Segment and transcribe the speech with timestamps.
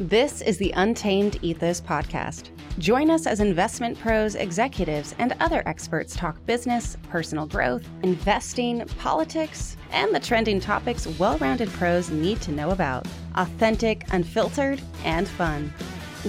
[0.00, 2.50] This is the Untamed Ethos Podcast.
[2.78, 9.76] Join us as investment pros, executives, and other experts talk business, personal growth, investing, politics,
[9.90, 13.08] and the trending topics well rounded pros need to know about.
[13.34, 15.74] Authentic, unfiltered, and fun.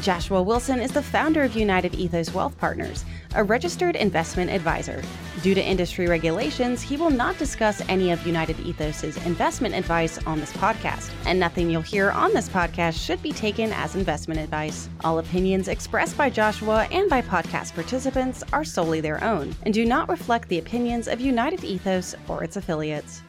[0.02, 3.06] Joshua Wilson is the founder of United Ethos Wealth Partners
[3.36, 5.02] a registered investment advisor.
[5.42, 10.40] Due to industry regulations, he will not discuss any of United Ethos's investment advice on
[10.40, 14.90] this podcast, and nothing you'll hear on this podcast should be taken as investment advice.
[15.04, 19.86] All opinions expressed by Joshua and by podcast participants are solely their own and do
[19.86, 23.22] not reflect the opinions of United Ethos or its affiliates.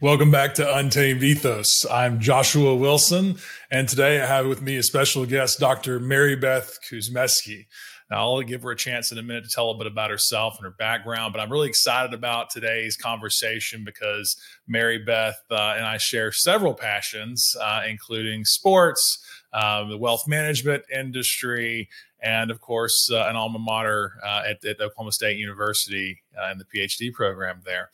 [0.00, 1.84] Welcome back to Untamed Ethos.
[1.90, 3.36] I'm Joshua Wilson,
[3.68, 5.98] and today I have with me a special guest, Dr.
[5.98, 7.66] Maribeth Kuzmeski.
[8.10, 10.56] Now, I'll give her a chance in a minute to tell a bit about herself
[10.56, 14.36] and her background, but I'm really excited about today's conversation because
[14.70, 19.18] Maribeth uh, and I share several passions, uh, including sports,
[19.52, 21.88] um, the wealth management industry,
[22.20, 26.58] and of course, uh, an alma mater uh, at, at, Oklahoma State University uh, in
[26.58, 27.90] the PhD program there.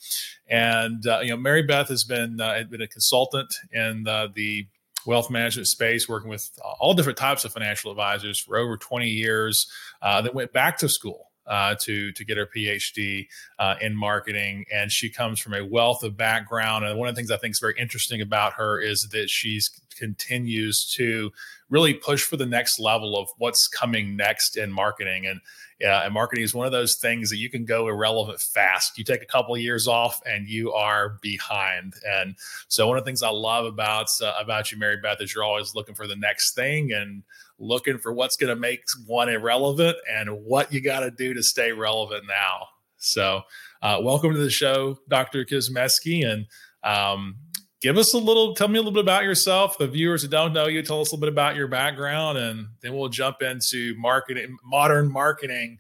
[0.49, 4.67] And uh, you know, Maribeth has been been a consultant in the
[5.07, 9.67] wealth management space, working with all different types of financial advisors for over 20 years.
[10.03, 13.27] Uh, that went back to school uh, to to get her PhD
[13.59, 16.85] uh, in marketing, and she comes from a wealth of background.
[16.85, 19.71] And one of the things I think is very interesting about her is that she's
[19.97, 21.31] continues to
[21.71, 25.27] really push for the next level of what's coming next in marketing.
[25.27, 25.41] And
[25.81, 28.97] yeah, and marketing is one of those things that you can go irrelevant fast.
[28.97, 31.95] You take a couple of years off and you are behind.
[32.09, 32.37] And
[32.69, 35.75] so one of the things I love about uh, about you, Maribeth, is you're always
[35.75, 37.25] looking for the next thing and
[37.59, 41.43] looking for what's going to make one irrelevant and what you got to do to
[41.43, 42.69] stay relevant now.
[42.99, 43.43] So,
[43.83, 45.45] uh, welcome to the show, Dr.
[45.45, 46.47] Kuzmeski, and
[46.83, 47.37] um,
[47.85, 49.77] give us a little tell me a little bit about yourself.
[49.77, 52.69] The viewers that don't know you tell us a little bit about your background and
[52.81, 55.79] then we'll jump into marketing modern marketing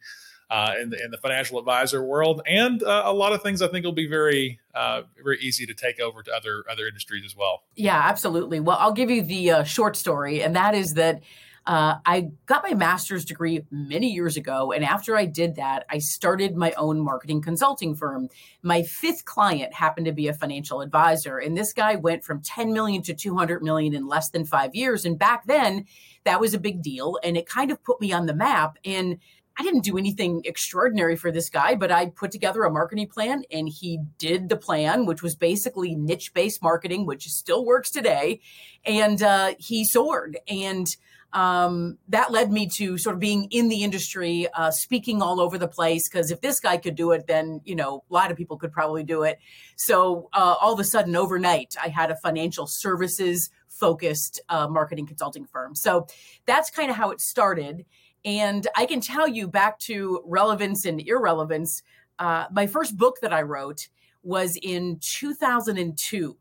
[0.51, 2.43] uh, in, the, in the financial advisor world.
[2.47, 5.73] And uh, a lot of things i think will be very uh, very easy to
[5.73, 7.63] take over to other other industries as well.
[7.75, 8.61] Yeah absolutely.
[8.61, 11.23] Well i'll give you the uh, short story and that is that
[11.67, 14.73] uh, I got my master's degree many years ago.
[14.73, 18.29] And after I did that, I started my own marketing consulting firm.
[18.63, 21.39] My fifth client happened to be a financial advisor.
[21.39, 25.07] And this guy went from 10 million to 200 million in less than five years.
[25.07, 25.86] And back then,
[26.25, 27.19] that was a big deal.
[27.25, 28.77] And it kind of put me on the map.
[28.85, 29.19] And
[29.57, 33.45] I didn't do anything extraordinary for this guy, but I put together a marketing plan
[33.52, 38.41] and he did the plan, which was basically niche based marketing, which still works today.
[38.85, 40.39] And uh, he soared.
[40.48, 40.95] And
[41.34, 45.58] um, that led me to sort of being in the industry, uh, speaking all over
[45.58, 46.08] the place.
[46.08, 48.72] Because if this guy could do it, then you know a lot of people could
[48.72, 49.39] probably do it.
[49.77, 55.06] So uh, all of a sudden, overnight, I had a financial services focused uh, marketing
[55.06, 55.74] consulting firm.
[55.74, 56.06] So
[56.46, 57.84] that's kind of how it started.
[58.24, 61.83] And I can tell you back to relevance and irrelevance.
[62.18, 63.89] Uh, my first book that I wrote
[64.22, 66.36] was in 2002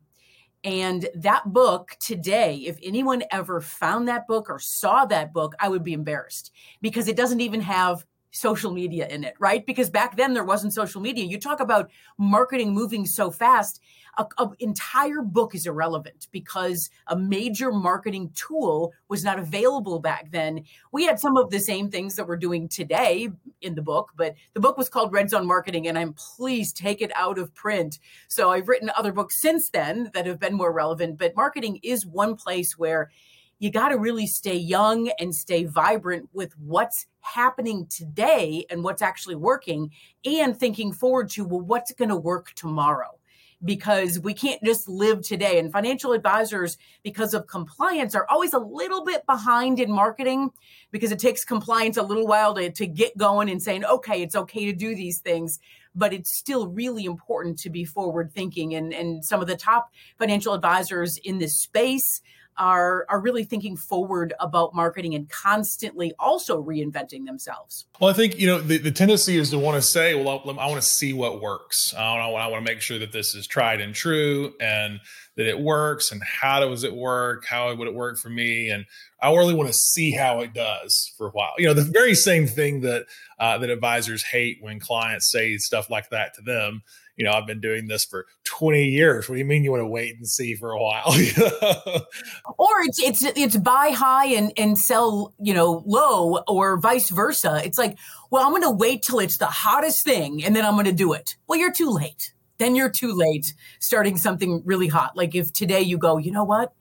[0.64, 5.68] and that book today, if anyone ever found that book or saw that book, I
[5.68, 9.64] would be embarrassed because it doesn't even have social media in it, right?
[9.64, 11.24] Because back then there wasn't social media.
[11.24, 13.80] You talk about marketing moving so fast
[14.18, 20.64] an entire book is irrelevant because a major marketing tool was not available back then.
[20.92, 23.30] We had some of the same things that we're doing today
[23.60, 27.00] in the book, but the book was called Red Zone Marketing, and I'm pleased take
[27.00, 27.98] it out of print.
[28.28, 32.06] So I've written other books since then that have been more relevant, but marketing is
[32.06, 33.10] one place where
[33.58, 39.02] you got to really stay young and stay vibrant with what's happening today and what's
[39.02, 39.90] actually working
[40.24, 43.18] and thinking forward to well what's going to work tomorrow
[43.64, 45.58] because we can't just live today.
[45.58, 50.50] And financial advisors, because of compliance, are always a little bit behind in marketing
[50.90, 54.36] because it takes compliance a little while to, to get going and saying, okay, it's
[54.36, 55.58] okay to do these things.
[55.94, 58.74] But it's still really important to be forward thinking.
[58.74, 62.20] And, and some of the top financial advisors in this space
[62.56, 67.86] are are really thinking forward about marketing and constantly also reinventing themselves.
[68.00, 70.50] Well, I think you know the, the tendency is to want to say, well, I,
[70.50, 71.94] I want to see what works.
[71.96, 75.00] I, want, I want to make sure that this is tried and true and
[75.36, 76.12] that it works.
[76.12, 77.44] And how does it work?
[77.46, 78.70] How would it work for me?
[78.70, 78.86] And
[79.20, 81.54] I really want to see how it does for a while.
[81.58, 83.06] You know, the very same thing that
[83.38, 86.82] uh, that advisors hate when clients say stuff like that to them
[87.16, 89.28] you know, I've been doing this for 20 years.
[89.28, 91.06] What do you mean you want to wait and see for a while?
[92.58, 97.60] or it's it's it's buy high and and sell, you know, low or vice versa.
[97.64, 97.98] It's like,
[98.30, 100.92] well, I'm going to wait till it's the hottest thing and then I'm going to
[100.92, 101.36] do it.
[101.46, 102.32] Well, you're too late.
[102.58, 105.16] Then you're too late starting something really hot.
[105.16, 106.72] Like if today you go, you know what?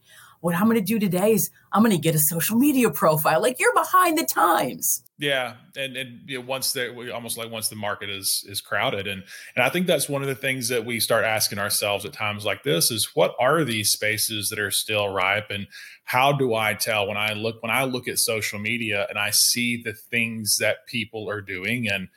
[0.43, 3.41] What I'm going to do today is I'm going to get a social media profile.
[3.41, 5.01] Like you're behind the times.
[5.17, 9.07] Yeah, and and you know, once that almost like once the market is is crowded,
[9.07, 9.23] and
[9.55, 12.43] and I think that's one of the things that we start asking ourselves at times
[12.43, 15.65] like this is what are these spaces that are still ripe, and
[16.03, 19.29] how do I tell when I look when I look at social media and I
[19.31, 22.09] see the things that people are doing, and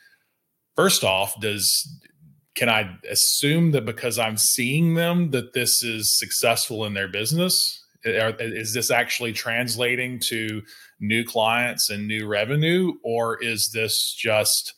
[0.75, 1.87] first off, does
[2.55, 7.85] can I assume that because I'm seeing them that this is successful in their business?
[8.03, 10.61] Is this actually translating to
[10.99, 14.73] new clients and new revenue, or is this just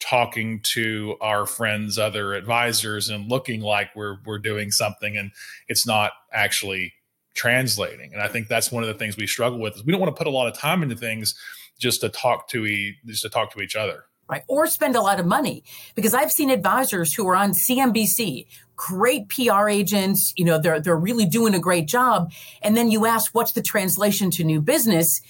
[0.00, 5.32] talking to our friends, other advisors, and looking like we're we're doing something, and
[5.68, 6.92] it's not actually
[7.34, 8.12] translating?
[8.12, 10.14] And I think that's one of the things we struggle with is we don't want
[10.14, 11.34] to put a lot of time into things
[11.78, 14.42] just to talk to e just to talk to each other right?
[14.48, 15.62] Or spend a lot of money
[15.94, 18.46] because I've seen advisors who are on CNBC,
[18.88, 22.32] great PR agents, you know, they're they're really doing a great job,
[22.62, 25.20] and then you ask what's the translation to new business,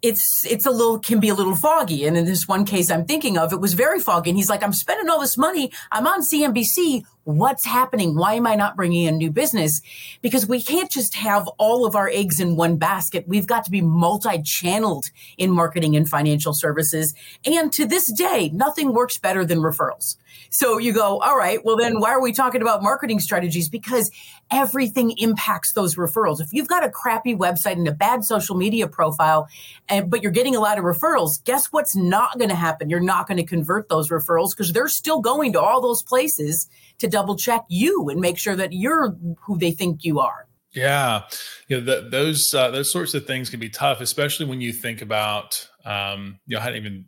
[0.00, 2.06] it's it's a little can be a little foggy.
[2.06, 4.30] And in this one case I'm thinking of, it was very foggy.
[4.30, 5.70] And he's like, I'm spending all this money.
[5.92, 7.04] I'm on CNBC.
[7.24, 8.14] What's happening?
[8.14, 9.80] Why am I not bringing in new business?
[10.20, 13.26] Because we can't just have all of our eggs in one basket.
[13.26, 15.06] We've got to be multi-channeled
[15.38, 17.14] in marketing and financial services.
[17.46, 20.16] And to this day, nothing works better than referrals.
[20.54, 23.68] So you go, all right, well then why are we talking about marketing strategies?
[23.68, 24.08] Because
[24.52, 26.40] everything impacts those referrals.
[26.40, 29.48] If you've got a crappy website and a bad social media profile,
[29.88, 32.88] and but you're getting a lot of referrals, guess what's not going to happen?
[32.88, 36.68] You're not going to convert those referrals because they're still going to all those places
[36.98, 39.16] to double check you and make sure that you're
[39.46, 40.46] who they think you are.
[40.72, 41.22] Yeah,
[41.66, 44.72] you know the, those uh, those sorts of things can be tough, especially when you
[44.72, 47.04] think about um, you know I hadn't even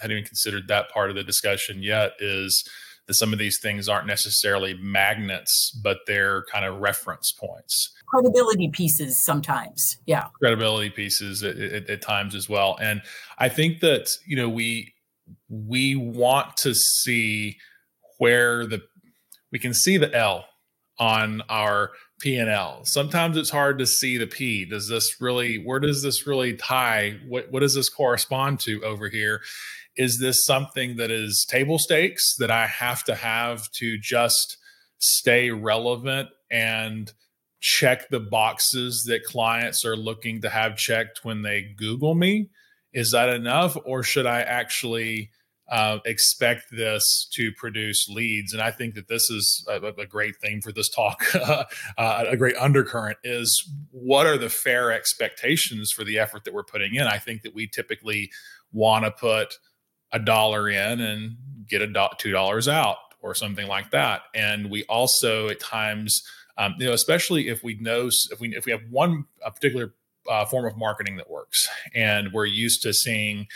[0.00, 2.12] hadn't even considered that part of the discussion yet.
[2.20, 2.68] Is
[3.06, 7.92] that some of these things aren't necessarily magnets, but they're kind of reference points.
[8.06, 9.98] Credibility pieces sometimes.
[10.06, 10.28] Yeah.
[10.40, 12.78] Credibility pieces at, at, at times as well.
[12.80, 13.02] And
[13.38, 14.94] I think that, you know, we,
[15.48, 17.58] we want to see
[18.18, 18.82] where the,
[19.52, 20.46] we can see the L
[20.98, 22.80] on our P and L.
[22.84, 24.64] Sometimes it's hard to see the P.
[24.64, 27.18] Does this really, where does this really tie?
[27.28, 29.42] What, what does this correspond to over here?
[29.96, 34.56] Is this something that is table stakes that I have to have to just
[34.98, 37.12] stay relevant and
[37.60, 42.50] check the boxes that clients are looking to have checked when they Google me?
[42.92, 43.76] Is that enough?
[43.84, 45.30] Or should I actually
[45.70, 48.52] uh, expect this to produce leads?
[48.52, 51.24] And I think that this is a, a great theme for this talk.
[51.34, 51.64] uh,
[51.98, 56.94] a great undercurrent is what are the fair expectations for the effort that we're putting
[56.94, 57.06] in?
[57.06, 58.30] I think that we typically
[58.72, 59.58] want to put
[60.14, 61.36] a dollar in and
[61.68, 64.22] get a do- two dollars out or something like that.
[64.34, 66.22] And we also at times,
[66.56, 69.92] um, you know, especially if we know if we if we have one particular
[70.30, 73.46] uh, form of marketing that works, and we're used to seeing.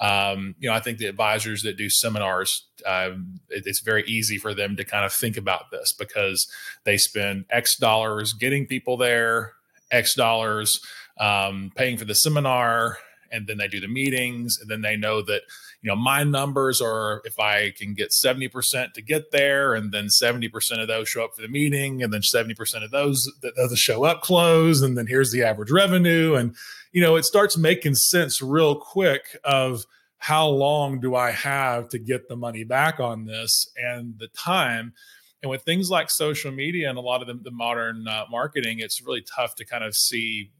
[0.00, 3.10] Um, you know, I think the advisors that do seminars, uh,
[3.48, 6.48] it, it's very easy for them to kind of think about this because
[6.82, 9.52] they spend X dollars getting people there,
[9.92, 10.80] X dollars
[11.20, 12.98] um, paying for the seminar,
[13.34, 15.42] and then they do the meetings and then they know that
[15.84, 20.06] you know my numbers are if i can get 70% to get there and then
[20.06, 23.78] 70% of those show up for the meeting and then 70% of those that doesn't
[23.78, 26.34] show up close and then here's the average revenue.
[26.34, 26.56] And
[26.92, 29.84] you know it starts making sense real quick of
[30.16, 34.94] how long do i have to get the money back on this and the time.
[35.42, 38.78] And with things like social media and a lot of the, the modern uh, marketing
[38.78, 40.50] it's really tough to kind of see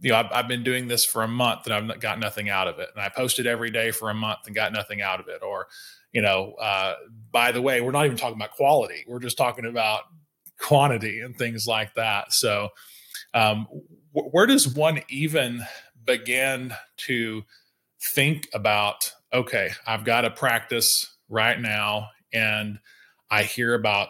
[0.00, 2.68] you know, I've, I've, been doing this for a month and I've got nothing out
[2.68, 2.88] of it.
[2.94, 5.42] And I posted every day for a month and got nothing out of it.
[5.42, 5.68] Or,
[6.12, 6.94] you know, uh,
[7.30, 9.04] by the way, we're not even talking about quality.
[9.06, 10.02] We're just talking about
[10.58, 12.32] quantity and things like that.
[12.32, 12.70] So,
[13.34, 13.66] um,
[14.12, 15.62] where does one even
[16.04, 16.74] begin
[17.06, 17.44] to
[18.14, 20.88] think about, okay, I've got to practice
[21.28, 22.08] right now.
[22.32, 22.78] And
[23.30, 24.08] I hear about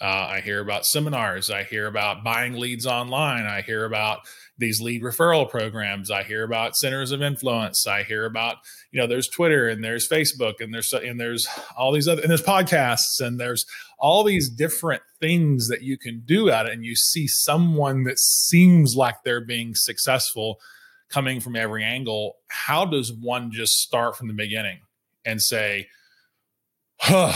[0.00, 1.50] uh, I hear about seminars.
[1.50, 3.46] I hear about buying leads online.
[3.46, 4.20] I hear about
[4.58, 6.10] these lead referral programs.
[6.10, 7.86] I hear about centers of influence.
[7.86, 8.56] I hear about
[8.90, 12.30] you know there's Twitter and there's Facebook and there's and there's all these other and
[12.30, 13.66] there's podcasts and there's
[13.98, 16.72] all these different things that you can do at it.
[16.72, 20.58] And you see someone that seems like they're being successful
[21.08, 22.36] coming from every angle.
[22.48, 24.80] How does one just start from the beginning
[25.24, 25.88] and say,
[26.98, 27.32] huh?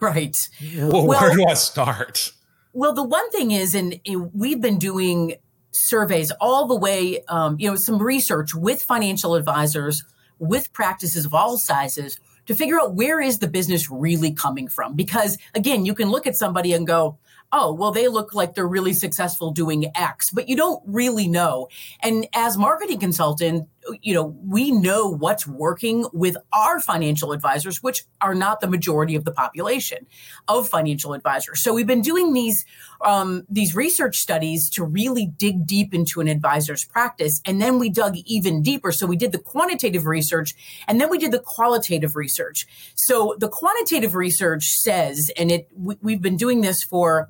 [0.00, 0.36] Right.
[0.76, 2.32] Well, well, where do I start?
[2.72, 4.00] Well, the one thing is, and
[4.32, 5.36] we've been doing
[5.74, 10.04] surveys all the way, um, you know, some research with financial advisors,
[10.38, 14.94] with practices of all sizes to figure out where is the business really coming from.
[14.94, 17.18] Because again, you can look at somebody and go,
[17.52, 21.68] oh, well, they look like they're really successful doing X, but you don't really know.
[22.02, 23.68] And as marketing consultant,
[24.02, 29.14] you know, we know what's working with our financial advisors, which are not the majority
[29.14, 30.06] of the population
[30.48, 31.62] of financial advisors.
[31.62, 32.64] So we've been doing these
[33.04, 37.90] um, these research studies to really dig deep into an advisor's practice, and then we
[37.90, 38.92] dug even deeper.
[38.92, 40.54] So we did the quantitative research,
[40.88, 42.66] and then we did the qualitative research.
[42.94, 47.28] So the quantitative research says, and it we, we've been doing this for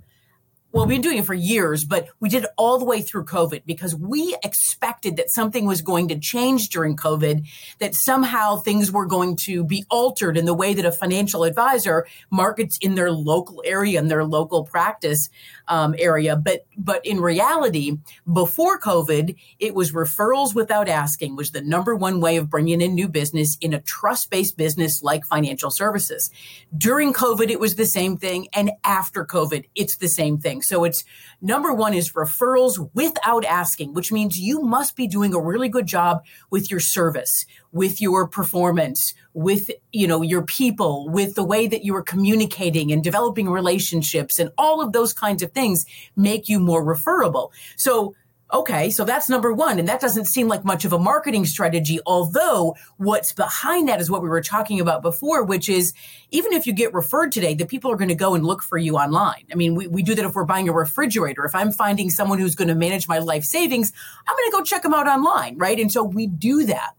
[0.75, 3.25] well, we've been doing it for years, but we did it all the way through
[3.27, 7.47] COVID because we expected that something was going to change during COVID,
[7.79, 12.09] that somehow things were going to be altered in the way that a financial advisor
[12.29, 15.29] markets in their local area and their local practice
[15.69, 16.35] um, area.
[16.35, 17.99] But but in reality,
[18.31, 22.97] before COVID, it was referrals without asking was the number one way of bringing in
[22.97, 26.33] new business in a trust based business like financial services.
[26.77, 30.63] During COVID, it was the same thing, and after COVID, it's the same thing.
[30.67, 31.05] So it's
[31.41, 35.87] number one is referrals without asking, which means you must be doing a really good
[35.87, 41.67] job with your service, with your performance, with you know your people, with the way
[41.67, 45.85] that you are communicating and developing relationships and all of those kinds of things
[46.17, 47.53] make you more referable.
[47.77, 48.15] So
[48.55, 49.81] Okay, so that's number one.
[49.81, 51.99] And that doesn't seem like much of a marketing strategy.
[52.07, 55.93] Although what's behind that is what we were talking about before, which is
[56.31, 58.79] even if you get referred today, the people are going to go and look for
[58.79, 59.45] you online.
[59.51, 61.45] I mean, we, we do that if we're buying a refrigerator.
[61.45, 63.93] If I'm finding someone who's going to manage my life savings,
[64.29, 65.81] I'm going to go check them out online, right?
[65.81, 66.93] And so we do that.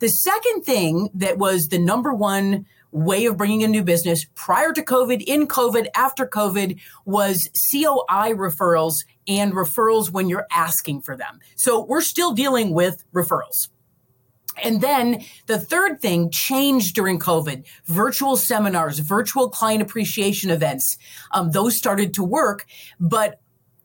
[0.00, 4.72] The second thing that was the number one way of bringing in new business prior
[4.72, 11.16] to COVID, in COVID, after COVID was COI referrals and referrals when you're asking for
[11.16, 11.40] them.
[11.56, 13.68] So we're still dealing with referrals.
[14.62, 20.96] And then the third thing changed during COVID virtual seminars, virtual client appreciation events.
[21.32, 22.64] Um, those started to work,
[22.98, 23.40] but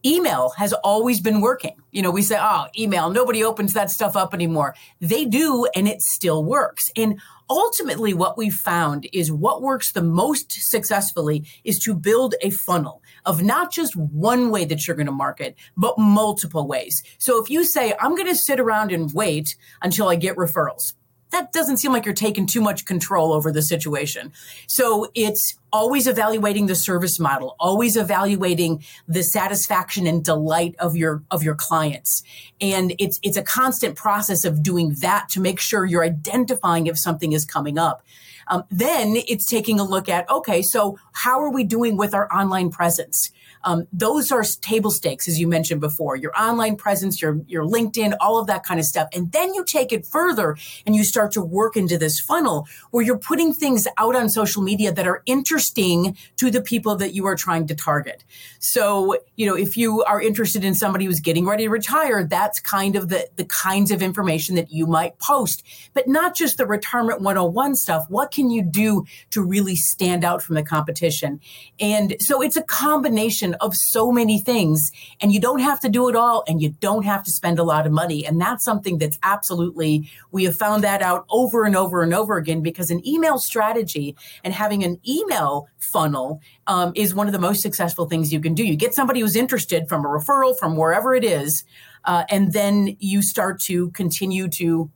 [0.05, 1.75] email has always been working.
[1.91, 4.75] You know, we say, oh, email, nobody opens that stuff up anymore.
[4.99, 6.89] They do, and it still works.
[6.95, 7.19] And
[7.51, 13.01] ultimately, what we found is what works the most successfully is to build a funnel
[13.25, 17.03] of not just one way that you're going to market, but multiple ways.
[17.17, 20.93] So if you say, I'm going to sit around and wait until I get referrals,
[21.31, 24.31] that doesn't seem like you're taking too much control over the situation.
[24.67, 31.23] So it's always evaluating the service model, always evaluating the satisfaction and delight of your
[31.31, 32.23] of your clients.
[32.59, 36.97] And it's it's a constant process of doing that to make sure you're identifying if
[36.97, 38.03] something is coming up.
[38.47, 42.31] Um, then it's taking a look at okay, so how are we doing with our
[42.33, 43.31] online presence?
[43.63, 48.15] Um, those are table stakes, as you mentioned before, your online presence, your, your LinkedIn,
[48.19, 49.07] all of that kind of stuff.
[49.13, 53.03] And then you take it further and you start to work into this funnel where
[53.03, 57.25] you're putting things out on social media that are interesting to the people that you
[57.25, 58.23] are trying to target.
[58.59, 62.59] So, you know, if you are interested in somebody who's getting ready to retire, that's
[62.59, 65.63] kind of the, the kinds of information that you might post,
[65.93, 68.05] but not just the retirement 101 stuff.
[68.09, 71.39] What can you do to really stand out from the competition?
[71.79, 74.91] And so it's a combination combination of so many things
[75.21, 77.63] and you don't have to do it all and you don't have to spend a
[77.63, 78.25] lot of money.
[78.25, 82.37] And that's something that's absolutely, we have found that out over and over and over
[82.37, 87.39] again because an email strategy and having an email funnel um, is one of the
[87.39, 88.63] most successful things you can do.
[88.63, 91.63] You get somebody who's interested from a referral from wherever it is,
[92.05, 94.89] uh, and then you start to continue to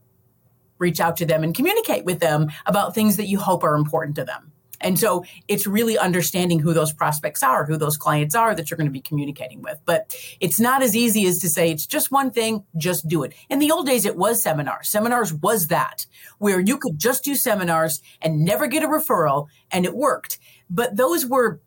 [0.78, 4.16] reach out to them and communicate with them about things that you hope are important
[4.16, 4.52] to them.
[4.80, 8.76] And so it's really understanding who those prospects are, who those clients are that you're
[8.76, 9.78] going to be communicating with.
[9.84, 13.34] But it's not as easy as to say it's just one thing, just do it.
[13.48, 14.90] In the old days, it was seminars.
[14.90, 16.06] Seminars was that,
[16.38, 20.38] where you could just do seminars and never get a referral, and it worked.
[20.68, 21.60] But those were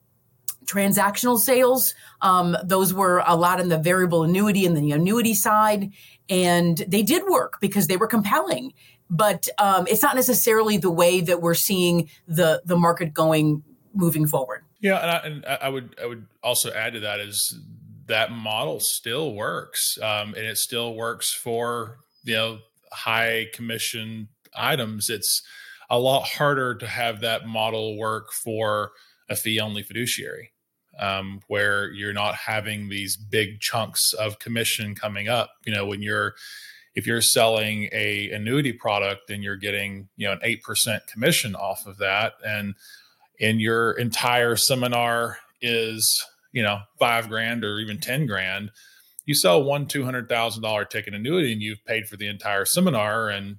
[0.65, 1.93] transactional sales.
[2.21, 5.91] Um, those were a lot in the variable annuity and the annuity side.
[6.29, 8.73] And they did work because they were compelling
[9.09, 13.63] but um, it's not necessarily the way that we're seeing the the market going
[13.93, 14.63] moving forward.
[14.79, 17.59] Yeah, and I, and I would I would also add to that is
[18.07, 22.59] that model still works, um, and it still works for you know
[22.91, 25.09] high commission items.
[25.09, 25.41] It's
[25.89, 28.91] a lot harder to have that model work for
[29.27, 30.51] a fee only fiduciary.
[30.97, 35.51] Um, where you're not having these big chunks of commission coming up.
[35.65, 36.35] You know, when you're
[36.95, 41.85] if you're selling a annuity product and you're getting you know an 8% commission off
[41.85, 42.33] of that.
[42.45, 42.75] And
[43.39, 48.71] and your entire seminar is you know five grand or even 10 grand.
[49.25, 53.57] You sell one $200000 ticket annuity and you've paid for the entire seminar and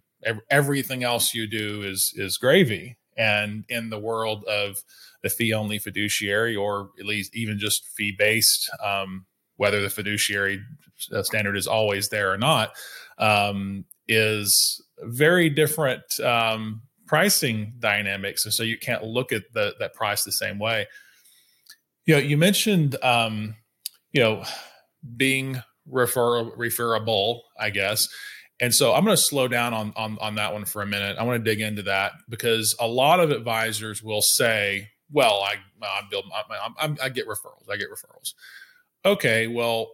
[0.50, 2.96] everything else you do is is gravy.
[3.16, 4.78] And in the world of
[5.22, 10.60] the fee only fiduciary, or at least even just fee based, um, whether the fiduciary
[11.12, 12.72] uh, standard is always there or not,
[13.20, 18.44] um, is very different um, pricing dynamics.
[18.44, 20.86] And so you can't look at the, that price the same way.
[22.06, 23.54] You know, you mentioned, um,
[24.12, 24.44] you know,
[25.16, 28.08] being refer- referable, I guess.
[28.60, 31.16] And so I'm going to slow down on, on on that one for a minute.
[31.18, 35.54] I want to dig into that because a lot of advisors will say, "Well, I
[35.82, 37.70] I build I, I, I get referrals.
[37.70, 38.34] I get referrals."
[39.04, 39.92] Okay, well,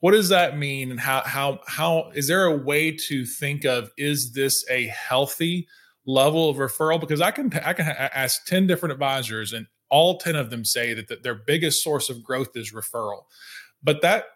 [0.00, 3.90] what does that mean, and how how how is there a way to think of
[3.96, 5.66] is this a healthy
[6.06, 7.00] level of referral?
[7.00, 10.92] Because I can I can ask ten different advisors, and all ten of them say
[10.94, 13.22] that, that their biggest source of growth is referral,
[13.82, 14.26] but that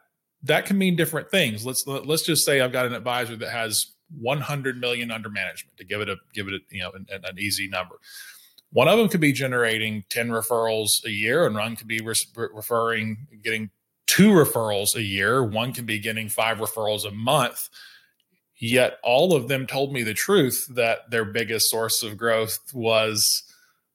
[0.43, 1.67] that can mean different things.
[1.67, 3.85] Let's let's just say I've got an advisor that has
[4.19, 7.38] 100 million under management to give it a give it a, you know an, an
[7.38, 7.97] easy number.
[8.73, 12.14] One of them could be generating 10 referrals a year, and one could be re-
[12.55, 13.71] referring getting
[14.11, 15.43] two referrals a year.
[15.43, 17.69] One can be getting five referrals a month.
[18.59, 23.43] Yet all of them told me the truth that their biggest source of growth was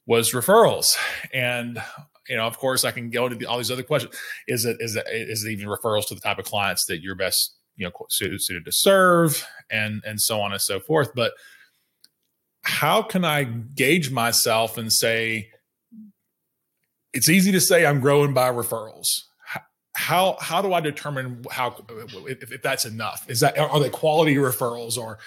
[0.07, 0.95] was referrals.
[1.33, 1.81] And
[2.29, 4.15] you know, of course, I can go to the, all these other questions.
[4.47, 7.15] Is it is it is it even referrals to the type of clients that you're
[7.15, 11.13] best you know suited, suited to serve, and and so on and so forth.
[11.13, 11.33] But
[12.63, 15.49] how can I gauge myself and say
[17.13, 19.05] it's easy to say I'm growing by referrals?
[19.95, 21.75] How how do I determine how
[22.27, 23.25] if, if that's enough?
[23.29, 25.19] Is that are they quality referrals or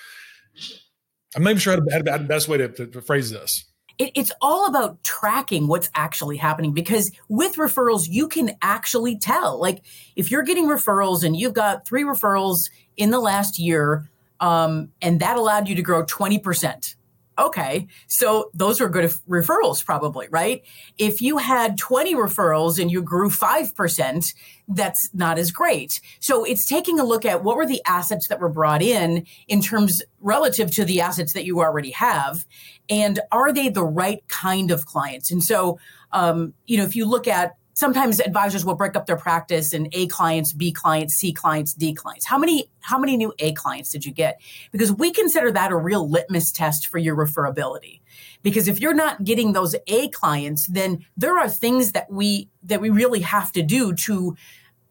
[1.35, 4.33] I'm not even sure how the best way to, to, to phrase this it, it's
[4.41, 9.61] all about tracking what's actually happening because with referrals, you can actually tell.
[9.61, 9.85] Like
[10.17, 14.09] if you're getting referrals and you've got three referrals in the last year,
[14.41, 16.95] um, and that allowed you to grow 20%.
[17.39, 20.63] Okay, so those were good referrals, probably, right?
[20.99, 24.35] If you had 20 referrals and you grew 5%,
[24.67, 26.01] that's not as great.
[26.19, 29.63] So it's taking a look at what were the assets that were brought in in
[29.63, 32.45] terms relative to the assets that you already have,
[32.91, 35.31] and are they the right kind of clients?
[35.31, 35.79] And so,
[36.11, 39.89] um, you know, if you look at sometimes advisors will break up their practice in
[39.93, 42.27] A clients, B clients, C clients, D clients.
[42.27, 44.41] How many how many new A clients did you get?
[44.73, 48.01] Because we consider that a real litmus test for your referability.
[48.43, 52.81] Because if you're not getting those A clients, then there are things that we that
[52.81, 54.37] we really have to do to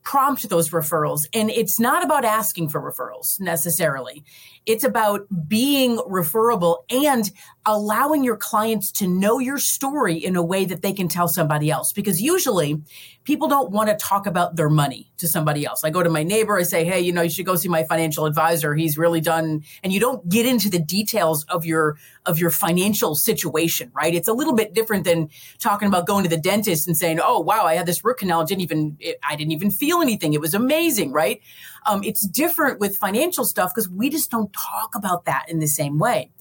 [0.08, 1.26] prompt those referrals.
[1.34, 4.24] And it's not about asking for referrals necessarily.
[4.66, 7.30] It's about being referable and
[7.68, 11.70] allowing your clients to know your story in a way that they can tell somebody
[11.70, 11.92] else.
[11.92, 12.82] Because usually
[13.26, 15.84] people don't want to talk about their money to somebody else.
[15.84, 17.84] I go to my neighbor, I say, hey, you know, you should go see my
[17.84, 18.74] financial advisor.
[18.74, 23.16] He's really done, and you don't get into the details of your of your financial
[23.16, 24.16] situation, right?
[24.16, 27.42] It's a little bit different than talking about going to the dentist and saying, oh
[27.42, 30.34] wow, I had this root canal, didn't even it, I didn't even feel anything.
[30.34, 31.42] It was amazing, right?
[31.86, 35.68] Um, it's different with financial stuff because we just don't talk about that in the
[35.68, 36.32] same way.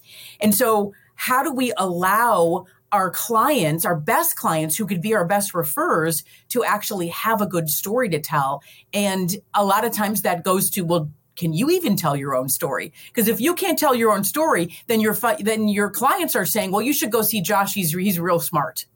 [0.41, 5.25] And so how do we allow our clients, our best clients who could be our
[5.25, 8.63] best refers to actually have a good story to tell.
[8.93, 12.49] And a lot of times that goes to, well, can you even tell your own
[12.49, 12.93] story?
[13.09, 16.71] Because if you can't tell your own story, then your then your clients are saying,
[16.71, 17.75] well, you should go see Josh.
[17.75, 18.87] He's he's real smart.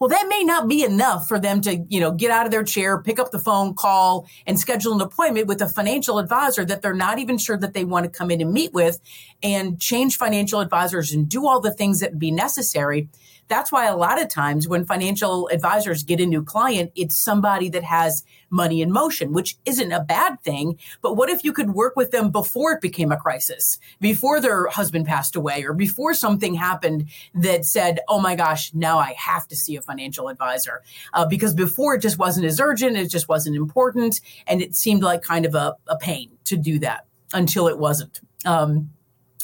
[0.00, 2.64] Well, that may not be enough for them to, you know, get out of their
[2.64, 6.82] chair, pick up the phone, call, and schedule an appointment with a financial advisor that
[6.82, 9.00] they're not even sure that they want to come in and meet with
[9.42, 13.08] and change financial advisors and do all the things that would be necessary
[13.48, 17.68] that's why a lot of times when financial advisors get a new client, it's somebody
[17.70, 20.78] that has money in motion, which isn't a bad thing.
[21.00, 24.68] But what if you could work with them before it became a crisis, before their
[24.68, 29.46] husband passed away, or before something happened that said, oh my gosh, now I have
[29.48, 30.82] to see a financial advisor?
[31.12, 35.02] Uh, because before it just wasn't as urgent, it just wasn't important, and it seemed
[35.02, 38.20] like kind of a, a pain to do that until it wasn't.
[38.44, 38.90] Um,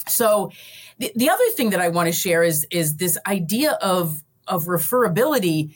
[0.07, 0.51] so
[0.99, 4.65] the, the other thing that I want to share is is this idea of of
[4.65, 5.75] referability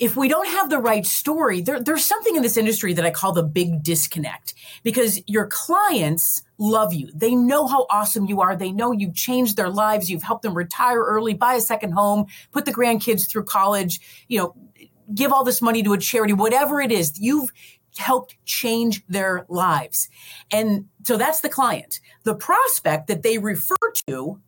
[0.00, 3.10] if we don't have the right story, there, there's something in this industry that I
[3.10, 7.10] call the big disconnect because your clients love you.
[7.14, 8.56] They know how awesome you are.
[8.56, 10.08] They know you've changed their lives.
[10.08, 14.38] You've helped them retire early, buy a second home, put the grandkids through college, you
[14.38, 14.54] know,
[15.14, 17.20] give all this money to a charity, whatever it is.
[17.20, 17.50] You've
[17.96, 20.08] helped change their lives.
[20.50, 22.00] And so that's the client.
[22.24, 23.76] The prospect that they refer
[24.08, 24.40] to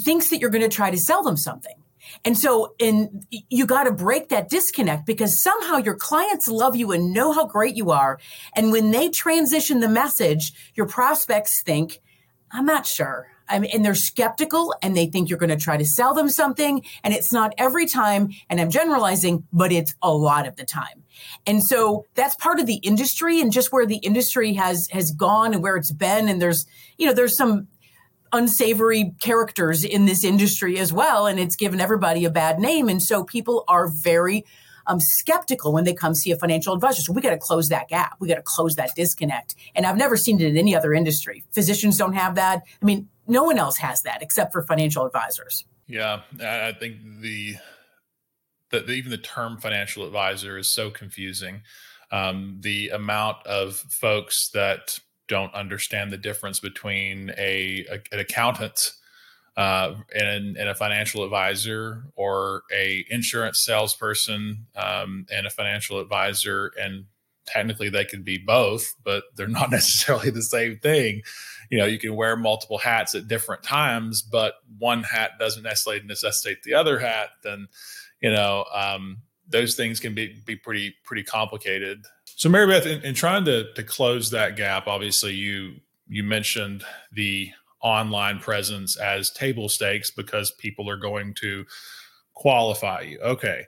[0.00, 1.74] thinks that you're going to try to sell them something.
[2.24, 6.92] And so, and you got to break that disconnect because somehow your clients love you
[6.92, 8.18] and know how great you are.
[8.54, 12.00] And when they transition the message, your prospects think,
[12.50, 13.28] I'm not sure.
[13.50, 16.28] I mean, and they're skeptical and they think you're going to try to sell them
[16.28, 16.84] something.
[17.04, 18.30] And it's not every time.
[18.48, 21.04] And I'm generalizing, but it's a lot of the time.
[21.46, 25.52] And so that's part of the industry and just where the industry has, has gone
[25.52, 26.28] and where it's been.
[26.28, 27.68] And there's, you know, there's some
[28.32, 31.26] unsavory characters in this industry as well.
[31.26, 32.88] And it's given everybody a bad name.
[32.88, 34.44] And so people are very
[34.86, 37.02] um, skeptical when they come see a financial advisor.
[37.02, 38.16] So we got to close that gap.
[38.18, 39.54] We got to close that disconnect.
[39.74, 41.44] And I've never seen it in any other industry.
[41.52, 42.62] Physicians don't have that.
[42.80, 45.64] I mean, no one else has that except for financial advisors.
[45.86, 47.56] Yeah, I think the
[48.70, 51.62] that even the term financial advisor is so confusing.
[52.12, 58.92] Um, the amount of folks that don't understand the difference between a, a an accountant
[59.56, 66.72] uh, and, and a financial advisor or a insurance salesperson um, and a financial advisor
[66.80, 67.04] and
[67.46, 71.22] technically they could be both but they're not necessarily the same thing
[71.70, 76.02] you know you can wear multiple hats at different times but one hat doesn't necessarily
[76.04, 77.68] necessitate the other hat then
[78.20, 83.14] you know um, those things can be be pretty pretty complicated so maribeth in, in
[83.14, 85.74] trying to to close that gap obviously you
[86.08, 87.50] you mentioned the
[87.82, 91.64] online presence as table stakes because people are going to
[92.34, 93.18] qualify you.
[93.20, 93.64] Okay.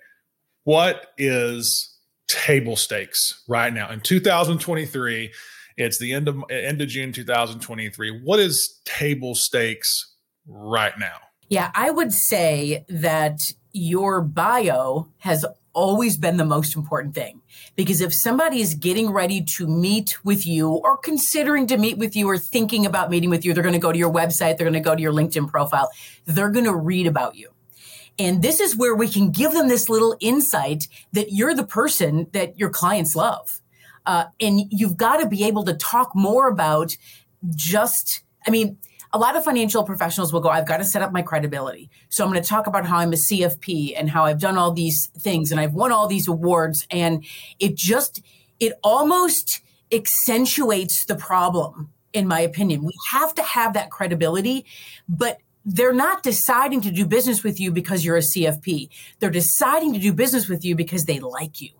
[0.65, 1.97] What is
[2.29, 5.33] table stakes right now in 2023?
[5.77, 8.23] It's the end of end of June 2023.
[8.23, 10.15] What is table stakes
[10.47, 11.17] right now?
[11.49, 13.41] Yeah, I would say that
[13.73, 17.41] your bio has always been the most important thing.
[17.77, 22.15] Because if somebody is getting ready to meet with you or considering to meet with
[22.15, 24.69] you or thinking about meeting with you, they're going to go to your website, they're
[24.69, 25.91] going to go to your LinkedIn profile,
[26.27, 27.51] they're going to read about you.
[28.19, 32.27] And this is where we can give them this little insight that you're the person
[32.33, 33.62] that your clients love.
[34.07, 36.97] Uh, and you've got to be able to talk more about
[37.55, 38.79] just, I mean,
[39.13, 41.91] a lot of financial professionals will go, I've got to set up my credibility.
[42.09, 44.73] So I'm going to talk about how I'm a CFP and how I've done all
[44.73, 46.87] these things and I've won all these awards.
[46.91, 47.25] And
[47.59, 48.23] it just,
[48.59, 49.61] it almost
[49.93, 52.85] accentuates the problem, in my opinion.
[52.85, 54.65] We have to have that credibility,
[55.09, 58.89] but they're not deciding to do business with you because you're a CFP.
[59.21, 61.71] They're deciding to do business with you because they like you.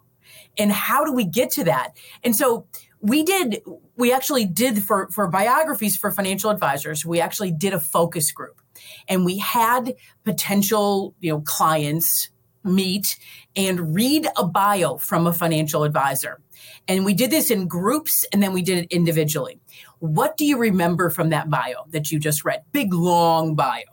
[0.59, 1.97] And how do we get to that?
[2.23, 2.67] And so
[3.01, 3.61] we did
[3.97, 8.61] we actually did for for biographies for financial advisors we actually did a focus group.
[9.09, 12.31] And we had potential you know clients
[12.65, 13.19] meet
[13.57, 16.41] and read a bio from a financial advisor.
[16.87, 19.59] And we did this in groups and then we did it individually.
[19.99, 22.63] What do you remember from that bio that you just read?
[22.71, 23.92] Big long bio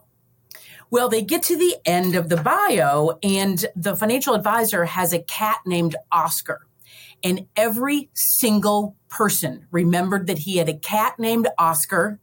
[0.90, 5.20] well they get to the end of the bio and the financial advisor has a
[5.20, 6.68] cat named oscar
[7.24, 12.20] and every single person remembered that he had a cat named Oscar.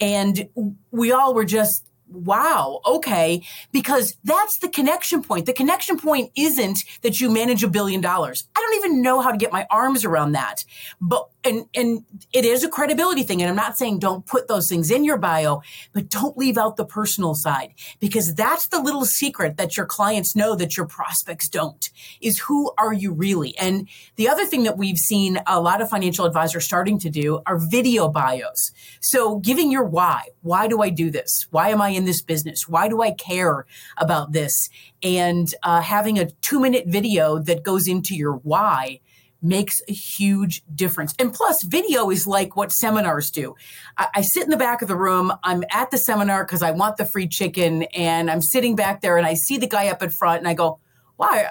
[0.00, 0.48] And
[0.90, 5.46] we all were just wow, okay, because that's the connection point.
[5.46, 8.44] The connection point isn't that you manage a billion dollars.
[8.54, 10.64] I don't even know how to get my arms around that.
[11.00, 13.40] But and and it is a credibility thing.
[13.42, 16.76] And i'm not saying don't put those things in your bio but don't leave out
[16.76, 21.48] the personal side because that's the little secret that your clients know that your prospects
[21.48, 23.56] don't is who are you really?
[23.58, 27.40] And the other thing that we've seen a lot of financial advisors starting to do
[27.46, 28.70] are video bios.
[29.00, 31.46] So giving your why why do i do this?
[31.50, 32.68] Why am i in this business?
[32.68, 34.68] Why do i care about this?
[35.02, 39.00] And uh, having a two minute video that goes into your why
[39.44, 41.14] makes a huge difference.
[41.18, 43.54] And plus, video is like what seminars do.
[43.98, 45.32] I, I sit in the back of the room.
[45.44, 49.16] I'm at the seminar because I want the free chicken, and I'm sitting back there,
[49.16, 50.80] and I see the guy up in front, and I go,
[51.18, 51.50] "Wow, I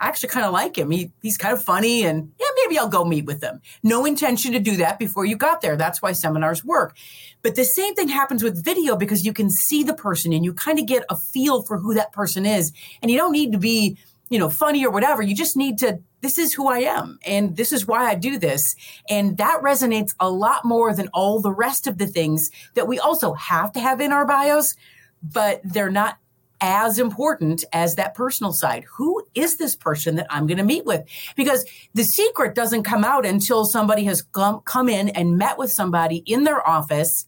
[0.00, 0.90] actually kind of like him.
[0.90, 4.52] He, he's kind of funny, and yeah, maybe I'll go meet with him." No intention
[4.52, 5.76] to do that before you got there.
[5.76, 6.96] That's why seminars work.
[7.42, 10.52] But the same thing happens with video because you can see the person, and you
[10.52, 13.58] kind of get a feel for who that person is, and you don't need to
[13.58, 13.96] be
[14.30, 15.22] you know, funny or whatever.
[15.22, 18.38] You just need to, this is who I am and this is why I do
[18.38, 18.74] this.
[19.08, 22.98] And that resonates a lot more than all the rest of the things that we
[22.98, 24.74] also have to have in our bios,
[25.22, 26.18] but they're not
[26.60, 28.84] as important as that personal side.
[28.96, 31.04] Who is this person that I'm going to meet with?
[31.36, 31.64] Because
[31.94, 36.22] the secret doesn't come out until somebody has come, come in and met with somebody
[36.26, 37.26] in their office.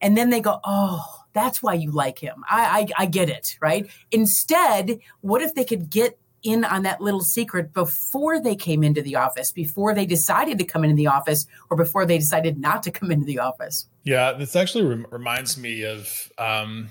[0.00, 2.44] And then they go, Oh, that's why you like him.
[2.48, 3.90] I, I, I get it, right?
[4.10, 9.02] Instead, what if they could get in on that little secret before they came into
[9.02, 12.82] the office, before they decided to come into the office, or before they decided not
[12.82, 13.86] to come into the office.
[14.04, 16.88] Yeah, this actually re- reminds me of um,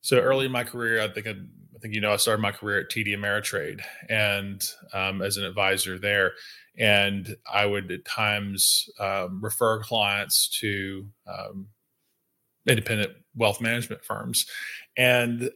[0.00, 1.02] so early in my career.
[1.02, 4.62] I think I, I, think you know I started my career at TD Ameritrade and
[4.92, 6.32] um, as an advisor there,
[6.78, 11.68] and I would at times um, refer clients to um,
[12.66, 14.46] independent wealth management firms,
[14.96, 15.50] and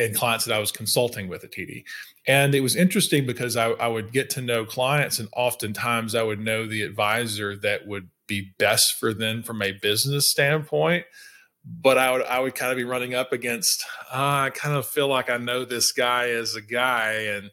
[0.00, 1.84] and clients that I was consulting with at TD.
[2.26, 6.22] And it was interesting because I, I, would get to know clients, and oftentimes I
[6.22, 11.04] would know the advisor that would be best for them from a business standpoint.
[11.64, 13.84] But I would I would kind of be running up against.
[14.10, 17.50] Uh, I kind of feel like I know this guy as a guy, and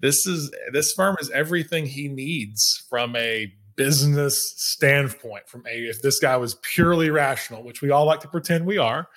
[0.00, 5.48] this is this firm is everything he needs from a business standpoint.
[5.48, 8.78] From a if this guy was purely rational, which we all like to pretend we
[8.78, 9.08] are,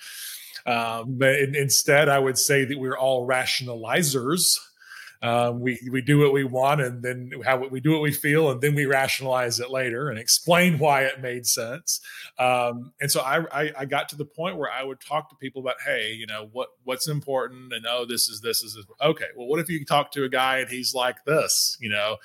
[0.66, 4.42] um, but in, instead, I would say that we're all rationalizers.
[5.22, 8.50] Um, we we do what we want, and then how we do what we feel,
[8.50, 12.00] and then we rationalize it later and explain why it made sense.
[12.38, 15.36] Um, and so I, I, I got to the point where I would talk to
[15.36, 18.86] people about, hey, you know what what's important, and oh, this is this is this.
[19.02, 19.26] okay.
[19.36, 22.16] Well, what if you talk to a guy and he's like this, you know?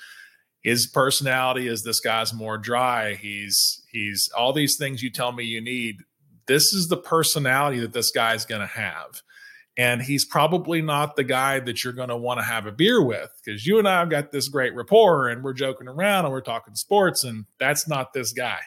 [0.62, 3.14] His personality is this guy's more dry.
[3.14, 5.98] He's he's all these things you tell me you need
[6.46, 9.22] this is the personality that this guy's going to have.
[9.78, 13.02] And he's probably not the guy that you're going to want to have a beer
[13.02, 16.32] with because you and I have got this great rapport and we're joking around and
[16.32, 18.60] we're talking sports, and that's not this guy.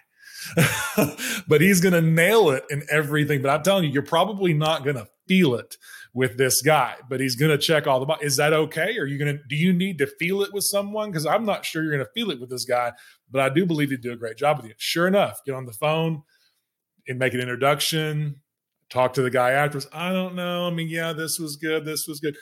[1.47, 3.41] but he's going to nail it in everything.
[3.41, 5.77] But I'm telling you, you're probably not going to feel it
[6.13, 8.33] with this guy, but he's going to check all the boxes.
[8.33, 8.97] Is that okay?
[8.97, 11.11] Are you going to, do you need to feel it with someone?
[11.11, 12.91] Because I'm not sure you're going to feel it with this guy,
[13.29, 14.73] but I do believe he'd do a great job with you.
[14.77, 16.23] Sure enough, get on the phone,
[17.09, 18.41] and make an introduction,
[18.89, 19.87] talk to the guy afterwards.
[19.91, 20.67] I don't know.
[20.67, 21.83] I mean, yeah, this was good.
[21.83, 22.37] This was good.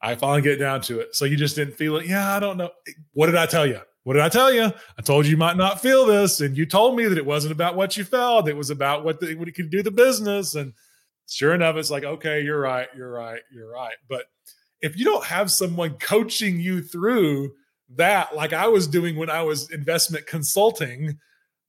[0.00, 1.16] I finally get down to it.
[1.16, 2.06] So you just didn't feel it.
[2.06, 2.70] Yeah, I don't know.
[3.14, 3.80] What did I tell you?
[4.04, 4.72] What did I tell you?
[4.96, 7.52] I told you you might not feel this, and you told me that it wasn't
[7.52, 8.48] about what you felt.
[8.48, 10.54] It was about what the, what it could do the business.
[10.54, 10.72] And
[11.28, 13.96] sure enough, it's like, okay, you're right, you're right, you're right.
[14.08, 14.26] But
[14.80, 17.52] if you don't have someone coaching you through
[17.96, 21.18] that, like I was doing when I was investment consulting,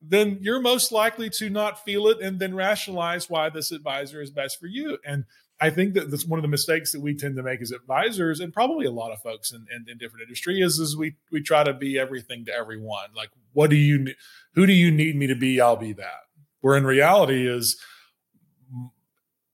[0.02, 4.30] then you're most likely to not feel it and then rationalize why this advisor is
[4.30, 4.98] best for you.
[5.04, 5.24] And
[5.60, 8.40] I think that that's one of the mistakes that we tend to make as advisors,
[8.40, 11.42] and probably a lot of folks in, in, in, different industry, is is we we
[11.42, 13.10] try to be everything to everyone.
[13.14, 14.14] Like, what do you,
[14.54, 15.60] who do you need me to be?
[15.60, 16.22] I'll be that.
[16.62, 17.78] Where in reality is,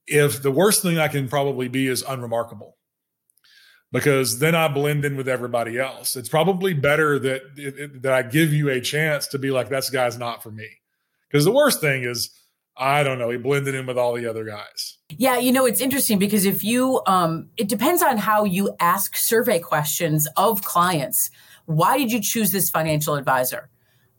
[0.06, 2.75] if the worst thing I can probably be is unremarkable,
[3.92, 6.16] because then I blend in with everybody else.
[6.16, 9.84] It's probably better that it, that I give you a chance to be like, "That
[9.92, 10.68] guy's not for me."
[11.28, 12.30] Because the worst thing is,
[12.76, 14.98] I don't know, he blended in with all the other guys.
[15.10, 19.16] Yeah, you know, it's interesting because if you, um, it depends on how you ask
[19.16, 21.30] survey questions of clients.
[21.64, 23.70] Why did you choose this financial advisor?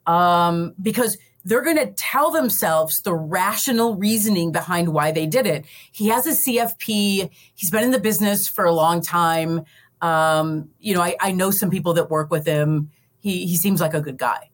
[0.05, 5.65] Um, because they're going to tell themselves the rational reasoning behind why they did it.
[5.93, 7.29] He has a CFP.
[7.55, 9.63] He's been in the business for a long time.
[10.01, 12.91] Um, you know, I, I know some people that work with him.
[13.19, 14.49] He, he seems like a good guy.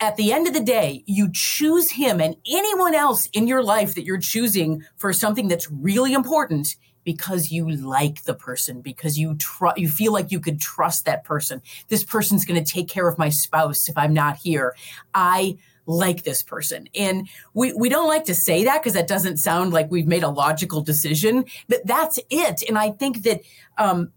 [0.00, 3.94] At the end of the day, you choose him and anyone else in your life
[3.94, 6.68] that you're choosing for something that's really important
[7.04, 11.22] because you like the person because you tr- you feel like you could trust that
[11.22, 11.60] person.
[11.88, 14.74] This person's going to take care of my spouse if I'm not here.
[15.14, 15.58] I
[15.90, 16.88] like this person.
[16.94, 20.22] And we, we don't like to say that because that doesn't sound like we've made
[20.22, 22.62] a logical decision, but that's it.
[22.68, 23.42] And I think that
[23.76, 24.12] um,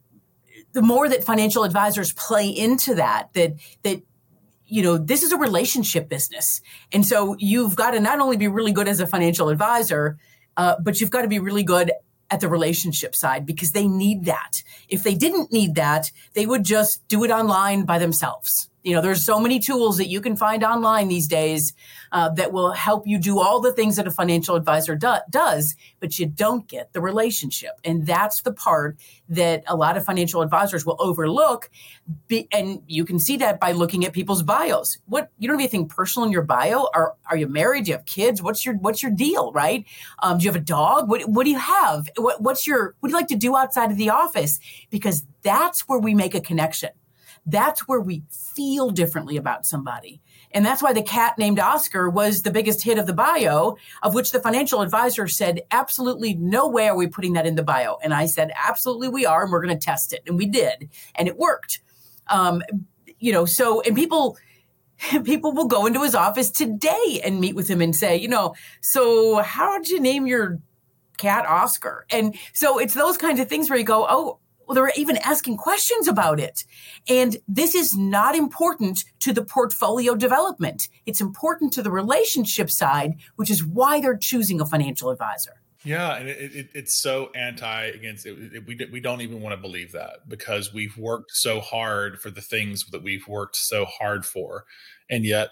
[0.74, 4.02] the more that financial advisors play into that, that, that,
[4.68, 6.62] you know, this is a relationship business.
[6.92, 10.18] And so you've got to not only be really good as a financial advisor,
[10.58, 11.92] uh, but you've got to be really good
[12.30, 14.64] at the relationship side because they need that.
[14.90, 18.70] If they didn't need that, they would just do it online by themselves.
[18.84, 21.74] You know, there's so many tools that you can find online these days
[22.12, 25.76] uh, that will help you do all the things that a financial advisor do- does,
[26.02, 27.72] but you don't get the relationship.
[27.86, 28.98] And that's the part
[29.30, 31.70] that a lot of financial advisors will overlook.
[32.28, 34.98] Be- and you can see that by looking at people's bios.
[35.06, 36.90] What you don't have anything personal in your bio?
[36.94, 37.86] Are are you married?
[37.86, 38.42] Do you have kids?
[38.42, 39.54] What's your what's your deal?
[39.54, 39.86] Right?
[40.20, 41.10] Um, do you have a dog?
[41.10, 42.10] What what do you have?
[42.18, 44.60] What, what's your what do you like to do outside of the office?
[44.90, 46.90] Because that's where we make a connection
[47.46, 50.22] that's where we feel differently about somebody.
[50.52, 54.14] And that's why the cat named Oscar was the biggest hit of the bio, of
[54.14, 57.98] which the financial advisor said, absolutely no way are we putting that in the bio.
[58.04, 60.22] And I said, absolutely we are, and we're going to test it.
[60.28, 61.82] And we did, and it worked.
[62.28, 62.62] Um,
[63.20, 64.38] you know, so, and people,
[65.24, 68.56] people will go into his office today and meet with him and say, you know,
[68.82, 70.60] so how did you name your
[71.18, 72.06] cat Oscar?
[72.10, 75.58] And so it's those kinds of things where you go, oh, well, they're even asking
[75.58, 76.64] questions about it.
[77.10, 80.88] And this is not important to the portfolio development.
[81.06, 85.62] It's important to the relationship side, which is why they're choosing a financial advisor.
[85.86, 88.66] Yeah, and it, it, it's so anti against it.
[88.66, 92.42] We we don't even want to believe that because we've worked so hard for the
[92.42, 94.64] things that we've worked so hard for,
[95.10, 95.50] and yet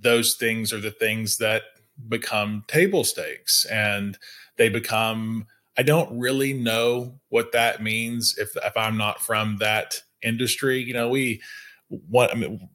[0.00, 1.64] those things are the things that
[2.08, 4.18] become table stakes and
[4.56, 5.46] they become
[5.78, 10.82] I don't really know what that means if if I'm not from that industry.
[10.82, 11.40] You know, we
[11.88, 12.68] what I mean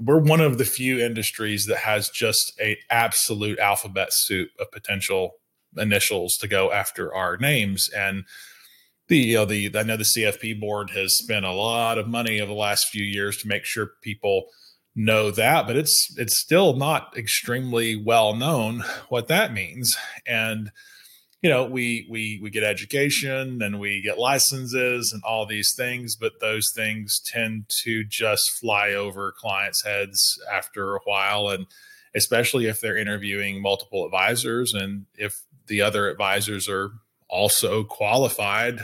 [0.00, 5.36] we're one of the few industries that has just a absolute alphabet soup of potential
[5.76, 8.24] initials to go after our names and
[9.08, 12.40] the you know the I know the CFP board has spent a lot of money
[12.40, 14.46] over the last few years to make sure people
[14.96, 19.96] know that, but it's it's still not extremely well known what that means.
[20.26, 20.72] And
[21.42, 26.16] you know, we we we get education and we get licenses and all these things,
[26.16, 31.66] but those things tend to just fly over clients' heads after a while and
[32.14, 35.34] especially if they're interviewing multiple advisors and if
[35.66, 36.92] the other advisors are
[37.28, 38.80] also qualified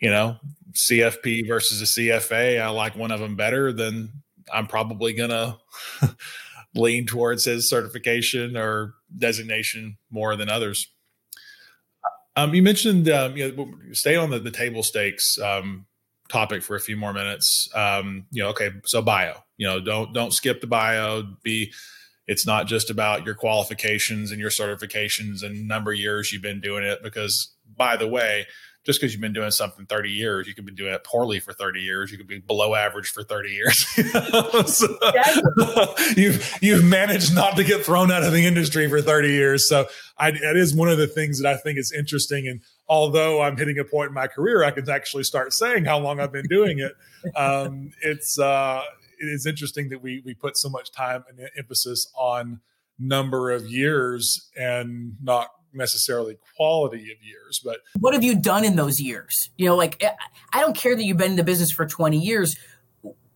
[0.00, 0.36] you know,
[0.90, 4.10] CFP versus a CFA, I like one of them better, then
[4.52, 5.58] I'm probably to
[6.74, 10.86] lean towards his certification or designation more than others.
[12.38, 15.86] Um, you mentioned, um, you know, stay on the, the table stakes um,
[16.28, 17.68] topic for a few more minutes.
[17.74, 21.24] Um, you know, okay, so bio, you know, don't don't skip the bio.
[21.42, 21.72] Be
[22.28, 26.60] it's not just about your qualifications and your certifications and number of years you've been
[26.60, 27.02] doing it.
[27.02, 28.46] Because by the way,
[28.84, 31.52] just because you've been doing something 30 years, you could be doing it poorly for
[31.52, 32.10] 30 years.
[32.10, 33.86] You could be below average for 30 years.
[34.66, 39.68] so, you've you've managed not to get thrown out of the industry for 30 years.
[39.68, 39.86] So
[40.16, 42.48] I, that is one of the things that I think is interesting.
[42.48, 45.98] And although I'm hitting a point in my career, I can actually start saying how
[45.98, 46.92] long I've been doing it.
[47.34, 48.80] Um, it's uh,
[49.18, 52.60] it is interesting that we we put so much time and emphasis on
[52.98, 58.76] number of years and not necessarily quality of years, but what have you done in
[58.76, 59.50] those years?
[59.56, 60.12] You know, like eh,
[60.52, 62.56] I don't care that you've been in the business for 20 years.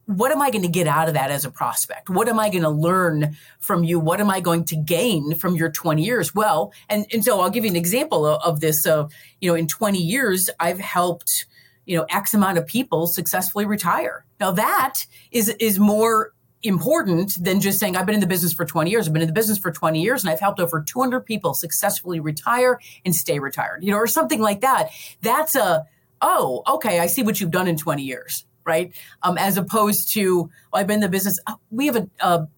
[0.06, 2.10] What am I going to get out of that as a prospect?
[2.10, 4.00] What am I going to learn from you?
[4.00, 6.34] What am I going to gain from your 20 years?
[6.34, 8.82] Well, and, and so I'll give you an example of, of this.
[8.82, 9.08] So,
[9.40, 11.46] you know, in 20 years, I've helped,
[11.86, 14.24] you know, X amount of people successfully retire.
[14.40, 16.32] Now that is, is more
[16.62, 19.06] important than just saying I've been in the business for 20 years.
[19.06, 22.20] I've been in the business for 20 years and I've helped over 200 people successfully
[22.20, 24.90] retire and stay retired, you know, or something like that.
[25.22, 25.86] That's a,
[26.20, 28.92] oh, okay, I see what you've done in 20 years, right?
[29.22, 31.38] Um, as opposed to, I've been in the business.
[31.46, 32.48] Uh, we have a, a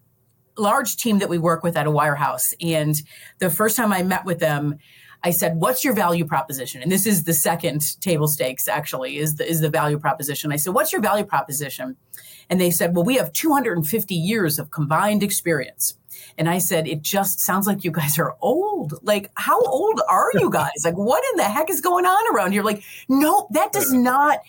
[0.56, 2.52] large team that we work with at a wirehouse.
[2.60, 2.94] And
[3.38, 4.78] the first time I met with them,
[5.24, 8.68] I said, "What's your value proposition?" And this is the second table stakes.
[8.68, 10.52] Actually, is the is the value proposition.
[10.52, 11.96] I said, "What's your value proposition?"
[12.50, 15.94] And they said, Well, we have 250 years of combined experience.
[16.38, 18.94] And I said, It just sounds like you guys are old.
[19.02, 20.70] Like, how old are you guys?
[20.84, 22.62] like, what in the heck is going on around here?
[22.62, 24.40] Like, no, that does not.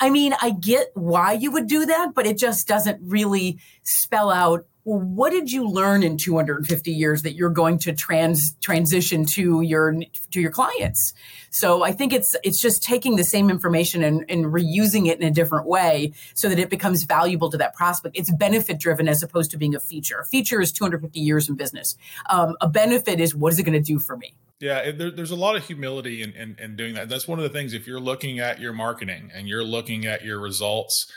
[0.00, 4.30] I mean, I get why you would do that, but it just doesn't really spell
[4.30, 9.26] out well, what did you learn in 250 years that you're going to trans transition
[9.26, 9.94] to your
[10.30, 11.12] to your clients?
[11.50, 15.28] So I think it's it's just taking the same information and, and reusing it in
[15.28, 18.16] a different way so that it becomes valuable to that prospect.
[18.16, 20.20] It's benefit driven as opposed to being a feature.
[20.20, 21.94] A feature is 250 years in business.
[22.30, 24.32] Um, a benefit is what is it going to do for me?
[24.58, 27.10] Yeah, there, there's a lot of humility in, in, in doing that.
[27.10, 27.74] That's one of the things.
[27.74, 31.12] If you're looking at your marketing and you're looking at your results,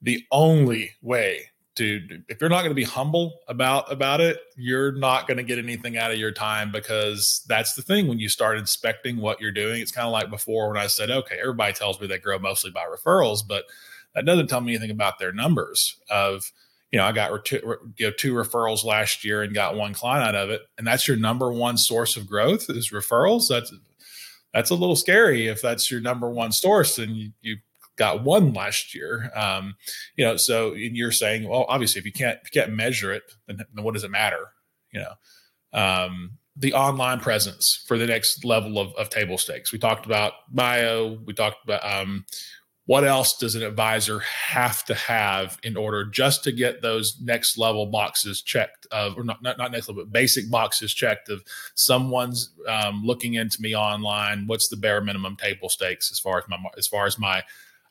[0.00, 4.92] the only way to if you're not going to be humble about about it you're
[4.92, 8.08] not going to get anything out of your time because that's the thing.
[8.08, 11.10] When you start inspecting what you're doing it's kind of like before when i said
[11.10, 13.64] okay everybody tells me they grow mostly by referrals but
[14.14, 16.52] that doesn't tell me anything about their numbers of
[16.90, 17.60] you know i got two,
[17.96, 21.08] you know, two referrals last year and got one client out of it and that's
[21.08, 23.44] your number one source of growth is referrals?
[23.48, 23.72] That's
[24.52, 27.56] that's a little scary if that's your number one source and you, you
[27.96, 29.30] got one last year.
[29.34, 29.74] Um,
[30.16, 33.22] you know, so you're saying, well, obviously, if you can't if you can't measure it,
[33.46, 34.48] then, then what does it matter?
[34.92, 39.72] You know, um, the online presence for the next level of, of table stakes.
[39.72, 41.18] We talked about bio.
[41.24, 42.26] We talked about um,
[42.86, 47.56] what else does an advisor have to have in order just to get those next
[47.56, 51.42] level boxes checked of or not not, not next level but basic boxes checked of
[51.74, 56.44] someone's um, looking into me online what's the bare minimum table stakes as far as
[56.48, 57.42] my as far as my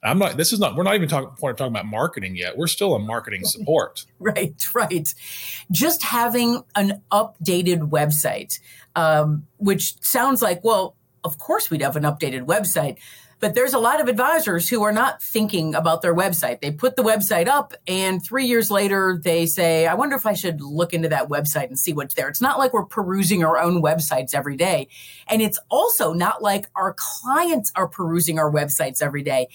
[0.04, 0.36] I'm not.
[0.36, 0.76] This is not.
[0.76, 2.58] We're not even talking point of talking about marketing yet.
[2.58, 4.06] We're still in marketing support.
[4.20, 5.14] right, right.
[5.70, 8.60] Just having an updated website,
[8.96, 12.98] um, which sounds like, well, of course we'd have an updated website,
[13.40, 16.62] but there's a lot of advisors who are not thinking about their website.
[16.62, 20.34] They put the website up, and three years later, they say, "I wonder if I
[20.34, 23.60] should look into that website and see what's there." It's not like we're perusing our
[23.60, 24.88] own websites every day,
[25.28, 29.48] and it's also not like our clients are perusing our websites every day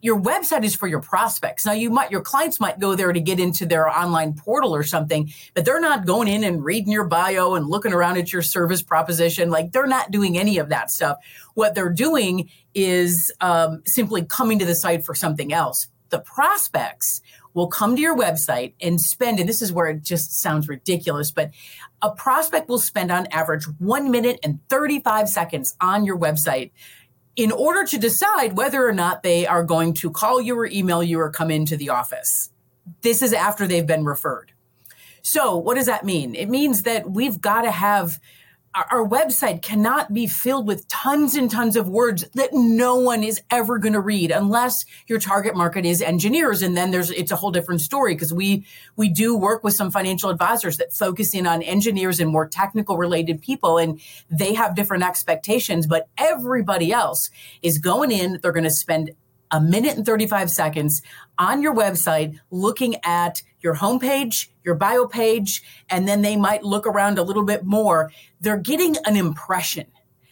[0.00, 1.66] your website is for your prospects.
[1.66, 4.82] Now you might your clients might go there to get into their online portal or
[4.84, 8.42] something, but they're not going in and reading your bio and looking around at your
[8.42, 9.50] service proposition.
[9.50, 11.18] Like they're not doing any of that stuff.
[11.54, 15.88] What they're doing is um, simply coming to the site for something else.
[16.10, 17.20] The prospects
[17.54, 21.32] will come to your website and spend, and this is where it just sounds ridiculous,
[21.32, 21.50] but
[22.00, 26.70] a prospect will spend on average one minute and 35 seconds on your website
[27.38, 31.04] in order to decide whether or not they are going to call you or email
[31.04, 32.50] you or come into the office.
[33.02, 34.50] This is after they've been referred.
[35.22, 36.34] So, what does that mean?
[36.34, 38.18] It means that we've got to have
[38.74, 43.40] our website cannot be filled with tons and tons of words that no one is
[43.50, 46.62] ever going to read unless your target market is engineers.
[46.62, 48.66] And then there's it's a whole different story because we
[48.96, 52.98] we do work with some financial advisors that focus in on engineers and more technical
[52.98, 54.00] related people and
[54.30, 57.30] they have different expectations but everybody else
[57.62, 58.38] is going in.
[58.42, 59.12] They're going to spend
[59.50, 61.02] a minute and 35 seconds
[61.38, 66.86] on your website looking at your homepage, your bio page, and then they might look
[66.86, 68.10] around a little bit more.
[68.40, 69.86] They're getting an impression.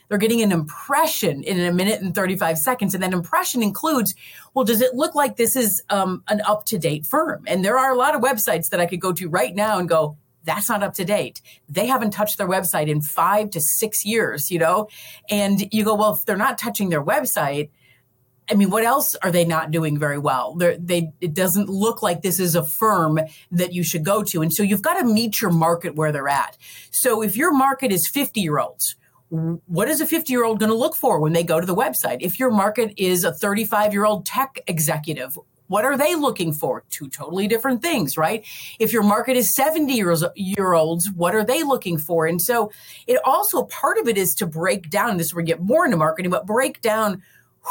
[0.09, 2.95] They're getting an impression in a minute and 35 seconds.
[2.95, 4.15] And that impression includes,
[4.55, 7.43] well, does it look like this is um, an up to date firm?
[7.47, 9.89] And there are a lot of websites that I could go to right now and
[9.89, 11.43] go, that's not up to date.
[11.69, 14.89] They haven't touched their website in five to six years, you know?
[15.29, 17.71] And you go, well, if they're not touching their website,
[18.49, 20.55] I mean, what else are they not doing very well?
[20.55, 23.19] They're, they it doesn't look like this is a firm
[23.51, 26.29] that you should go to, and so you've got to meet your market where they're
[26.29, 26.57] at.
[26.91, 28.97] So if your market is fifty year olds,
[29.29, 31.75] what is a 50 year old going to look for when they go to the
[31.75, 32.19] website?
[32.21, 35.37] If your market is a 35 year old tech executive,
[35.69, 36.85] what are they looking for?
[36.91, 38.45] Two totally different things, right?
[38.79, 42.27] If your market is 70 years year olds, what are they looking for?
[42.27, 42.71] And so
[43.07, 45.97] it also part of it is to break down this where we get more into
[45.97, 47.23] marketing, but break down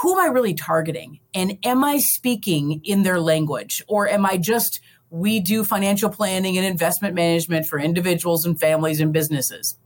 [0.01, 1.19] who am I really targeting?
[1.33, 3.81] And am I speaking in their language?
[3.87, 8.99] Or am I just, we do financial planning and investment management for individuals and families
[8.99, 9.77] and businesses?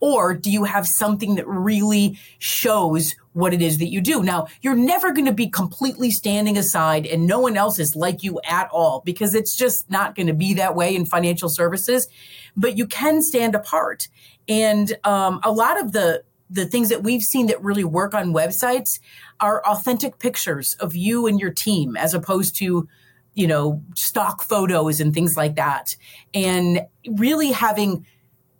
[0.00, 4.22] Or do you have something that really shows what it is that you do?
[4.22, 8.22] Now, you're never going to be completely standing aside and no one else is like
[8.22, 12.08] you at all because it's just not going to be that way in financial services,
[12.56, 14.08] but you can stand apart.
[14.48, 18.32] And um, a lot of the the things that we've seen that really work on
[18.32, 18.98] websites
[19.40, 22.88] are authentic pictures of you and your team as opposed to
[23.34, 25.94] you know stock photos and things like that.
[26.34, 28.06] And really having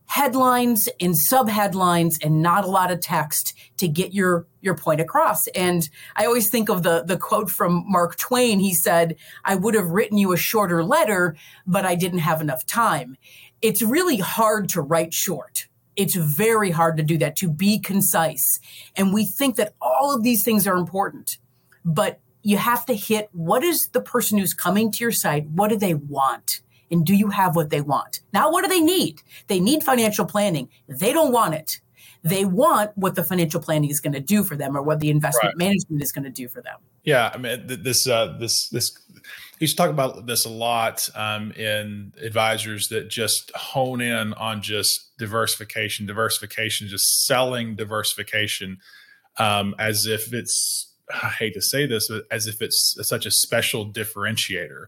[0.07, 5.47] headlines and subheadlines and not a lot of text to get your your point across.
[5.49, 8.59] And i always think of the the quote from mark twain.
[8.61, 11.37] He said i would have written you a shorter letter
[11.67, 13.17] but i didn't have enough time.
[13.61, 15.68] It's really hard to write short
[15.99, 18.61] it's very hard to do that, to be concise.
[18.97, 21.39] And we think that all of these things are important,
[21.85, 25.47] but you have to hit what is the person who's coming to your site?
[25.49, 26.61] What do they want?
[26.91, 28.21] And do you have what they want?
[28.33, 29.23] Now, what do they need?
[29.49, 30.69] They need financial planning.
[30.87, 31.81] They don't want it.
[32.23, 35.11] They want what the financial planning is going to do for them or what the
[35.11, 35.67] investment right.
[35.67, 36.77] management is going to do for them.
[37.05, 37.31] Yeah.
[37.35, 38.97] I mean, this, uh, this, this,
[39.61, 44.63] used to talk about this a lot um, in advisors that just hone in on
[44.63, 48.79] just diversification, diversification, just selling diversification
[49.39, 53.31] um, as if it's, I hate to say this, but as if it's such a
[53.31, 54.87] special differentiator.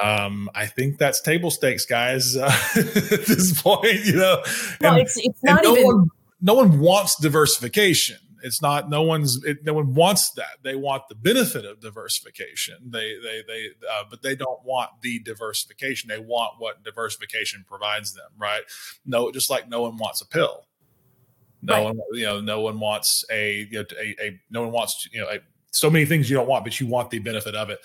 [0.00, 2.36] Um, I think that's table stakes, guys.
[2.36, 2.46] Uh,
[2.76, 4.42] at this point, you know,
[4.80, 5.84] well, and, it's, it's not no even.
[5.84, 6.08] One,
[6.40, 10.58] no one wants diversification it's not no one's it, no one wants that.
[10.62, 12.76] They want the benefit of diversification.
[12.90, 16.08] They they they uh, but they don't want the diversification.
[16.08, 18.62] They want what diversification provides them, right?
[19.04, 20.66] No, just like no one wants a pill.
[21.62, 21.84] No right.
[21.84, 25.20] one you know no one wants a you know a, a no one wants you
[25.20, 25.38] know a,
[25.72, 27.78] so many things you don't want, but you want the benefit of it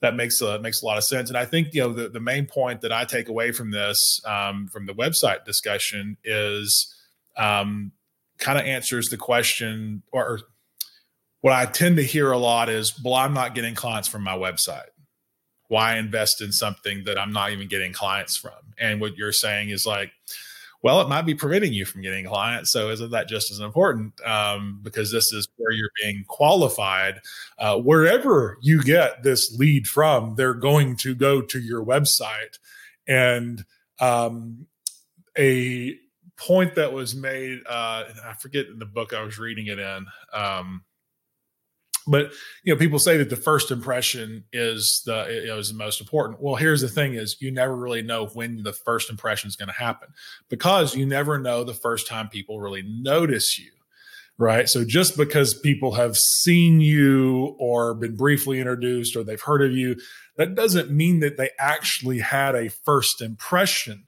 [0.00, 1.30] that makes a, makes a lot of sense.
[1.30, 4.20] And I think you know the, the main point that I take away from this
[4.24, 6.94] um, from the website discussion is
[7.36, 7.92] um,
[8.38, 10.40] kind of answers the question or
[11.40, 14.36] what I tend to hear a lot is, well, I'm not getting clients from my
[14.36, 14.88] website.
[15.68, 18.52] Why invest in something that I'm not even getting clients from?
[18.78, 20.10] And what you're saying is like,
[20.82, 22.70] well, it might be preventing you from getting clients.
[22.70, 24.20] So isn't that just as important?
[24.24, 27.20] Um, because this is where you're being qualified.
[27.58, 32.58] Uh, wherever you get this lead from, they're going to go to your website.
[33.08, 33.64] And
[33.98, 34.66] um,
[35.36, 35.96] a
[36.36, 37.60] point that was made.
[37.66, 40.06] Uh, I forget in the book I was reading it in.
[40.32, 40.84] Um,
[42.08, 42.32] but
[42.62, 45.24] you know, people say that the first impression is the
[45.58, 46.40] is the most important.
[46.40, 49.68] Well, here's the thing: is you never really know when the first impression is going
[49.68, 50.10] to happen
[50.48, 53.72] because you never know the first time people really notice you.
[54.38, 54.68] right?
[54.68, 59.72] So just because people have seen you or been briefly introduced or they've heard of
[59.72, 59.96] you,
[60.36, 64.04] that doesn't mean that they actually had a first impression.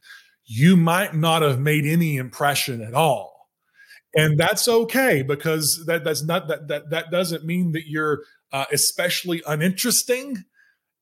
[0.48, 3.48] You might not have made any impression at all.
[4.16, 8.64] And that's okay because that that's not that that that doesn't mean that you're uh,
[8.72, 10.44] especially uninteresting.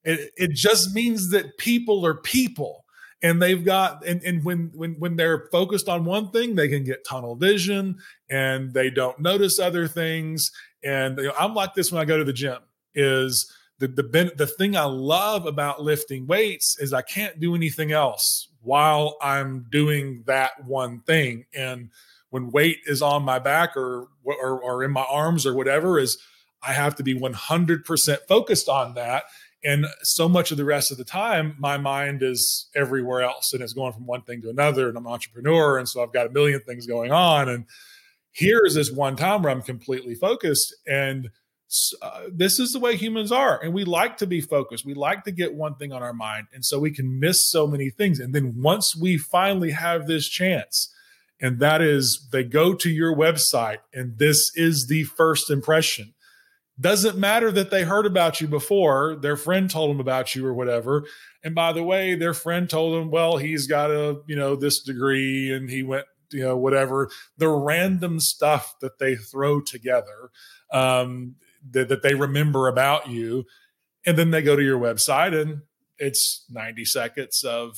[0.04, 2.84] It, it just means that people are people
[3.22, 6.84] and they've got and, and when when when they're focused on one thing they can
[6.84, 7.96] get tunnel vision
[8.28, 10.50] and they don't notice other things
[10.84, 12.58] and you know, i'm like this when i go to the gym
[12.94, 17.92] is the the the thing i love about lifting weights is i can't do anything
[17.92, 21.46] else while i'm doing that one thing.
[21.54, 21.90] And
[22.30, 26.18] when weight is on my back or or, or in my arms or whatever is
[26.62, 29.24] i have to be 100% focused on that.
[29.64, 33.62] And so much of the rest of the time my mind is everywhere else and
[33.62, 36.26] it's going from one thing to another and i'm an entrepreneur and so i've got
[36.26, 37.48] a million things going on.
[37.48, 37.66] And
[38.32, 41.30] here's this one time where i'm completely focused and
[42.00, 45.24] uh, this is the way humans are and we like to be focused we like
[45.24, 48.20] to get one thing on our mind and so we can miss so many things
[48.20, 50.92] and then once we finally have this chance
[51.40, 56.14] and that is they go to your website and this is the first impression
[56.78, 60.52] doesn't matter that they heard about you before, their friend told them about you or
[60.52, 61.04] whatever.
[61.42, 64.82] And by the way, their friend told them, well, he's got a, you know, this
[64.82, 67.08] degree and he went, you know, whatever.
[67.38, 70.30] The random stuff that they throw together
[70.70, 71.36] um,
[71.70, 73.44] that, that they remember about you.
[74.04, 75.62] And then they go to your website and
[75.98, 77.76] it's 90 seconds of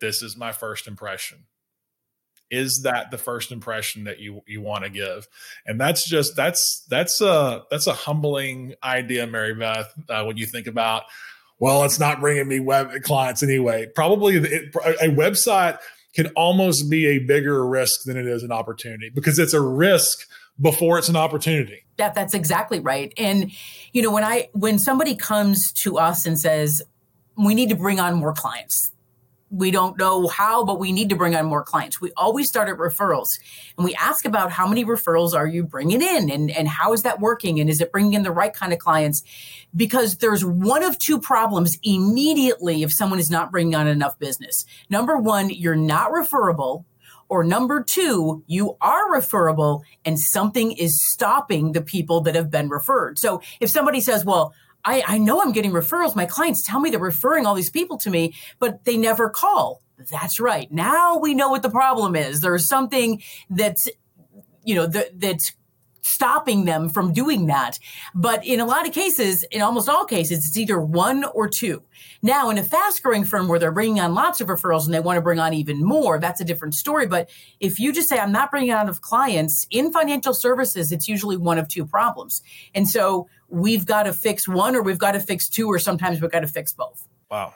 [0.00, 1.46] this is my first impression
[2.50, 5.26] is that the first impression that you you want to give
[5.66, 10.66] and that's just that's that's a that's a humbling idea maribeth uh, when you think
[10.66, 11.04] about
[11.58, 15.78] well it's not bringing me web clients anyway probably it, a website
[16.14, 20.28] can almost be a bigger risk than it is an opportunity because it's a risk
[20.60, 23.50] before it's an opportunity that that's exactly right and
[23.92, 26.82] you know when i when somebody comes to us and says
[27.36, 28.92] we need to bring on more clients
[29.54, 32.00] we don't know how, but we need to bring on more clients.
[32.00, 33.28] We always start at referrals
[33.76, 37.02] and we ask about how many referrals are you bringing in and, and how is
[37.02, 37.60] that working?
[37.60, 39.22] And is it bringing in the right kind of clients?
[39.74, 44.64] Because there's one of two problems immediately if someone is not bringing on enough business.
[44.90, 46.84] Number one, you're not referable.
[47.28, 52.68] Or number two, you are referable and something is stopping the people that have been
[52.68, 53.18] referred.
[53.18, 54.54] So if somebody says, well,
[54.84, 56.14] I, I know I'm getting referrals.
[56.14, 59.82] My clients tell me they're referring all these people to me, but they never call.
[60.10, 60.70] That's right.
[60.70, 62.40] Now we know what the problem is.
[62.40, 63.88] There's something that's,
[64.62, 65.52] you know, that, that's
[66.04, 67.78] stopping them from doing that.
[68.14, 71.82] But in a lot of cases, in almost all cases, it's either one or two.
[72.22, 75.00] Now, in a fast growing firm where they're bringing on lots of referrals and they
[75.00, 77.06] want to bring on even more, that's a different story.
[77.06, 81.08] But if you just say, I'm not bringing on enough clients in financial services, it's
[81.08, 82.42] usually one of two problems.
[82.74, 86.20] And so we've got to fix one or we've got to fix two, or sometimes
[86.20, 87.08] we've got to fix both.
[87.30, 87.54] Wow.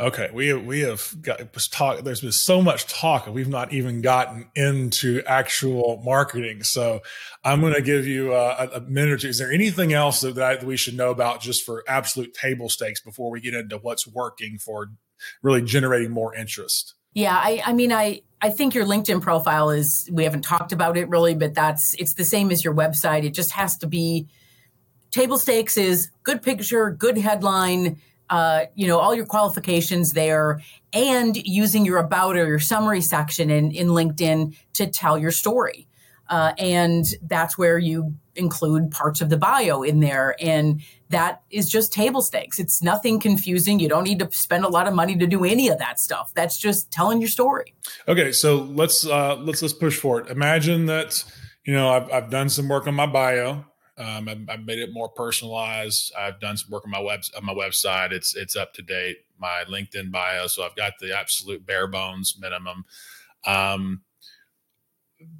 [0.00, 2.04] Okay, we we have got was talk.
[2.04, 6.62] There's been so much talk, and we've not even gotten into actual marketing.
[6.62, 7.00] So,
[7.42, 9.28] I'm going to give you uh, a, a, minute or two.
[9.28, 13.00] Is there anything else that, that we should know about, just for absolute table stakes,
[13.00, 14.92] before we get into what's working for
[15.42, 16.94] really generating more interest?
[17.14, 20.08] Yeah, I, I mean, I I think your LinkedIn profile is.
[20.12, 23.24] We haven't talked about it really, but that's it's the same as your website.
[23.24, 24.28] It just has to be
[25.10, 25.76] table stakes.
[25.76, 30.60] Is good picture, good headline uh, you know, all your qualifications there
[30.92, 35.86] and using your about or your summary section in, in LinkedIn to tell your story.
[36.28, 40.36] Uh, and that's where you include parts of the bio in there.
[40.40, 42.58] And that is just table stakes.
[42.58, 43.80] It's nothing confusing.
[43.80, 46.30] You don't need to spend a lot of money to do any of that stuff.
[46.34, 47.74] That's just telling your story.
[48.06, 50.28] Okay, so let's uh, let's let's push forward.
[50.28, 51.24] Imagine that
[51.64, 53.64] you know I've, I've done some work on my bio.
[53.98, 56.12] Um, I've, I've, made it more personalized.
[56.16, 58.12] I've done some work on my web on my website.
[58.12, 59.18] It's it's up to date.
[59.38, 62.84] My LinkedIn bio, so I've got the absolute bare bones minimum.
[63.46, 64.02] Um,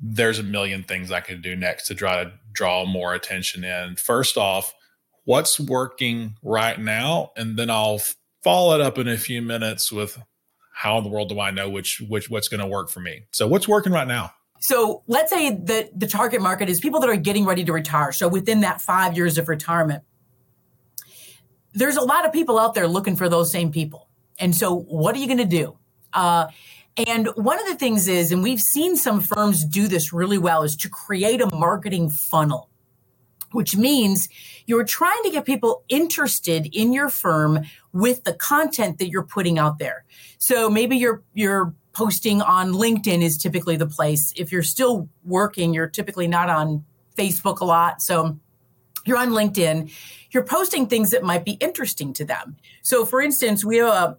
[0.03, 3.97] there's a million things I could do next to try to draw more attention in.
[3.97, 4.75] First off,
[5.25, 8.01] what's working right now, and then I'll
[8.43, 10.21] follow it up in a few minutes with
[10.75, 13.23] how in the world do I know which which what's going to work for me.
[13.33, 14.33] So what's working right now?
[14.61, 18.13] So let's say that the target market is people that are getting ready to retire.
[18.13, 20.03] So within that five years of retirement,
[21.75, 24.09] there's a lot of people out there looking for those same people.
[24.39, 25.79] And so what are you going to do?
[26.13, 26.49] Uh,
[27.07, 30.65] and one of the things is, and we've seen some firms do this really well,
[30.65, 32.69] is to create a marketing funnel,
[33.53, 34.29] which means
[34.67, 37.61] you're trying to get people interested in your firm
[37.93, 40.05] with the content that you're putting out there.
[40.39, 44.33] So maybe you're you're posting on LinkedIn is typically the place.
[44.37, 46.85] If you're still working, you're typically not on
[47.17, 48.01] Facebook a lot.
[48.01, 48.39] So
[49.05, 49.91] you're on LinkedIn,
[50.31, 52.57] you're posting things that might be interesting to them.
[52.83, 54.19] So, for instance, we have a,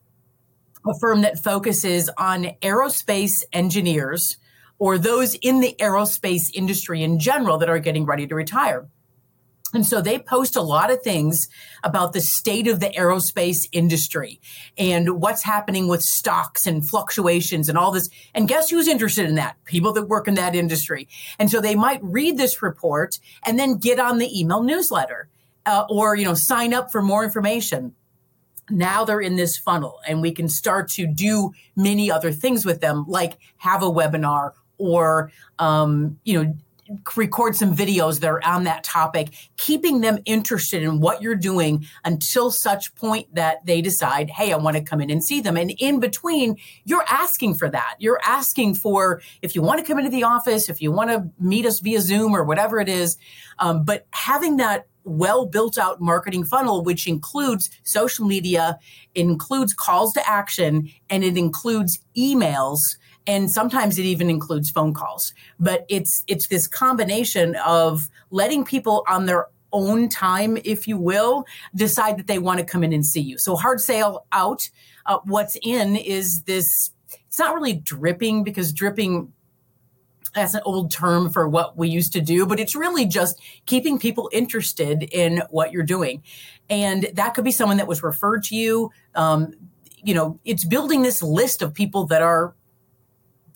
[0.90, 4.36] a firm that focuses on aerospace engineers
[4.78, 8.90] or those in the aerospace industry in general that are getting ready to retire.
[9.74, 11.48] And so they post a lot of things
[11.84, 14.42] about the state of the aerospace industry
[14.78, 18.10] and what's happening with stocks and fluctuations and all this.
[18.34, 19.64] And guess who's interested in that?
[19.66, 21.08] People that work in that industry.
[21.38, 25.30] And so they might read this report and then get on the email newsletter
[25.66, 27.94] uh, or, you know, sign up for more information.
[28.72, 32.82] Now they're in this funnel and we can start to do many other things with
[32.82, 36.56] them, like have a webinar or, um, you know,
[37.16, 41.86] record some videos that are on that topic, keeping them interested in what you're doing
[42.04, 45.58] until such point that they decide, hey, I want to come in and see them.
[45.58, 47.96] And in between, you're asking for that.
[48.00, 51.30] You're asking for if you want to come into the office, if you want to
[51.40, 53.18] meet us via Zoom or whatever it is.
[53.60, 58.78] Um, but having that well built out marketing funnel, which includes social media,
[59.16, 62.80] includes calls to action, and it includes emails
[63.28, 69.04] and sometimes it even includes phone calls but it's it's this combination of letting people
[69.08, 71.46] on their own time if you will
[71.76, 74.70] decide that they want to come in and see you so hard sale out
[75.06, 76.92] uh, what's in is this
[77.28, 79.32] it's not really dripping because dripping
[80.34, 84.00] that's an old term for what we used to do, but it's really just keeping
[84.00, 86.24] people interested in what you're doing.
[86.70, 88.92] And that could be someone that was referred to you.
[89.16, 89.54] Um,
[90.04, 92.54] you know, it's building this list of people that are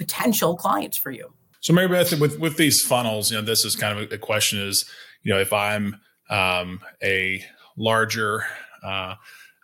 [0.03, 1.33] potential clients for you.
[1.61, 4.85] So Maribeth, with with these funnels, you know, this is kind of a, question: is
[5.23, 7.41] you know, if I'm um, a
[7.77, 8.45] larger
[8.83, 9.15] uh,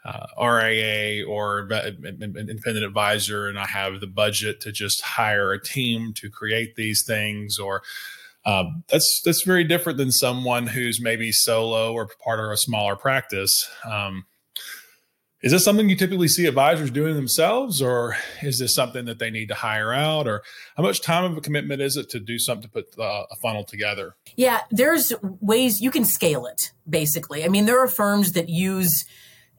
[0.06, 6.14] uh, RIA or independent advisor, and I have the budget to just hire a team
[6.16, 7.82] to create these things, or
[8.46, 12.96] um, that's that's very different than someone who's maybe solo or part of a smaller
[12.96, 13.70] practice.
[13.84, 14.24] Um,
[15.42, 19.30] is this something you typically see advisors doing themselves, or is this something that they
[19.30, 20.44] need to hire out, or
[20.76, 23.36] how much time of a commitment is it to do something to put uh, a
[23.38, 24.16] funnel together?
[24.36, 26.72] Yeah, there's ways you can scale it.
[26.90, 29.06] Basically, I mean, there are firms that use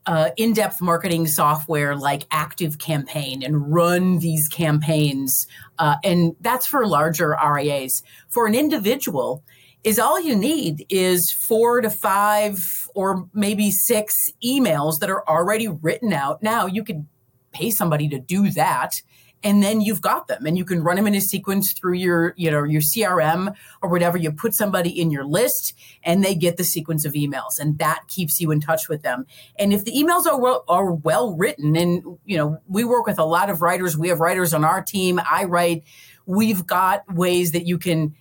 [0.05, 5.47] uh, in-depth marketing software like ActiveCampaign and run these campaigns,
[5.79, 8.03] uh, and that's for larger RIAs.
[8.29, 9.45] For an individual,
[9.83, 15.69] is all you need is four to five or maybe six emails that are already
[15.69, 16.43] written out.
[16.43, 17.07] Now you could
[17.53, 19.01] pay somebody to do that
[19.43, 22.35] and then you've got them and you can run them in a sequence through your
[22.37, 24.19] you know your crm or whatever.
[24.19, 28.03] You put somebody in your list and they get the sequence of emails and that
[28.09, 29.27] keeps you in touch with them.
[29.59, 33.19] And if the emails are well, are well written and you know we work with
[33.19, 33.97] a lot of writers.
[33.97, 35.21] We have writers on our team.
[35.31, 35.85] I write.
[36.27, 38.15] We've got ways that you can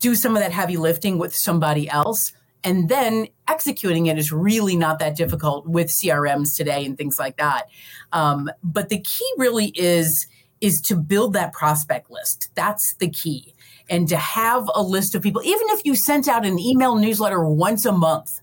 [0.00, 2.32] do some of that heavy lifting with somebody else.
[2.64, 7.36] And then executing it is really not that difficult with CRMs today and things like
[7.36, 7.68] that.
[8.12, 10.26] Um, but the key really is
[10.60, 12.48] is to build that prospect list.
[12.54, 13.54] That's the key.
[13.90, 17.44] And to have a list of people, even if you sent out an email newsletter
[17.46, 18.40] once a month,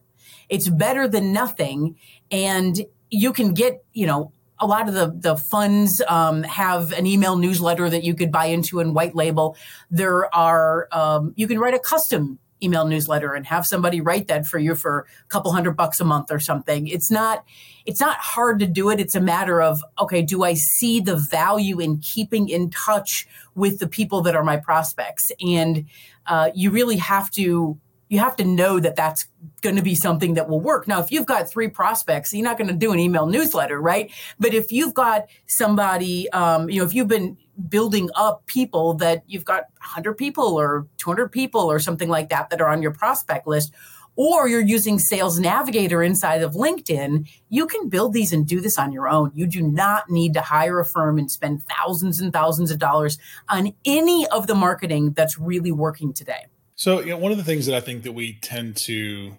[0.47, 1.97] it's better than nothing.
[2.31, 7.05] And you can get, you know, a lot of the the funds um, have an
[7.05, 9.57] email newsletter that you could buy into and white label.
[9.89, 14.47] There are um, you can write a custom email newsletter and have somebody write that
[14.47, 16.87] for you for a couple hundred bucks a month or something.
[16.87, 17.45] It's not
[17.85, 18.99] it's not hard to do it.
[18.99, 23.79] It's a matter of okay, do I see the value in keeping in touch with
[23.79, 25.31] the people that are my prospects?
[25.45, 25.85] And
[26.25, 27.77] uh, you really have to
[28.13, 29.25] you have to know that that's
[29.61, 30.87] going to be something that will work.
[30.87, 34.11] Now, if you've got three prospects, you're not going to do an email newsletter, right?
[34.39, 37.35] But if you've got somebody, um, you know, if you've been
[37.69, 42.51] building up people that you've got 100 people or 200 people or something like that
[42.51, 43.73] that are on your prospect list,
[44.15, 48.77] or you're using Sales Navigator inside of LinkedIn, you can build these and do this
[48.77, 49.31] on your own.
[49.33, 53.17] You do not need to hire a firm and spend thousands and thousands of dollars
[53.49, 56.45] on any of the marketing that's really working today.
[56.75, 59.37] So, you know, one of the things that I think that we tend to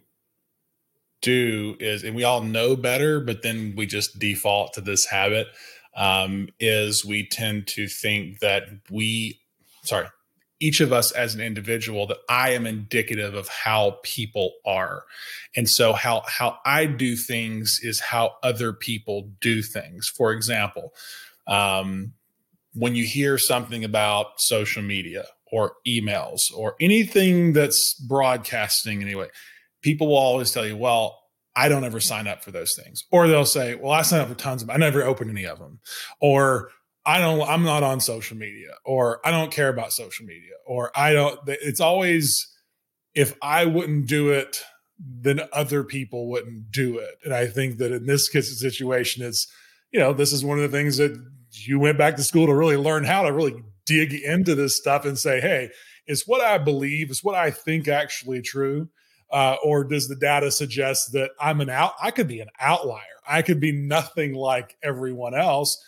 [1.20, 5.48] do is, and we all know better, but then we just default to this habit,
[5.96, 9.40] um, is we tend to think that we,
[9.84, 10.06] sorry,
[10.60, 15.04] each of us as an individual that I am indicative of how people are.
[15.56, 20.08] And so how how I do things is how other people do things.
[20.08, 20.94] For example,
[21.46, 22.14] um,
[22.74, 29.28] when you hear something about social media or emails or anything that's broadcasting anyway,
[29.82, 31.16] people will always tell you, well,
[31.54, 33.04] I don't ever sign up for those things.
[33.12, 34.70] Or they'll say, well, I sign up for tons of.
[34.70, 35.78] I never open any of them.
[36.20, 36.70] Or
[37.06, 40.90] I don't, I'm not on social media or I don't care about social media or
[40.96, 42.34] I don't, it's always,
[43.14, 44.60] if I wouldn't do it,
[44.98, 47.14] then other people wouldn't do it.
[47.24, 49.46] And I think that in this situation, it's,
[49.92, 51.16] you know, this is one of the things that
[51.52, 55.04] you went back to school to really learn how to really dig into this stuff
[55.04, 55.70] and say, hey,
[56.06, 58.88] is what I believe, is what I think actually true?
[59.30, 61.92] Uh, or does the data suggest that I'm an out?
[62.00, 63.00] I could be an outlier.
[63.26, 65.82] I could be nothing like everyone else,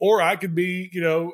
[0.00, 1.32] or I could be, you know,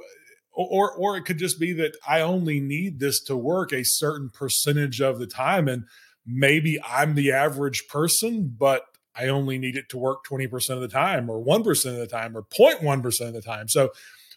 [0.53, 4.31] or or it could just be that I only need this to work a certain
[4.31, 5.85] percentage of the time, and
[6.27, 8.83] maybe I'm the average person, but
[9.17, 12.37] I only need it to work 20% of the time, or 1% of the time,
[12.37, 13.67] or 0.1% of the time.
[13.69, 13.91] So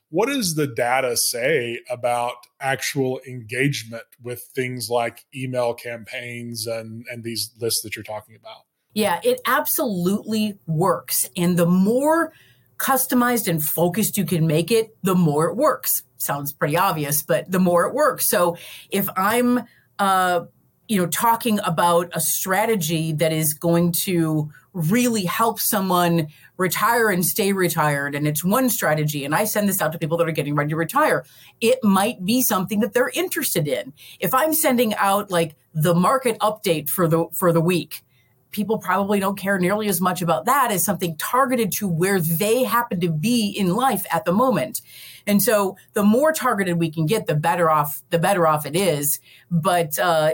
[0.09, 7.23] what does the data say about actual engagement with things like email campaigns and, and
[7.23, 8.63] these lists that you're talking about?
[8.93, 11.29] Yeah, it absolutely works.
[11.37, 12.33] And the more
[12.77, 16.03] customized and focused you can make it, the more it works.
[16.17, 18.27] Sounds pretty obvious, but the more it works.
[18.29, 18.57] So
[18.89, 19.63] if I'm,
[19.99, 20.45] uh,
[20.87, 27.25] you know, talking about a strategy that is going to really help someone retire and
[27.25, 28.15] stay retired.
[28.15, 29.25] And it's one strategy.
[29.25, 31.25] And i send this out to people that are getting ready to retire.
[31.61, 33.93] It might be something that they're interested in.
[34.19, 38.03] If i'm sending out like the market update for the for the week
[38.51, 42.63] people probably don't care nearly as much about that as something targeted to where they
[42.63, 44.81] happen to be in life at the moment.
[45.27, 48.75] And so the more targeted we can get the better off the better off it
[48.75, 49.19] is.
[49.51, 50.33] But uh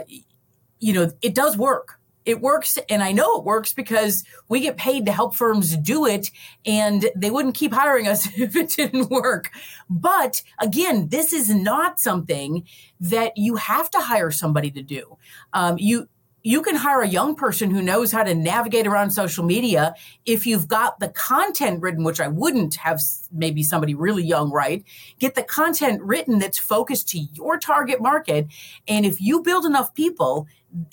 [0.78, 4.76] you know it does work it works and i know it works because we get
[4.76, 6.30] paid to help firms do it
[6.66, 9.50] and they wouldn't keep hiring us if it didn't work.
[9.88, 12.64] But again this is not something
[13.00, 15.16] that you have to hire somebody to do.
[15.52, 16.08] Um, you
[16.42, 19.96] you can hire a young person who knows how to navigate around social media
[20.26, 23.00] if you've got the content written which i wouldn't have
[23.32, 24.84] maybe somebody really young right?
[25.18, 28.46] Get the content written that's focused to your target market
[28.86, 30.46] and if you build enough people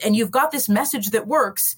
[0.03, 1.75] and you've got this message that works,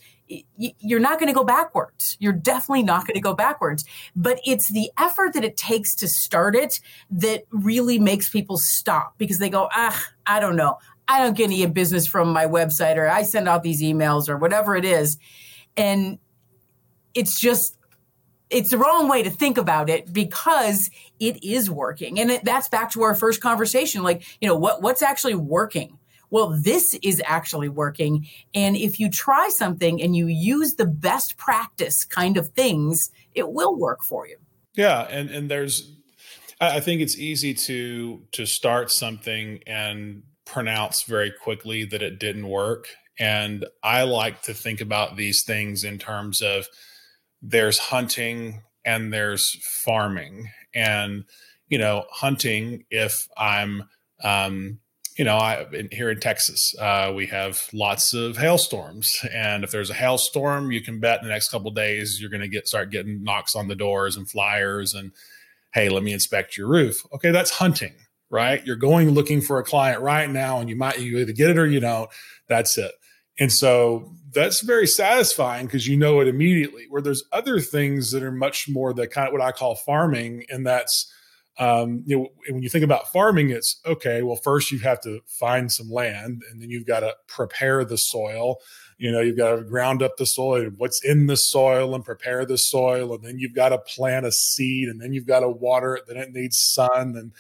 [0.58, 2.18] you're not going to go backwards.
[2.20, 3.86] You're definitely not going to go backwards.
[4.16, 6.80] But it's the effort that it takes to start it
[7.12, 10.80] that really makes people stop because they go, ah, I don't know.
[11.08, 14.38] I don't get any business from my website or I send out these emails or
[14.38, 15.18] whatever it is.
[15.78, 16.18] And
[17.14, 17.78] it's just,
[18.50, 20.90] it's the wrong way to think about it because
[21.20, 22.20] it is working.
[22.20, 24.02] And it, that's back to our first conversation.
[24.02, 26.00] Like, you know, what, what's actually working?
[26.36, 28.28] Well, this is actually working.
[28.54, 33.54] And if you try something and you use the best practice kind of things, it
[33.54, 34.36] will work for you.
[34.74, 35.04] Yeah.
[35.04, 35.96] And, and there's,
[36.60, 42.50] I think it's easy to, to start something and pronounce very quickly that it didn't
[42.50, 42.90] work.
[43.18, 46.68] And I like to think about these things in terms of
[47.42, 49.50] there's hunting and there's
[49.86, 50.50] farming.
[50.74, 51.24] And,
[51.70, 53.88] you know, hunting, if I'm,
[54.22, 54.80] um,
[55.16, 59.72] you know, I in, here in Texas, uh, we have lots of hailstorms, and if
[59.72, 62.68] there's a hailstorm, you can bet in the next couple days you're going to get
[62.68, 65.12] start getting knocks on the doors and flyers, and
[65.74, 67.06] hey, let me inspect your roof.
[67.14, 67.94] Okay, that's hunting,
[68.30, 68.66] right?
[68.66, 71.58] You're going looking for a client right now, and you might you either get it
[71.58, 72.10] or you don't.
[72.48, 72.92] That's it.
[73.40, 76.88] And so that's very satisfying because you know it immediately.
[76.90, 80.44] Where there's other things that are much more the kind of what I call farming,
[80.50, 81.10] and that's
[81.58, 84.22] um, you know, when you think about farming, it's okay.
[84.22, 87.98] Well, first you have to find some land, and then you've got to prepare the
[87.98, 88.58] soil.
[88.98, 92.46] You know, you've got to ground up the soil, what's in the soil, and prepare
[92.46, 95.50] the soil, and then you've got to plant a seed, and then you've got to
[95.50, 96.04] water it.
[96.08, 97.32] Then it needs sun, and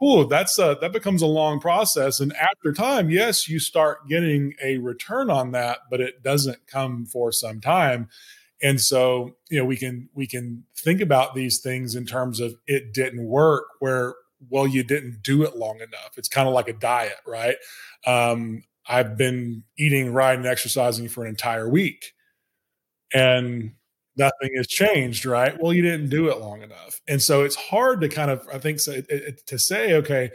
[0.00, 2.18] oh, that's a, that becomes a long process.
[2.18, 7.06] And after time, yes, you start getting a return on that, but it doesn't come
[7.06, 8.08] for some time
[8.62, 12.54] and so you know we can we can think about these things in terms of
[12.66, 14.14] it didn't work where
[14.50, 16.12] well you didn't do it long enough.
[16.16, 17.56] It's kind of like a diet right?
[18.06, 22.14] Um, i've been eating and exercising for an entire week
[23.14, 23.72] and
[24.16, 25.56] nothing has changed right?
[25.60, 27.00] Well you didn't do it long enough.
[27.06, 30.30] And so it's hard to kind of i think to say okay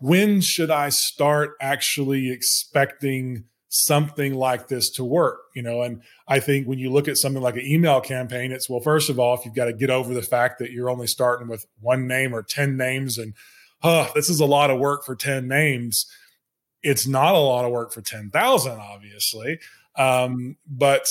[0.00, 3.44] when should i start actually expecting
[3.74, 5.82] something like this to work you know?
[5.82, 9.10] And i think when you look at something like an email campaign it's well first
[9.10, 11.66] of all if you've got to get over the fact that you're only starting with
[11.80, 13.34] one name or 10 names and
[13.82, 16.06] oh this is a lot of work for 10 names
[16.82, 19.58] it's not a lot of work for 10,000 obviously.
[19.96, 21.06] Um, but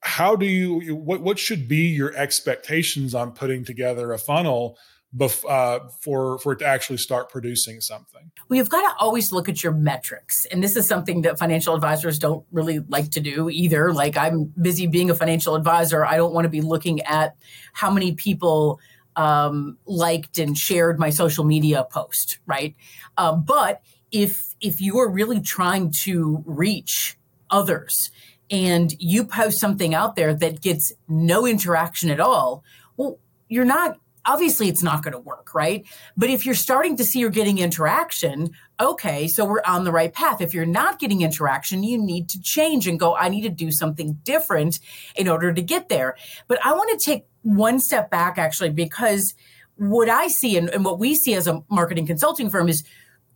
[0.00, 4.78] how do you what what should be your expectations on putting together a funnel
[5.16, 8.30] bef- uh, for for it to actually start producing something?
[8.48, 11.74] Well, you've got to always look at your metrics, and this is something that financial
[11.74, 13.92] advisors don't really like to do either.
[13.92, 17.36] Like I'm busy being a financial advisor, I don't want to be looking at
[17.72, 18.80] how many people
[19.16, 22.74] um, liked and shared my social media post, right?
[23.16, 27.18] Um, but if if you are really trying to reach
[27.50, 28.10] others
[28.50, 32.62] and you post something out there that gets no interaction at all,
[32.96, 35.86] well, you're not obviously it's not going to work, right?
[36.16, 38.50] But if you're starting to see you're getting interaction,
[38.80, 40.40] okay, so we're on the right path.
[40.40, 43.70] If you're not getting interaction, you need to change and go, I need to do
[43.70, 44.78] something different
[45.14, 46.16] in order to get there.
[46.48, 49.34] But I want to take one step back actually, because
[49.76, 52.82] what I see and, and what we see as a marketing consulting firm is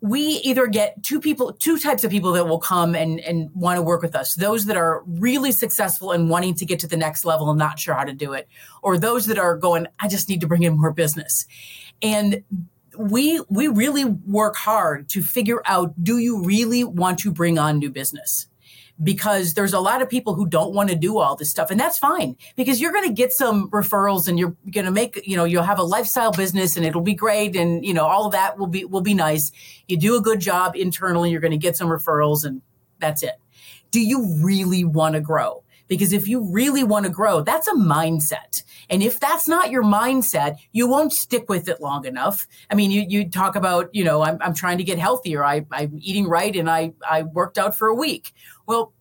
[0.02, 3.76] we either get two people two types of people that will come and and want
[3.76, 4.34] to work with us.
[4.34, 7.78] Those that are really successful and wanting to get to the next level and not
[7.78, 8.48] sure how to do it
[8.82, 11.44] or those that are going i just need to bring in more business.
[12.02, 12.42] And
[12.98, 17.78] we we really work hard to figure out do you really want to bring on
[17.78, 18.46] new business
[19.02, 21.80] because there's a lot of people who don't want to do all this stuff and
[21.80, 25.36] that's fine because you're going to get some referrals and you're going to make you
[25.36, 28.32] know you'll have a lifestyle business and it'll be great and you know all of
[28.32, 29.50] that will be will be nice.
[29.88, 32.60] You do a good job internally you're going to get some referrals and
[32.98, 33.40] that's it.
[33.90, 35.64] Do you really want to grow?
[35.88, 39.82] Because if you really want to grow that's a mindset and if that's not your
[39.82, 42.46] mindset you won't stick with it long enough.
[42.70, 45.42] I mean you, you talk about you know I'm, I'm trying to get healthier.
[45.42, 48.34] I, i'm eating right and I, I worked out for a week
[48.70, 48.92] well,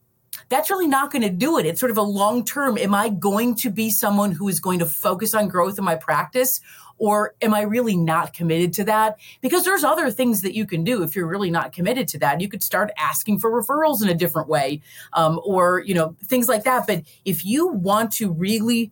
[0.49, 1.65] that's really not going to do it.
[1.67, 2.75] It's sort of a long term.
[2.79, 5.93] Am I going to be someone who is going to focus on growth in my
[5.93, 6.59] practice?
[6.97, 9.17] Or am I really not committed to that?
[9.41, 12.41] Because there's other things that you can do if you're really not committed to that.
[12.41, 14.81] You could start asking for referrals in a different way,
[15.13, 16.87] um, or you know things like that.
[16.87, 18.91] But if you want to really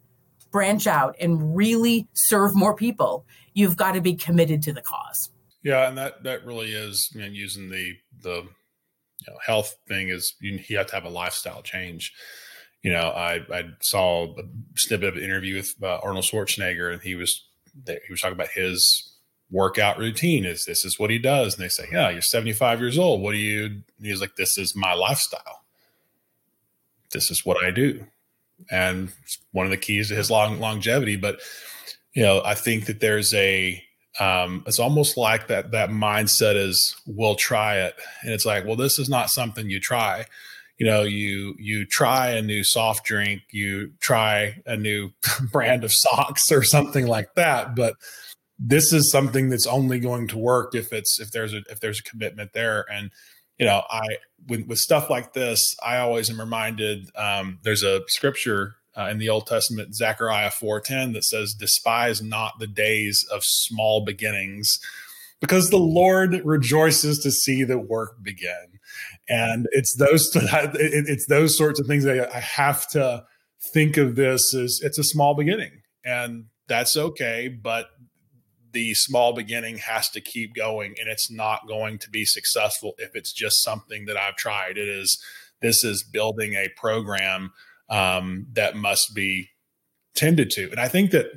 [0.52, 5.32] branch out and really serve more people, you've got to be committed to the cause.
[5.64, 8.48] Yeah, and that that really is I mean, using the the
[9.28, 12.14] you know, health thing is you, you have to have a lifestyle change.
[12.84, 14.44] You know, I, I saw a
[14.76, 17.46] snippet of an interview with uh, Arnold Schwarzenegger, and he was
[17.86, 19.14] he was talking about his
[19.52, 20.46] workout routine.
[20.46, 21.56] Is this is what he does?
[21.56, 23.22] And they say, "Yeah, you're 75 years old.
[23.22, 25.64] What do you?" he's like, "This is my lifestyle.
[27.12, 28.06] This is what I do."
[28.72, 29.12] And
[29.52, 31.16] one of the keys to his long longevity.
[31.16, 31.40] But
[32.14, 33.84] you know, I think that there's a
[34.20, 37.96] um, it's almost like that that mindset is we'll try it.
[38.22, 40.26] And it's like well this is not something you try.
[40.78, 45.12] You know you you try a new soft drink you try a new
[45.52, 47.96] brand of socks or something like that but
[48.60, 52.00] this is something that's only going to work if it's if there's a if there's
[52.00, 52.86] a commitment there.
[52.92, 53.12] And
[53.58, 54.06] you know i
[54.48, 59.20] with, with stuff like this i always am reminded um, there's a scripture uh, in
[59.20, 64.80] the Old Testament, Zechariah 4:10, that says, "Despise not the days of small beginnings,
[65.40, 68.80] because the Lord rejoices to see the work begin."
[69.30, 73.26] And it's those it's those sorts of things that I have to
[73.74, 77.90] think of this as it's a small beginning, and that's okay, but
[78.74, 83.16] the small beginning has to keep going and it's not going to be successful if
[83.16, 84.78] it's just something that I've tried.
[84.78, 85.18] It is
[85.62, 87.54] this is building a program
[87.90, 89.50] um, that must be
[90.16, 90.70] tended to.
[90.72, 91.28] And I think that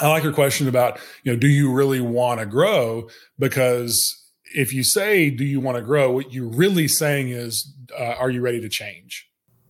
[0.00, 3.08] I like your question about, you know, do you really want to grow?
[3.38, 4.02] Because
[4.54, 6.10] if you say, do you want to grow?
[6.10, 9.28] What you're really saying is, uh, are you ready to change?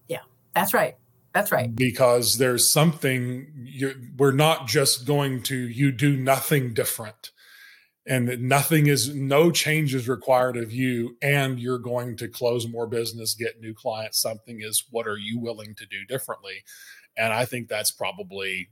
[0.09, 0.21] Yeah,
[0.55, 0.97] that's right.
[1.35, 1.75] That's right.
[1.75, 7.33] Because there's something you're we're not just going to, you do nothing different
[8.07, 12.69] and that nothing is no change is required of you and you're going to close
[12.69, 16.65] more business get new clients something is what are you willing to do differently?
[17.17, 18.69] And i think that's probably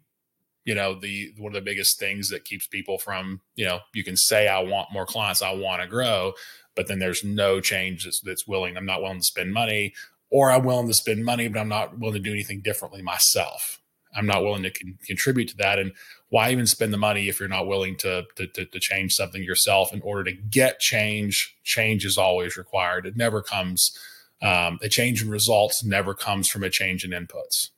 [0.64, 4.05] you know the one of the biggest things that keeps people from you know you
[4.05, 6.33] can say i want more clients i want to grow
[6.74, 9.93] but then there's no change that's, that's willing i'm not willing to spend money
[10.30, 13.80] or i'm willing to spend money but i'm not willing to do anything differently myself.
[14.14, 15.93] I'm not willing to con- contribute to that and
[16.33, 19.43] why even spend the money if you're not willing to, to, to, to change something
[19.43, 21.55] yourself in order to get change?
[21.62, 23.05] Change is always required.
[23.05, 23.95] It never comes,
[24.41, 27.68] um, a change in results never comes from a change in inputs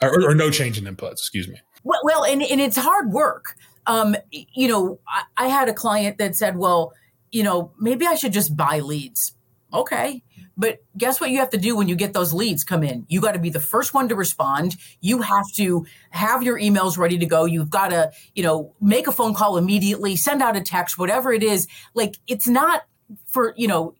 [0.00, 1.60] or, or no change in inputs, excuse me.
[1.82, 3.56] Well, well and, and it's hard work.
[3.88, 6.92] Um, you know, I, I had a client that said, well,
[7.32, 9.34] you know, maybe I should just buy leads.
[9.74, 10.22] Okay.
[10.58, 13.06] But guess what you have to do when you get those leads come in?
[13.08, 14.74] You got to be the first one to respond.
[15.00, 17.44] You have to have your emails ready to go.
[17.44, 21.32] You've got to, you know, make a phone call immediately, send out a text, whatever
[21.32, 21.68] it is.
[21.94, 22.82] Like it's not
[23.26, 23.94] for, you know,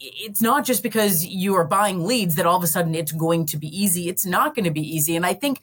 [0.00, 3.46] it's not just because you are buying leads that all of a sudden it's going
[3.46, 4.08] to be easy.
[4.08, 5.16] It's not going to be easy.
[5.16, 5.62] And I think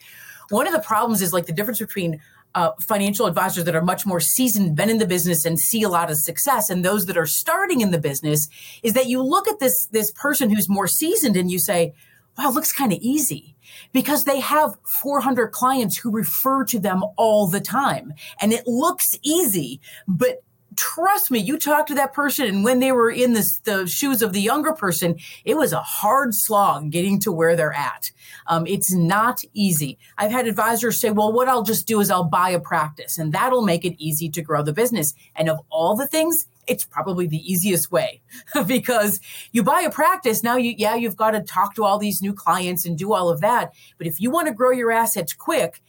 [0.50, 2.22] one of the problems is like the difference between
[2.56, 5.90] uh, financial advisors that are much more seasoned, been in the business, and see a
[5.90, 8.48] lot of success, and those that are starting in the business,
[8.84, 11.94] is that you look at this this person who's more seasoned and you say,
[12.38, 13.56] wow, looks kind of easy
[13.94, 18.14] because they have 400 clients who refer to them all the time.
[18.42, 20.42] And it looks easy, but
[20.80, 24.32] trust me, you talk to that person, and when they were in the, shoes of
[24.32, 28.12] the younger person, it was a hard slog getting to where they're at.
[28.48, 29.98] Um, it's not easy.
[30.18, 33.34] I've had advisors say, well, what I'll just do is I'll buy a practice, and
[33.34, 35.14] that'll make it easy to grow the business.
[35.36, 38.22] And of all the things, it's probably the easiest way
[38.68, 39.20] because
[39.52, 42.32] you buy a practice now you yeah you've got to talk to all these new
[42.32, 45.82] clients and do all of that but if you want to grow your assets quick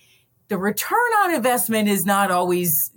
[0.48, 2.90] the return on investment is not always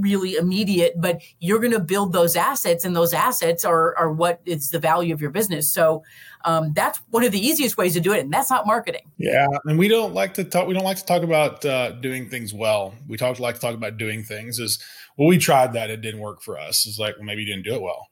[0.00, 4.40] really immediate, but you're going to build those assets, and those assets are are what
[4.44, 5.72] is the value of your business.
[5.72, 6.02] So
[6.44, 9.02] um, that's one of the easiest ways to do it, and that's not marketing.
[9.18, 10.68] Yeah, and we don't like to talk.
[10.68, 12.94] We don't like to talk about uh, doing things well.
[13.08, 14.58] We talk like to talk about doing things.
[14.58, 14.82] Is
[15.16, 16.86] well, we tried that; it didn't work for us.
[16.86, 18.08] It's like, well, maybe you didn't do it well.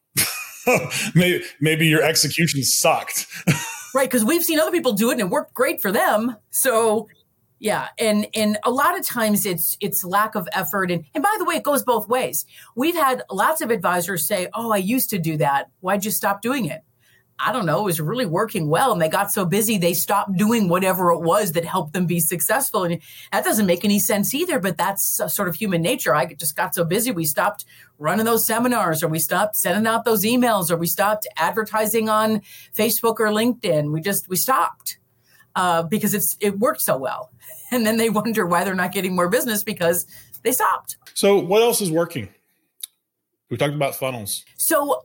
[1.14, 3.26] maybe maybe your execution sucked.
[3.94, 6.36] right, because we've seen other people do it and it worked great for them.
[6.50, 7.08] So
[7.58, 11.34] yeah, and and a lot of times it's it's lack of effort and and by
[11.38, 12.44] the way, it goes both ways.
[12.74, 15.70] We've had lots of advisors say, "Oh, I used to do that.
[15.80, 16.82] Why'd you stop doing it?"
[17.38, 18.92] I don't know, it was really working well.
[18.92, 22.18] And they got so busy, they stopped doing whatever it was that helped them be
[22.18, 22.84] successful.
[22.84, 23.00] And
[23.30, 26.14] that doesn't make any sense either, but that's sort of human nature.
[26.14, 27.66] I just got so busy, we stopped
[27.98, 32.40] running those seminars, or we stopped sending out those emails, or we stopped advertising on
[32.74, 33.92] Facebook or LinkedIn.
[33.92, 34.98] We just, we stopped
[35.56, 37.32] uh, because it's, it worked so well
[37.72, 40.06] and then they wonder why they're not getting more business because
[40.42, 40.96] they stopped.
[41.14, 42.28] So, what else is working?
[43.50, 44.44] We talked about funnels.
[44.56, 45.04] So,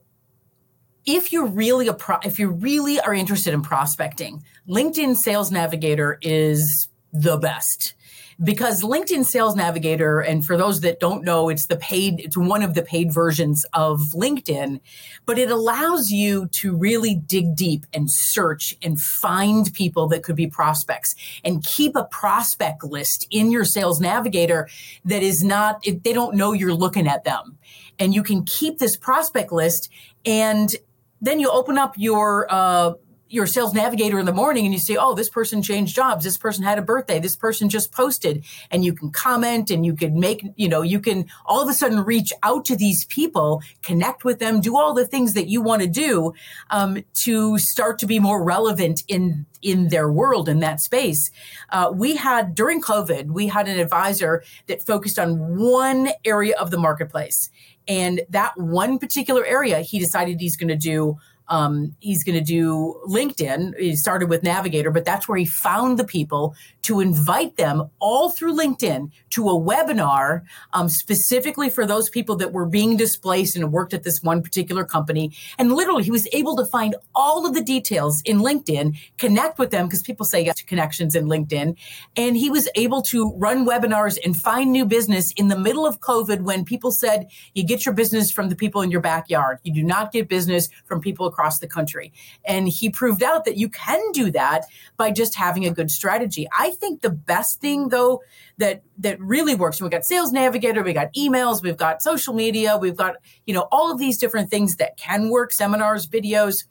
[1.05, 6.19] if you're really a pro- if you really are interested in prospecting, LinkedIn Sales Navigator
[6.21, 7.95] is the best
[8.43, 12.63] because LinkedIn Sales Navigator, and for those that don't know, it's the paid, it's one
[12.63, 14.79] of the paid versions of LinkedIn,
[15.25, 20.35] but it allows you to really dig deep and search and find people that could
[20.35, 21.13] be prospects
[21.43, 24.67] and keep a prospect list in your Sales Navigator
[25.05, 27.57] that is not, they don't know you're looking at them.
[27.99, 29.89] And you can keep this prospect list
[30.25, 30.75] and
[31.21, 32.93] then you open up your, uh,
[33.31, 36.23] your sales navigator in the morning and you say, oh, this person changed jobs.
[36.23, 37.17] This person had a birthday.
[37.19, 38.43] This person just posted.
[38.69, 41.73] And you can comment and you can make, you know, you can all of a
[41.73, 45.61] sudden reach out to these people, connect with them, do all the things that you
[45.61, 46.33] want to do
[46.69, 51.29] um, to start to be more relevant in in their world in that space.
[51.69, 56.71] Uh, we had during COVID, we had an advisor that focused on one area of
[56.71, 57.51] the marketplace.
[57.87, 61.17] And that one particular area, he decided he's going to do
[61.47, 63.77] um, he's going to do LinkedIn.
[63.77, 68.29] He started with Navigator, but that's where he found the people to invite them all
[68.29, 70.41] through LinkedIn to a webinar
[70.73, 74.83] um, specifically for those people that were being displaced and worked at this one particular
[74.83, 75.31] company.
[75.57, 79.71] And literally, he was able to find all of the details in LinkedIn, connect with
[79.71, 81.77] them because people say yes to connections in LinkedIn.
[82.15, 85.99] And he was able to run webinars and find new business in the middle of
[85.99, 89.59] COVID when people said, you get your business from the people in your backyard.
[89.63, 92.11] You do not get business from people across the country.
[92.45, 94.65] And he proved out that you can do that
[94.97, 96.47] by just having a good strategy.
[96.57, 98.21] I think the best thing though
[98.57, 102.77] that that really works, we got sales navigator, we got emails, we've got social media,
[102.77, 103.15] we've got,
[103.45, 106.65] you know, all of these different things that can work, seminars, videos.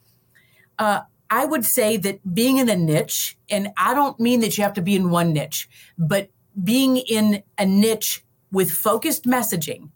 [0.79, 4.63] Uh, I would say that being in a niche, and I don't mean that you
[4.63, 6.29] have to be in one niche, but
[6.61, 9.91] being in a niche with focused messaging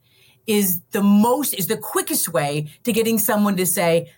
[0.48, 4.12] is the most is the quickest way to getting someone to say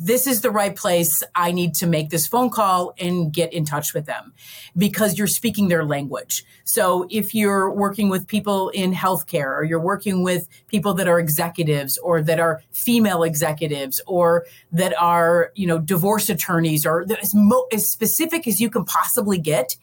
[0.00, 1.22] this is the right place.
[1.34, 4.32] I need to make this phone call and get in touch with them
[4.76, 6.44] because you're speaking their language.
[6.64, 11.18] So if you're working with people in healthcare or you're working with people that are
[11.18, 17.32] executives or that are female executives or that are you know divorce attorneys or as,
[17.34, 19.76] mo- as specific as you can possibly get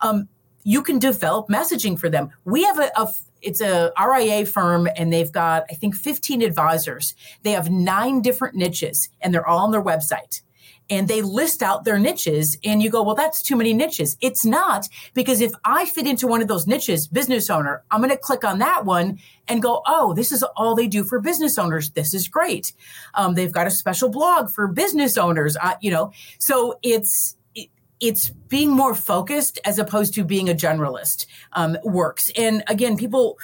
[0.00, 0.28] um,
[0.64, 2.30] you can develop messaging for them.
[2.44, 3.12] We have a, a
[3.44, 7.14] it's a RIA firm and they've got, I think, 15 advisors.
[7.42, 10.40] They have nine different niches and they're all on their website.
[10.90, 14.18] And they list out their niches, and you go, Well, that's too many niches.
[14.20, 18.10] It's not, because if I fit into one of those niches, business owner, I'm going
[18.10, 19.18] to click on that one
[19.48, 21.92] and go, Oh, this is all they do for business owners.
[21.92, 22.74] This is great.
[23.14, 26.12] Um, they've got a special blog for business owners, uh, you know.
[26.38, 27.34] So it's,
[28.04, 32.30] it's being more focused as opposed to being a generalist um, works.
[32.36, 33.38] And again, people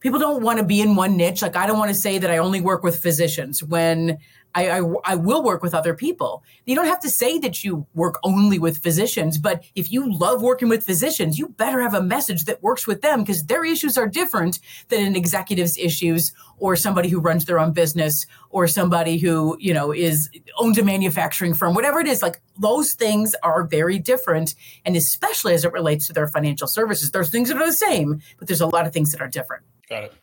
[0.00, 1.42] people don't want to be in one niche.
[1.42, 4.18] Like I don't want to say that I only work with physicians when
[4.54, 6.42] I, I, I, will work with other people.
[6.66, 10.42] You don't have to say that you work only with physicians, but if you love
[10.42, 13.96] working with physicians, you better have a message that works with them because their issues
[13.96, 19.18] are different than an executive's issues or somebody who runs their own business or somebody
[19.18, 20.28] who, you know, is
[20.58, 22.22] owns a manufacturing firm, whatever it is.
[22.22, 24.54] Like those things are very different.
[24.84, 28.20] And especially as it relates to their financial services, there's things that are the same,
[28.38, 29.62] but there's a lot of things that are different.
[29.88, 30.14] Got it.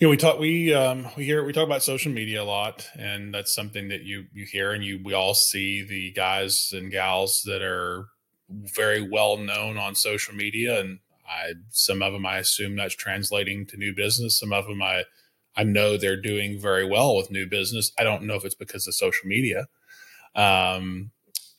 [0.00, 2.88] You know, we talk we um, we hear we talk about social media a lot,
[2.98, 6.90] and that's something that you you hear and you we all see the guys and
[6.90, 8.06] gals that are
[8.48, 13.66] very well known on social media, and I some of them I assume that's translating
[13.66, 14.38] to new business.
[14.38, 15.04] Some of them I
[15.54, 17.92] I know they're doing very well with new business.
[17.98, 19.66] I don't know if it's because of social media.
[20.34, 21.10] Um,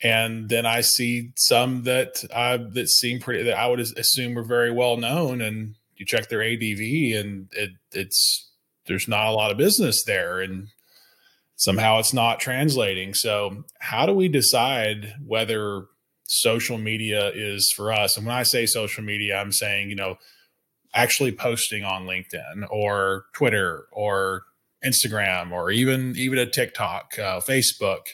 [0.01, 4.43] and then I see some that uh, that seem pretty that I would assume are
[4.43, 6.79] very well known, and you check their ADV
[7.21, 8.49] and it, it's
[8.87, 10.69] there's not a lot of business there and
[11.55, 13.13] somehow it's not translating.
[13.13, 15.85] So how do we decide whether
[16.27, 18.17] social media is for us?
[18.17, 20.15] And when I say social media, I'm saying, you know,
[20.95, 24.41] actually posting on LinkedIn or Twitter or
[24.83, 28.07] Instagram or even even a TikTok, uh, Facebook.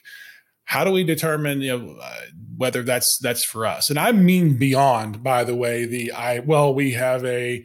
[0.67, 2.21] How do we determine you know uh,
[2.55, 3.89] whether that's that's for us?
[3.89, 7.63] And I mean beyond, by the way, the I well we have a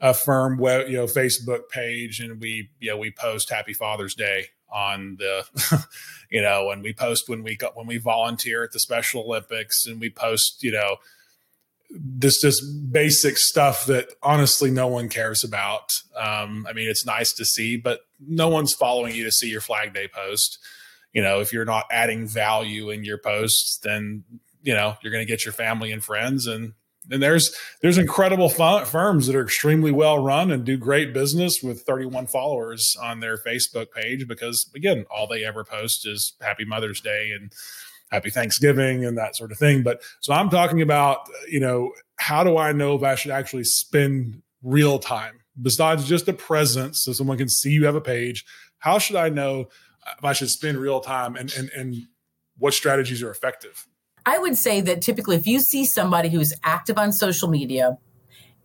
[0.00, 4.14] a firm web, you know, Facebook page, and we, you know, we post Happy Father's
[4.14, 5.44] Day on the,
[6.30, 10.00] you know, and we post when we when we volunteer at the Special Olympics, and
[10.00, 10.96] we post, you know,
[11.90, 15.90] this just basic stuff that honestly no one cares about.
[16.16, 19.60] Um, I mean, it's nice to see, but no one's following you to see your
[19.60, 20.58] Flag Day post.
[21.12, 24.24] You know, if you're not adding value in your posts, then
[24.62, 26.74] you know you're going to get your family and friends and
[27.10, 31.82] and there's there's incredible firms that are extremely well run and do great business with
[31.82, 37.00] 31 followers on their Facebook page because again, all they ever post is Happy Mother's
[37.00, 37.52] Day and
[38.10, 39.82] Happy Thanksgiving and that sort of thing.
[39.82, 43.64] But so I'm talking about, you know, how do I know if I should actually
[43.64, 48.44] spend real time besides just a presence so someone can see you have a page?
[48.78, 49.68] How should I know
[50.18, 51.96] if I should spend real time and and and
[52.58, 53.86] what strategies are effective?
[54.26, 57.96] I would say that typically, if you see somebody who's active on social media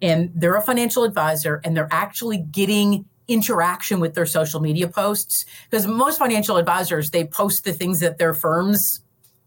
[0.02, 5.46] and they're a financial advisor and they're actually getting interaction with their social media posts,
[5.70, 9.00] because most financial advisors, they post the things that their firms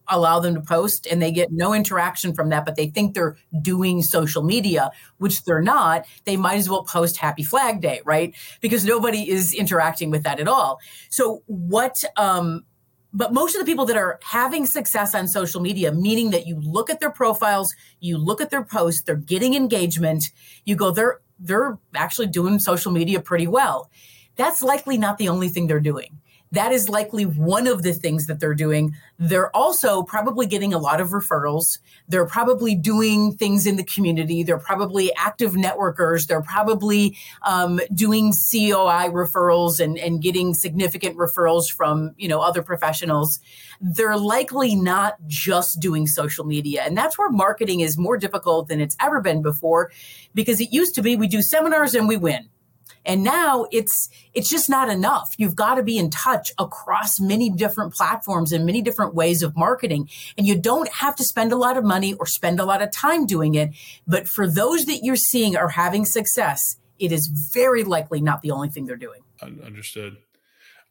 [0.09, 3.37] allow them to post and they get no interaction from that, but they think they're
[3.61, 6.05] doing social media, which they're not.
[6.25, 8.35] They might as well post Happy Flag Day, right?
[8.61, 10.79] Because nobody is interacting with that at all.
[11.11, 12.65] So, what um,
[13.13, 16.61] but most of the people that are having success on social media, meaning that you
[16.61, 20.31] look at their profiles, you look at their posts, they're getting engagement,
[20.65, 23.91] you go, they're they're actually doing social media pretty well.
[24.37, 26.21] That's likely not the only thing they're doing
[26.53, 28.95] that is likely one of the things that they're doing.
[29.19, 31.79] They're also probably getting a lot of referrals.
[32.09, 34.43] They're probably doing things in the community.
[34.43, 36.27] They're probably active networkers.
[36.27, 42.63] They're probably um, doing COI referrals and, and getting significant referrals from you know other
[42.63, 43.41] professionals.
[43.81, 48.81] They're likely not just doing social media, and that's where marketing is more difficult than
[48.81, 49.91] it's ever been before,
[50.35, 52.49] because it used to be we do seminars and we win
[53.09, 55.35] and now it's it's just not enough.
[55.39, 59.57] You've got to be in touch across many different platforms and many different ways of
[59.57, 60.11] marketing.
[60.37, 62.93] And you don't have to spend a lot of money or spend a lot of
[62.93, 63.71] time doing it.
[64.07, 68.51] But for those that you're seeing are having success, it is very likely not the
[68.51, 69.23] only thing they're doing.
[69.43, 70.19] Understood.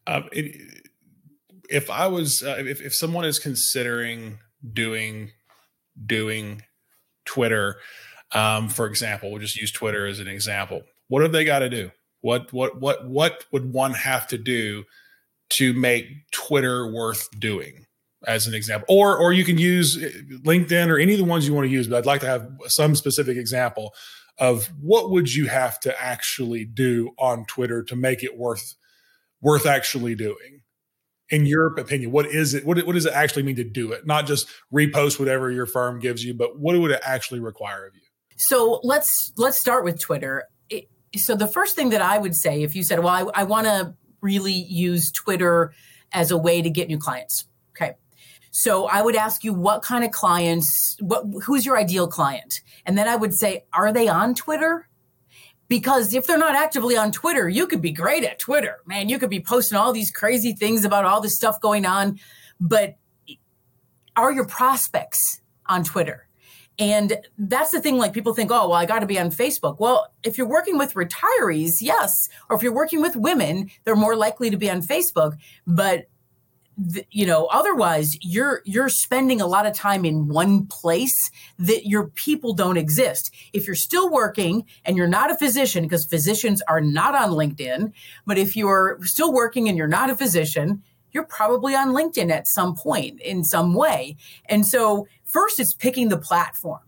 [0.07, 0.89] Um, it,
[1.69, 4.39] if I was, uh, if, if someone is considering
[4.73, 5.31] doing
[6.03, 6.63] doing
[7.25, 7.75] Twitter,
[8.33, 10.81] um, for example, we'll just use Twitter as an example.
[11.09, 11.91] What have they got to do?
[12.27, 14.83] What what what what would one have to do
[15.51, 17.85] to make Twitter worth doing?
[18.27, 20.09] As an example, or or you can use uh,
[20.43, 21.87] LinkedIn or any of the ones you want to use.
[21.87, 23.93] But I'd like to have some specific example
[24.39, 28.75] of what would you have to actually do on Twitter to make it worth
[29.39, 30.63] worth actually doing
[31.29, 34.05] in your opinion what is it what, what does it actually mean to do it
[34.05, 37.93] not just repost whatever your firm gives you but what would it actually require of
[37.93, 38.01] you
[38.35, 40.43] so let's let's start with twitter
[41.17, 43.67] so the first thing that I would say, if you said, well, I, I want
[43.67, 45.73] to really use Twitter
[46.13, 47.45] as a way to get new clients.
[47.75, 47.95] Okay.
[48.51, 52.61] So I would ask you what kind of clients, what who's your ideal client?
[52.85, 54.87] And then I would say, are they on Twitter?
[55.67, 58.77] Because if they're not actively on Twitter, you could be great at Twitter.
[58.85, 62.19] Man, you could be posting all these crazy things about all this stuff going on,
[62.59, 62.95] but
[64.15, 66.26] are your prospects on Twitter?
[66.79, 69.79] And that's the thing, like people think, oh, well, I got to be on Facebook.
[69.79, 72.29] Well, if you're working with retirees, yes.
[72.49, 75.37] Or if you're working with women, they're more likely to be on Facebook.
[75.65, 76.07] But
[77.09, 82.07] you know otherwise you're you're spending a lot of time in one place that your
[82.09, 86.81] people don't exist if you're still working and you're not a physician because physicians are
[86.81, 87.91] not on linkedin
[88.27, 92.47] but if you're still working and you're not a physician you're probably on linkedin at
[92.47, 96.79] some point in some way and so first it's picking the platform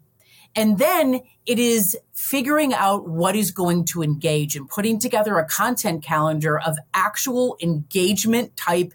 [0.55, 5.45] and then it is figuring out what is going to engage and putting together a
[5.45, 8.93] content calendar of actual engagement type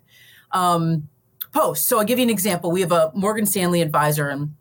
[0.53, 1.09] um,
[1.53, 1.89] posts.
[1.89, 2.71] So I'll give you an example.
[2.71, 4.55] We have a Morgan Stanley advisor and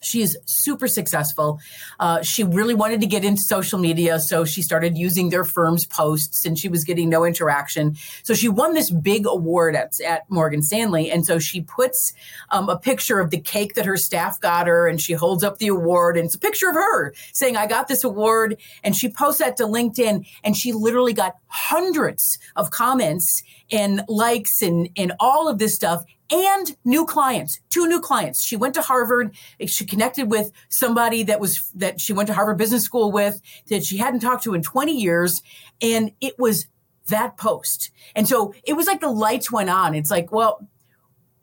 [0.00, 1.60] she is super successful.
[1.98, 5.86] Uh, she really wanted to get into social media, so she started using their firm's
[5.86, 7.96] posts, and she was getting no interaction.
[8.22, 12.12] So she won this big award at, at Morgan Stanley, and so she puts
[12.50, 15.58] um, a picture of the cake that her staff got her, and she holds up
[15.58, 19.08] the award, and it's a picture of her saying, "I got this award," and she
[19.10, 25.12] posts that to LinkedIn, and she literally got hundreds of comments and likes and and
[25.20, 28.44] all of this stuff and new clients two new clients.
[28.44, 29.34] She went to harvard.
[29.66, 33.84] She connected with somebody that was that she went to harvard business school with that
[33.84, 35.42] she hadn't talked to in 20 years
[35.80, 36.66] and it was
[37.08, 37.90] that post.
[38.16, 39.94] And so it was like the lights went on.
[39.94, 40.66] It's like well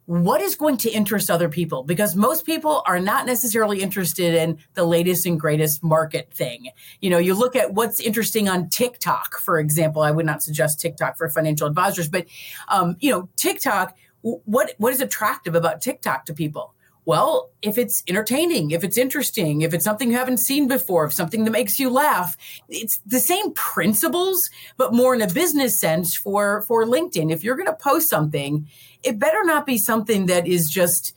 [0.08, 1.82] what is going to interest other people?
[1.82, 6.70] Because most people are not necessarily interested in the latest and greatest market thing.
[7.00, 10.02] You know you look at what's interesting on tiktok for example.
[10.02, 12.26] I would not suggest tiktok for financial advisors but
[12.68, 13.96] um, you know tiktok
[14.26, 16.74] what what is attractive about tiktok to people
[17.06, 21.14] well, if it's entertaining, if it's interesting, if it's something you haven't seen before, if
[21.14, 22.36] something that makes you laugh,
[22.68, 24.42] it's the same principles,
[24.76, 27.32] but more in a business sense for for LinkedIn.
[27.32, 28.68] If you're going to post something,
[29.04, 31.14] it better not be something that is just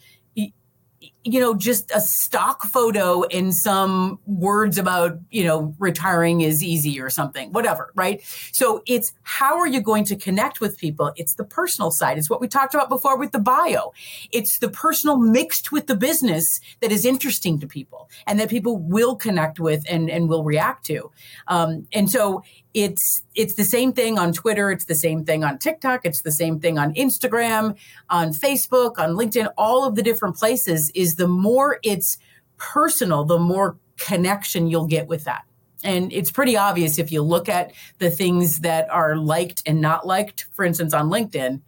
[1.32, 7.00] you know, just a stock photo and some words about, you know, retiring is easy
[7.00, 8.22] or something, whatever, right?
[8.52, 11.12] So it's how are you going to connect with people?
[11.16, 12.16] It's the personal side.
[12.16, 13.92] It's what we talked about before with the bio.
[14.32, 16.44] It's the personal mixed with the business
[16.80, 20.86] that is interesting to people and that people will connect with and, and will react
[20.86, 21.10] to.
[21.46, 22.42] Um, and so
[22.74, 26.32] it's it's the same thing on Twitter, it's the same thing on TikTok, it's the
[26.32, 27.76] same thing on Instagram,
[28.10, 32.16] on Facebook, on LinkedIn, all of the different places is the more it's
[32.56, 35.44] personal, the more connection you'll get with that.
[35.84, 40.06] And it's pretty obvious if you look at the things that are liked and not
[40.06, 41.60] liked, for instance, on LinkedIn,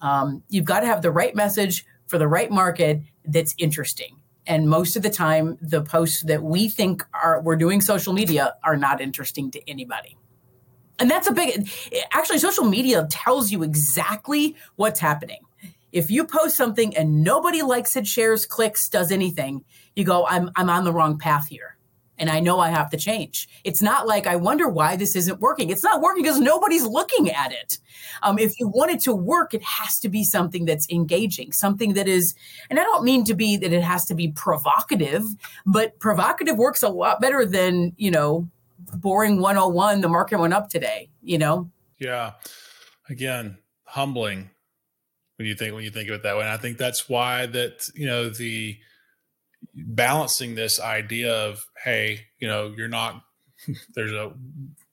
[0.00, 4.16] um, you've got to have the right message for the right market that's interesting.
[4.46, 8.54] And most of the time, the posts that we think are we're doing social media
[8.62, 10.18] are not interesting to anybody.
[10.98, 11.68] And that's a big,
[12.12, 15.40] actually, social media tells you exactly what's happening.
[15.94, 19.64] If you post something and nobody likes it, shares, clicks, does anything,
[19.94, 21.76] you go, I'm, I'm on the wrong path here.
[22.18, 23.48] And I know I have to change.
[23.62, 25.70] It's not like I wonder why this isn't working.
[25.70, 27.78] It's not working because nobody's looking at it.
[28.24, 31.94] Um, if you want it to work, it has to be something that's engaging, something
[31.94, 32.34] that is,
[32.70, 35.24] and I don't mean to be that it has to be provocative,
[35.64, 38.48] but provocative works a lot better than, you know,
[38.92, 42.32] boring 101 the market went up today you know yeah
[43.08, 44.50] again humbling
[45.36, 46.42] when you think when you think of it that way.
[46.42, 48.76] And i think that's why that you know the
[49.74, 53.22] balancing this idea of hey you know you're not
[53.94, 54.32] there's a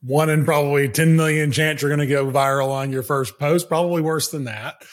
[0.01, 3.67] one in probably 10 million chance you're going to go viral on your first post
[3.67, 4.83] probably worse than that.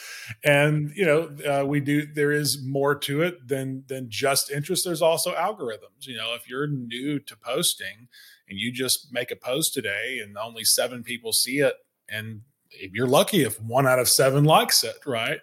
[0.44, 4.84] And you know uh, we do there is more to it than than just interest.
[4.84, 6.06] There's also algorithms.
[6.06, 8.08] You know if you're new to posting
[8.48, 11.74] and you just make a post today and only seven people see it
[12.08, 15.40] and you're lucky if one out of seven likes it right?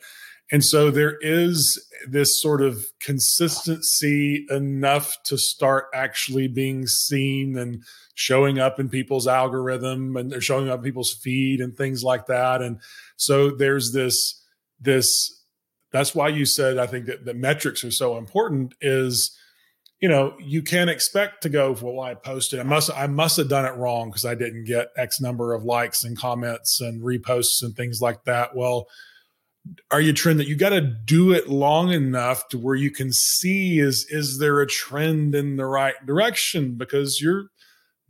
[0.51, 7.83] And so there is this sort of consistency enough to start actually being seen and
[8.13, 12.61] showing up in people's algorithm and they're showing up people's feed and things like that.
[12.61, 12.79] And
[13.17, 14.43] so there's this
[14.79, 15.07] this
[15.91, 19.37] that's why you said i think that the metrics are so important is
[20.05, 23.49] you know, you can't expect to go, well, I posted, I must, I must have
[23.49, 27.63] done it wrong because I didn't get X number of likes and comments and reposts
[27.63, 28.55] and things like that.
[28.55, 28.85] Well,
[29.89, 33.11] are you trend that you got to do it long enough to where you can
[33.11, 37.47] see is is there a trend in the right direction because you're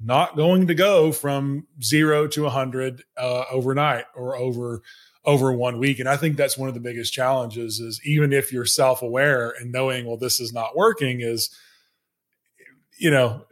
[0.04, 4.82] not going to go from zero to a 100 uh, overnight or over
[5.24, 8.52] over one week and i think that's one of the biggest challenges is even if
[8.52, 11.50] you're self-aware and knowing well this is not working is
[13.00, 13.46] you know,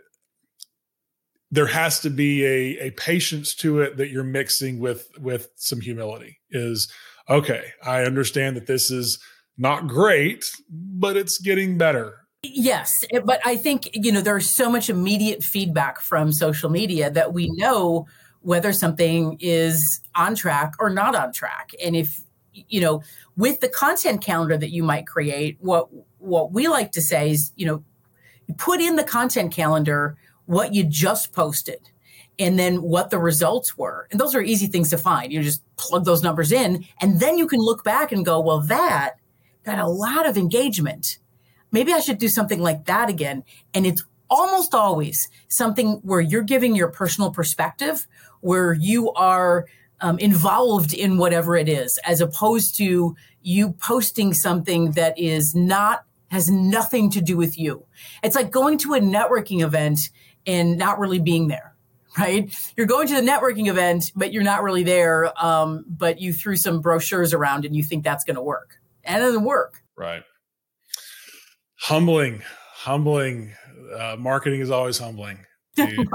[1.51, 5.81] there has to be a, a patience to it that you're mixing with with some
[5.81, 6.91] humility is
[7.29, 9.19] okay i understand that this is
[9.55, 14.89] not great but it's getting better Yes, but I think you know there's so much
[14.89, 18.05] immediate feedback from social media that we know
[18.41, 21.71] whether something is on track or not on track.
[21.81, 22.21] And if
[22.51, 23.01] you know,
[23.37, 25.87] with the content calendar that you might create, what
[26.17, 27.83] what we like to say is, you know,
[28.57, 31.89] put in the content calendar what you just posted
[32.39, 34.07] and then what the results were.
[34.11, 35.31] And those are easy things to find.
[35.31, 38.61] You just plug those numbers in and then you can look back and go, well,
[38.61, 39.15] that
[39.63, 41.19] got a lot of engagement.
[41.71, 43.43] Maybe I should do something like that again.
[43.73, 48.07] And it's almost always something where you're giving your personal perspective,
[48.41, 49.67] where you are
[50.01, 56.05] um, involved in whatever it is, as opposed to you posting something that is not
[56.29, 57.85] has nothing to do with you.
[58.23, 60.09] It's like going to a networking event
[60.45, 61.75] and not really being there,
[62.17, 62.53] right?
[62.77, 65.31] You're going to the networking event, but you're not really there.
[65.43, 69.21] Um, but you threw some brochures around and you think that's going to work, and
[69.21, 69.83] it doesn't work.
[69.95, 70.23] Right.
[71.75, 72.41] Humbling,
[72.73, 73.53] humbling.
[73.97, 75.39] Uh, marketing is always humbling.
[75.75, 76.07] think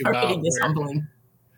[0.00, 1.08] about marketing is where, humbling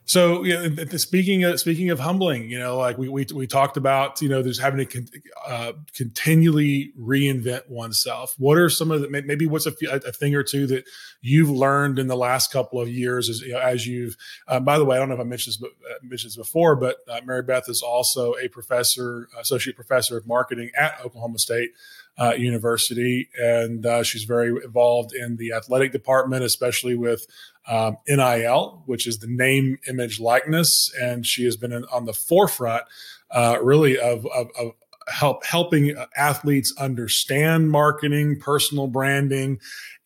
[0.06, 3.78] so, you know, speaking of speaking of humbling, you know, like we we, we talked
[3.78, 5.08] about, you know, there's having to con-
[5.46, 8.34] uh, continually reinvent oneself.
[8.36, 10.84] What are some of the maybe what's a, a, thing or two that
[11.22, 14.16] you've learned in the last couple of years as you know, as you've.
[14.46, 16.76] Uh, by the way, I don't know if I mentioned this, uh, mentioned this before,
[16.76, 21.70] but uh, Maribeth is also a professor, associate professor of marketing at Oklahoma State
[22.18, 27.26] uh, University, and uh, she's very involved in the athletic department, especially with
[27.68, 30.68] um, NIL, which is the name, image, likeness,
[31.00, 32.84] and she has been in, on the forefront,
[33.30, 34.72] uh, really, of, of, of
[35.08, 39.58] help helping athletes understand marketing, personal branding,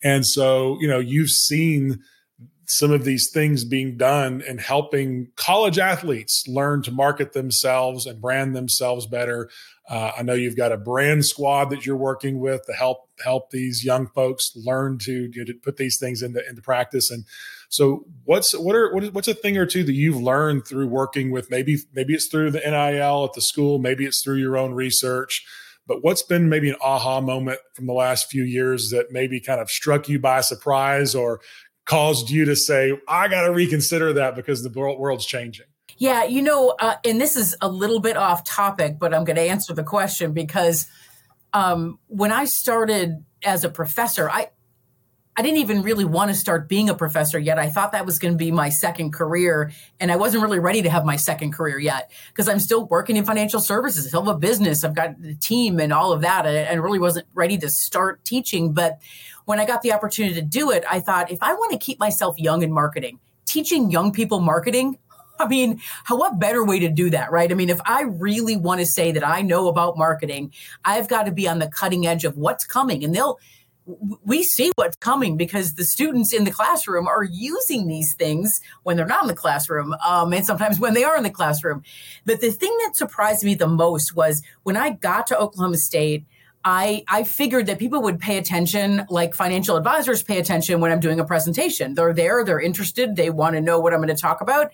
[0.02, 2.02] and so you know you've seen
[2.68, 8.20] some of these things being done and helping college athletes learn to market themselves and
[8.20, 9.48] brand themselves better.
[9.88, 13.50] Uh, I know you've got a brand squad that you're working with to help help
[13.50, 17.10] these young folks learn to, you know, to put these things into into practice.
[17.10, 17.24] And
[17.70, 20.88] so, what's what are what is, what's a thing or two that you've learned through
[20.88, 24.58] working with maybe maybe it's through the NIL at the school, maybe it's through your
[24.58, 25.42] own research.
[25.86, 29.58] But what's been maybe an aha moment from the last few years that maybe kind
[29.58, 31.40] of struck you by surprise or
[31.88, 35.66] caused you to say, I got to reconsider that because the world's changing?
[35.96, 39.36] Yeah, you know, uh, and this is a little bit off topic, but I'm going
[39.36, 40.86] to answer the question because
[41.52, 44.50] um, when I started as a professor, I
[45.36, 47.60] I didn't even really want to start being a professor yet.
[47.60, 49.70] I thought that was going to be my second career,
[50.00, 53.16] and I wasn't really ready to have my second career yet because I'm still working
[53.16, 54.04] in financial services.
[54.04, 54.82] I still have a business.
[54.82, 58.72] I've got the team and all of that, and really wasn't ready to start teaching.
[58.72, 58.98] But
[59.48, 61.98] when I got the opportunity to do it, I thought if I want to keep
[61.98, 64.98] myself young in marketing, teaching young people marketing,
[65.40, 67.50] I mean, how, what better way to do that, right?
[67.50, 70.52] I mean, if I really want to say that I know about marketing,
[70.84, 73.02] I've got to be on the cutting edge of what's coming.
[73.02, 73.38] And they'll,
[74.22, 78.52] we see what's coming because the students in the classroom are using these things
[78.82, 81.82] when they're not in the classroom um, and sometimes when they are in the classroom.
[82.26, 86.26] But the thing that surprised me the most was when I got to Oklahoma State
[86.64, 91.00] I, I figured that people would pay attention, like financial advisors pay attention when I'm
[91.00, 91.94] doing a presentation.
[91.94, 94.72] They're there, they're interested, they want to know what I'm going to talk about.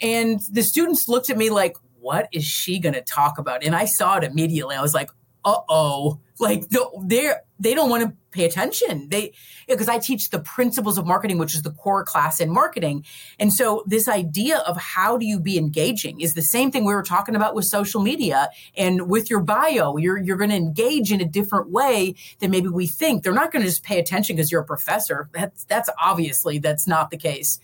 [0.00, 3.62] And the students looked at me like, what is she going to talk about?
[3.64, 4.74] And I saw it immediately.
[4.74, 5.10] I was like,
[5.44, 9.08] uh oh, like no, they're they don't want to pay attention.
[9.08, 9.32] They
[9.68, 13.04] because I teach the principles of marketing, which is the core class in marketing.
[13.38, 16.94] And so this idea of how do you be engaging is the same thing we
[16.94, 19.96] were talking about with social media and with your bio.
[19.96, 23.22] You're you're going to engage in a different way than maybe we think.
[23.22, 25.28] They're not going to just pay attention because you're a professor.
[25.32, 27.58] That's that's obviously that's not the case.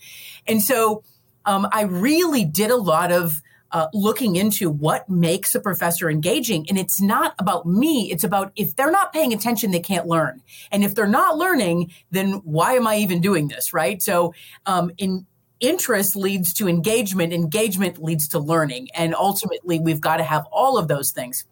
[0.47, 1.03] And so
[1.45, 3.41] um, I really did a lot of
[3.71, 6.65] uh, looking into what makes a professor engaging.
[6.69, 8.11] And it's not about me.
[8.11, 10.41] It's about if they're not paying attention, they can't learn.
[10.71, 13.73] And if they're not learning, then why am I even doing this?
[13.73, 14.01] Right.
[14.01, 14.33] So,
[14.65, 15.25] um, in
[15.59, 18.89] interest leads to engagement, engagement leads to learning.
[18.95, 21.45] And ultimately, we've got to have all of those things.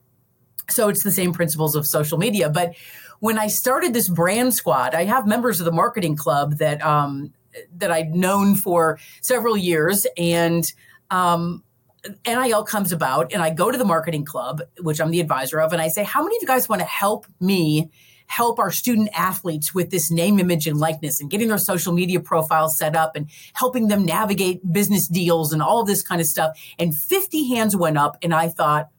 [0.70, 2.50] So, it's the same principles of social media.
[2.50, 2.76] But
[3.20, 7.34] when I started this brand squad, I have members of the marketing club that, um,
[7.78, 10.06] that I'd known for several years.
[10.18, 10.72] And
[11.10, 11.64] um,
[12.26, 15.74] NIL comes about and I go to the marketing club, which I'm the advisor of,
[15.74, 17.90] and I say, How many of you guys want to help me
[18.28, 22.20] help our student athletes with this name, image, and likeness and getting their social media
[22.20, 26.58] profiles set up and helping them navigate business deals and all this kind of stuff?
[26.78, 28.90] And 50 hands went up, and I thought,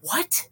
[0.00, 0.48] What?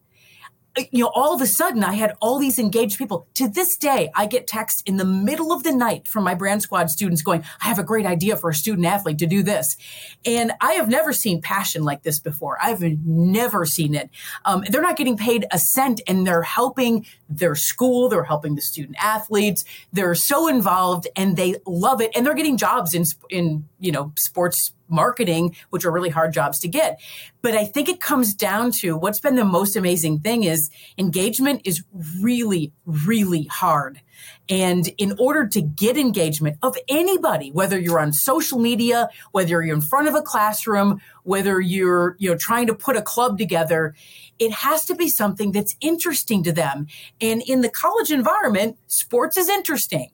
[0.90, 3.28] You know, all of a sudden I had all these engaged people.
[3.34, 6.62] To this day, I get texts in the middle of the night from my brand
[6.62, 9.76] squad students going, I have a great idea for a student athlete to do this.
[10.24, 12.58] And I have never seen passion like this before.
[12.60, 14.10] I've never seen it.
[14.44, 17.06] Um, they're not getting paid a cent and they're helping
[17.38, 18.08] their school.
[18.08, 19.64] They're helping the student athletes.
[19.92, 22.10] They're so involved and they love it.
[22.14, 26.58] And they're getting jobs in, in, you know, sports marketing, which are really hard jobs
[26.60, 27.00] to get.
[27.42, 31.62] But I think it comes down to what's been the most amazing thing is engagement
[31.64, 31.82] is
[32.20, 34.00] really, really hard.
[34.48, 39.74] And in order to get engagement of anybody, whether you're on social media, whether you're
[39.74, 43.94] in front of a classroom, whether you're, you know, trying to put a club together,
[44.38, 46.86] it has to be something that's interesting to them.
[47.24, 50.10] And in the college environment, sports is interesting.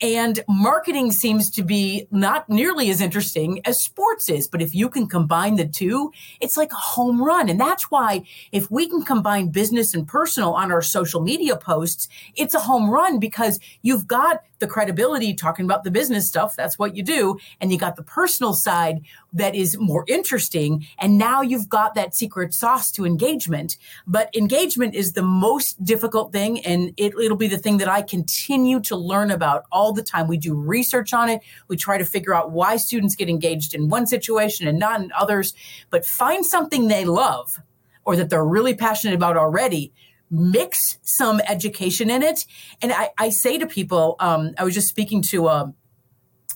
[0.00, 4.48] And marketing seems to be not nearly as interesting as sports is.
[4.48, 7.48] But if you can combine the two, it's like a home run.
[7.48, 8.22] And that's why
[8.52, 12.90] if we can combine business and personal on our social media posts, it's a home
[12.90, 16.54] run because you've got the credibility talking about the business stuff.
[16.56, 17.38] That's what you do.
[17.60, 19.02] And you got the personal side
[19.32, 20.86] that is more interesting.
[20.98, 23.76] And now you've got that secret sauce to engagement.
[24.06, 26.64] But engagement is the most difficult thing.
[26.64, 30.28] And it, it'll be the thing that I continue to learn about all the time.
[30.28, 31.40] We do research on it.
[31.68, 35.10] We try to figure out why students get engaged in one situation and not in
[35.18, 35.54] others.
[35.90, 37.60] But find something they love
[38.04, 39.92] or that they're really passionate about already
[40.32, 42.46] mix some education in it.
[42.80, 45.74] And I, I say to people, um, I was just speaking to a,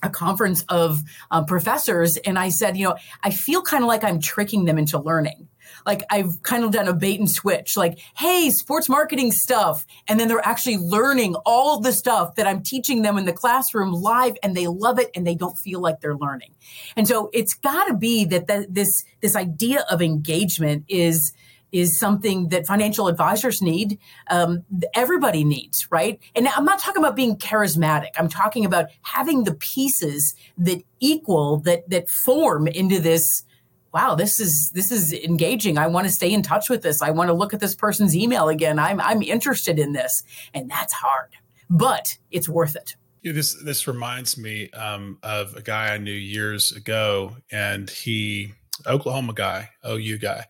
[0.03, 1.01] a conference of
[1.31, 4.79] um, professors, and I said, you know, I feel kind of like I'm tricking them
[4.79, 5.49] into learning.
[5.85, 9.87] Like I've kind of done a bait and switch, like, hey, sports marketing stuff.
[10.09, 13.93] And then they're actually learning all the stuff that I'm teaching them in the classroom
[13.93, 16.55] live and they love it and they don't feel like they're learning.
[16.97, 18.89] And so it's got to be that the, this,
[19.21, 21.33] this idea of engagement is,
[21.79, 23.99] is something that financial advisors need.
[24.29, 26.21] Um, everybody needs, right?
[26.35, 28.11] And I'm not talking about being charismatic.
[28.17, 33.45] I'm talking about having the pieces that equal that that form into this.
[33.93, 35.79] Wow, this is this is engaging.
[35.79, 37.03] I want to stay in touch with this.
[37.03, 38.79] I want to look at this person's email again.
[38.79, 40.23] I'm I'm interested in this,
[40.53, 41.31] and that's hard,
[41.71, 42.97] but it's worth it.
[43.23, 48.53] Yeah, this this reminds me um, of a guy I knew years ago, and he
[48.87, 50.45] Oklahoma guy, OU guy,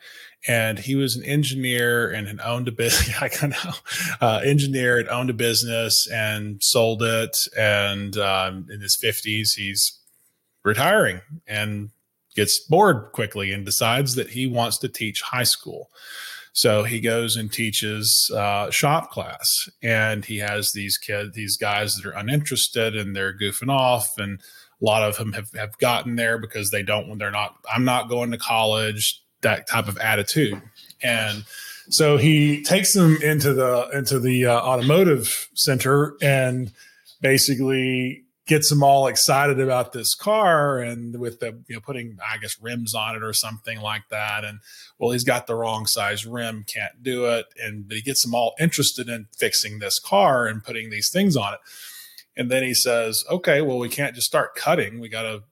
[0.47, 3.17] and he was an engineer and had owned a business.
[3.21, 7.37] I kind of uh, engineer and owned a business and sold it.
[7.57, 10.01] And um, in his fifties, he's
[10.63, 11.91] retiring and
[12.35, 15.91] gets bored quickly and decides that he wants to teach high school.
[16.53, 21.97] So he goes and teaches uh, shop class, and he has these kids, these guys
[21.97, 24.41] that are uninterested and they're goofing off, and
[24.81, 27.19] a lot of them have, have gotten there because they don't.
[27.19, 27.57] They're not.
[27.71, 30.61] I'm not going to college that type of attitude.
[31.03, 31.45] And
[31.89, 36.73] so he takes them into the into the uh, automotive center and
[37.21, 42.39] basically gets them all excited about this car and with the you know putting I
[42.39, 44.45] guess rims on it or something like that.
[44.45, 44.59] And
[44.99, 47.47] well he's got the wrong size rim can't do it.
[47.63, 51.55] And he gets them all interested in fixing this car and putting these things on
[51.55, 51.61] it.
[52.37, 54.99] And then he says okay well we can't just start cutting.
[54.99, 55.45] We got to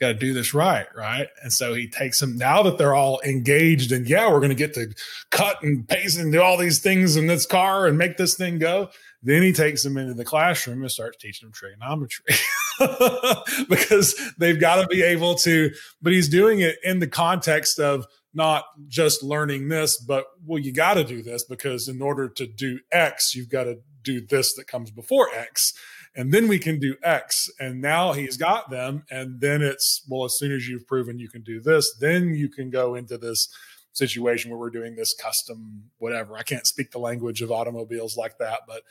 [0.00, 1.28] got to do this right, right?
[1.42, 4.54] And so he takes them now that they're all engaged and yeah, we're going to
[4.54, 4.92] get to
[5.30, 8.58] cut and paste and do all these things in this car and make this thing
[8.58, 8.88] go.
[9.22, 12.34] Then he takes them into the classroom and starts teaching them trigonometry
[13.68, 15.70] because they've got to be able to,
[16.00, 20.72] but he's doing it in the context of not just learning this, but well, you
[20.72, 24.54] got to do this because in order to do X, you've got to do this
[24.54, 25.72] that comes before X
[26.14, 27.48] and then we can do X.
[27.58, 29.04] And now he's got them.
[29.10, 32.48] And then it's, well, as soon as you've proven you can do this, then you
[32.48, 33.48] can go into this
[33.92, 36.36] situation where we're doing this custom whatever.
[36.36, 38.82] I can't speak the language of automobiles like that, but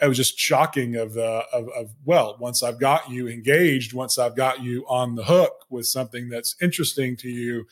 [0.00, 4.18] it was just shocking of the of, of well, once I've got you engaged, once
[4.18, 7.66] I've got you on the hook with something that's interesting to you,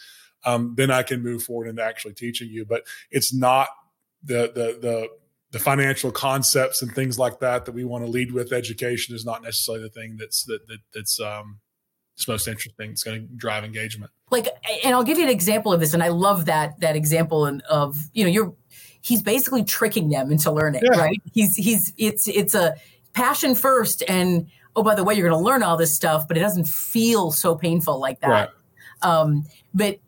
[0.45, 2.65] um, then I can move forward into actually teaching you.
[2.65, 3.69] But it's not
[4.23, 5.09] the the the
[5.53, 8.53] the financial concepts and things like that that we want to lead with.
[8.53, 11.61] Education is not necessarily the thing that's that, that that's um
[12.17, 12.91] it's most interesting.
[12.91, 14.11] It's going to drive engagement.
[14.31, 14.49] Like
[14.85, 17.97] and i'll give you an example of this and i love that that example of
[18.13, 18.55] you know you're
[19.03, 20.99] he's basically tricking them into learning yeah.
[20.99, 21.21] right?
[21.33, 22.77] He's he's it's it's a
[23.13, 24.47] passion first and
[24.77, 27.33] oh by the way you're going to learn all this stuff but it doesn't feel
[27.33, 28.29] so painful like that.
[28.29, 28.49] Right.
[29.03, 29.45] um
[29.75, 29.99] but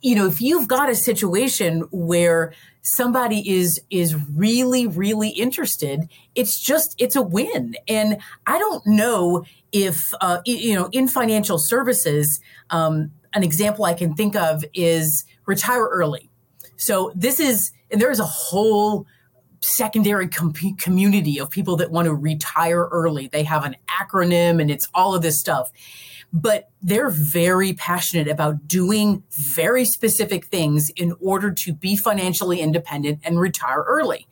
[0.00, 2.52] you know if you've got a situation where
[2.82, 9.44] somebody is is really really interested it's just it's a win and i don't know
[9.72, 12.40] if uh, you know in financial services
[12.70, 16.30] um, an example i can think of is retire early
[16.76, 19.06] so this is and there's a whole
[19.62, 23.28] secondary com- community of people that want to retire early.
[23.28, 25.70] They have an acronym and it's all of this stuff.
[26.32, 33.20] But they're very passionate about doing very specific things in order to be financially independent
[33.24, 34.26] and retire early.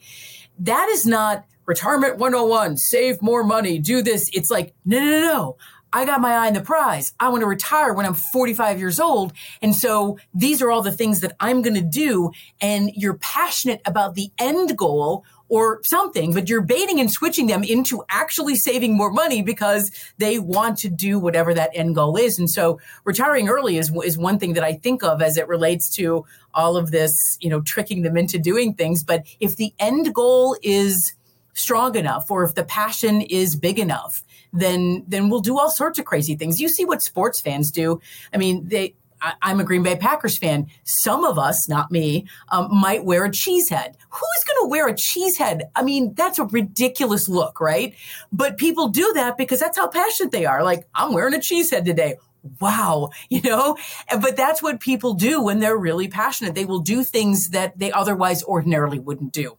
[0.58, 4.30] That is not retirement 101, save more money, do this.
[4.32, 5.56] It's like, no, no, no, no.
[5.92, 7.14] I got my eye on the prize.
[7.18, 9.32] I want to retire when I'm 45 years old.
[9.62, 12.30] And so these are all the things that I'm going to do.
[12.60, 17.64] And you're passionate about the end goal or something, but you're baiting and switching them
[17.64, 22.38] into actually saving more money because they want to do whatever that end goal is.
[22.38, 25.94] And so retiring early is, is one thing that I think of as it relates
[25.96, 29.02] to all of this, you know, tricking them into doing things.
[29.02, 31.14] But if the end goal is
[31.54, 34.22] strong enough or if the passion is big enough,
[34.52, 36.60] then then we'll do all sorts of crazy things.
[36.60, 38.00] You see what sports fans do.
[38.32, 40.66] I mean, they I, am a Green Bay Packers fan.
[40.84, 43.96] Some of us, not me, um, might wear a cheese head.
[44.10, 45.64] Who's going to wear a cheese head?
[45.74, 47.94] I mean, that's a ridiculous look, right?
[48.32, 50.62] But people do that because that's how passionate they are.
[50.62, 52.16] Like, I'm wearing a cheese head today.
[52.60, 53.76] Wow, you know,
[54.20, 56.54] but that's what people do when they're really passionate.
[56.54, 59.56] They will do things that they otherwise ordinarily wouldn't do.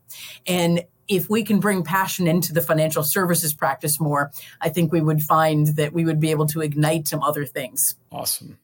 [0.47, 4.31] And if we can bring passion into the financial services practice more,
[4.61, 7.95] I think we would find that we would be able to ignite some other things.
[8.11, 8.59] Awesome.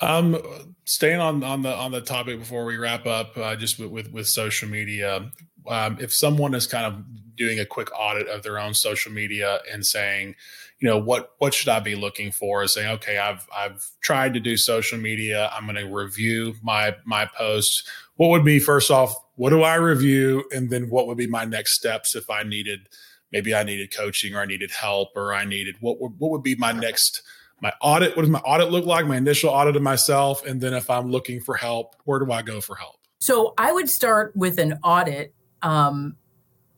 [0.00, 0.38] Um,
[0.84, 4.12] staying on on the on the topic before we wrap up, uh, just with, with,
[4.12, 5.30] with social media,
[5.68, 7.04] um, if someone is kind of
[7.36, 10.34] doing a quick audit of their own social media and saying,
[10.78, 12.62] you know, what what should I be looking for?
[12.62, 15.50] Is saying, okay, I've I've tried to do social media.
[15.54, 17.82] I'm going to review my my posts.
[18.16, 19.14] What would be first off?
[19.36, 22.80] What do I review, and then what would be my next steps if I needed,
[23.32, 26.42] maybe I needed coaching or I needed help or I needed what would, what would
[26.42, 27.22] be my next
[27.60, 29.06] my audit what does my audit look like?
[29.06, 30.44] My initial audit of myself.
[30.44, 32.96] And then if i'm looking for help where do i go for help?
[33.18, 36.16] So i would start with an audit um,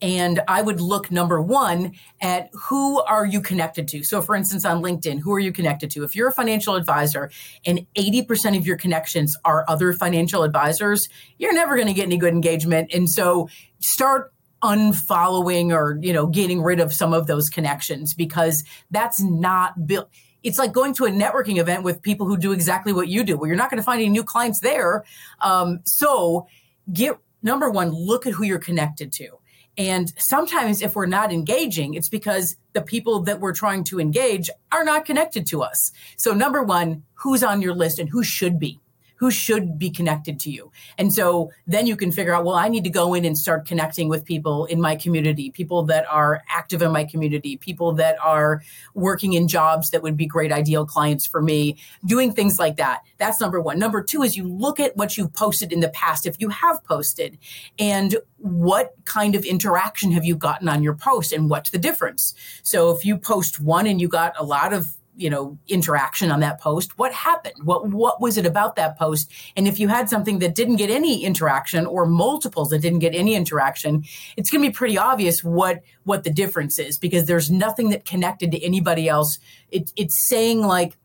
[0.01, 4.03] and i would look number one at who are you connected to?
[4.03, 6.03] So for instance on linkedin who are you connected to?
[6.03, 7.31] If you're a financial advisor
[7.65, 11.07] and 80% of your connections are other financial advisors
[11.37, 12.93] you're never going to get any good engagement.
[12.93, 13.47] And so
[13.79, 14.33] start
[14.63, 20.07] unfollowing or you know getting rid of some of those connections because that's not built
[20.43, 23.37] it's like going to a networking event with people who do exactly what you do.
[23.37, 25.03] Well, you're not going to find any new clients there.
[25.41, 26.47] Um, so
[26.91, 29.29] get number one, look at who you're connected to.
[29.77, 34.49] And sometimes if we're not engaging, it's because the people that we're trying to engage
[34.71, 35.91] are not connected to us.
[36.17, 38.79] So number one, who's on your list and who should be?
[39.23, 40.69] Who should be connected to you.
[40.97, 43.65] And so then you can figure out, well, I need to go in and start
[43.65, 48.17] connecting with people in my community, people that are active in my community, people that
[48.21, 48.61] are
[48.95, 52.99] working in jobs that would be great ideal clients for me, doing things like that.
[53.17, 53.79] That's number one.
[53.79, 56.83] Number two is you look at what you've posted in the past, if you have
[56.83, 57.37] posted,
[57.79, 62.33] and what kind of interaction have you gotten on your post and what's the difference?
[62.61, 66.39] So if you post one and you got a lot of you know interaction on
[66.39, 67.55] that post what happened?
[67.63, 69.31] What what was it about that post?
[69.55, 73.15] And if you had something that didn't get any interaction or multiples that didn't get
[73.15, 74.03] any interaction
[74.37, 78.05] it's going to be pretty obvious what what the difference is because there's nothing that
[78.05, 79.39] connected to anybody else.
[79.71, 80.95] It, it's saying like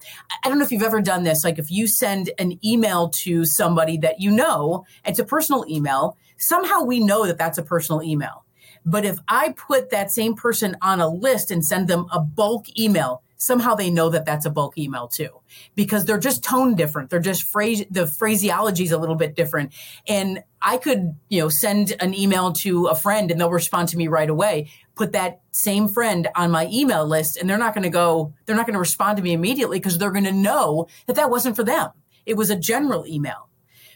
[0.45, 3.47] i don't know if you've ever done this like if you send an email to
[3.47, 8.03] somebody that you know it's a personal email somehow we know that that's a personal
[8.03, 8.45] email.
[8.85, 12.67] But if i put that same person on a list and send them a bulk
[12.79, 15.31] email somehow they know that that's a bulk email too
[15.75, 17.09] because they're just tone different.
[17.09, 19.73] They're just phrase the phraseology is a little bit different.
[20.07, 23.97] And i could you know send an email to a friend and they'll respond to
[23.97, 24.71] me right away.
[24.97, 28.57] Put that same friend on my email list and they're not going to go they're
[28.57, 31.57] not going to respond to me immediately because they're going to know that that wasn't
[31.57, 31.91] for them.
[32.27, 33.49] It was a general email.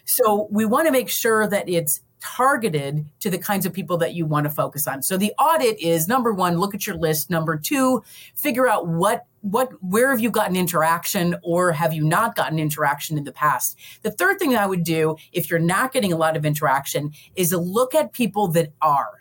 [0.05, 4.15] So we want to make sure that it's targeted to the kinds of people that
[4.15, 5.03] you want to focus on.
[5.03, 7.31] So the audit is number one, look at your list.
[7.31, 8.03] Number two,
[8.35, 13.19] figure out what what where have you gotten interaction or have you not gotten interaction
[13.19, 16.37] in the past the third thing i would do if you're not getting a lot
[16.37, 19.19] of interaction is to look at people that are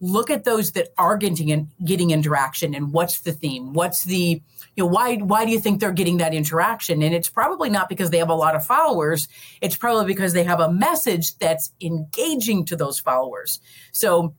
[0.00, 4.40] look at those that are getting getting interaction and what's the theme what's the
[4.76, 7.02] you know why why do you think they're getting that interaction?
[7.02, 9.28] And it's probably not because they have a lot of followers.
[9.60, 13.60] It's probably because they have a message that's engaging to those followers.
[13.92, 14.34] So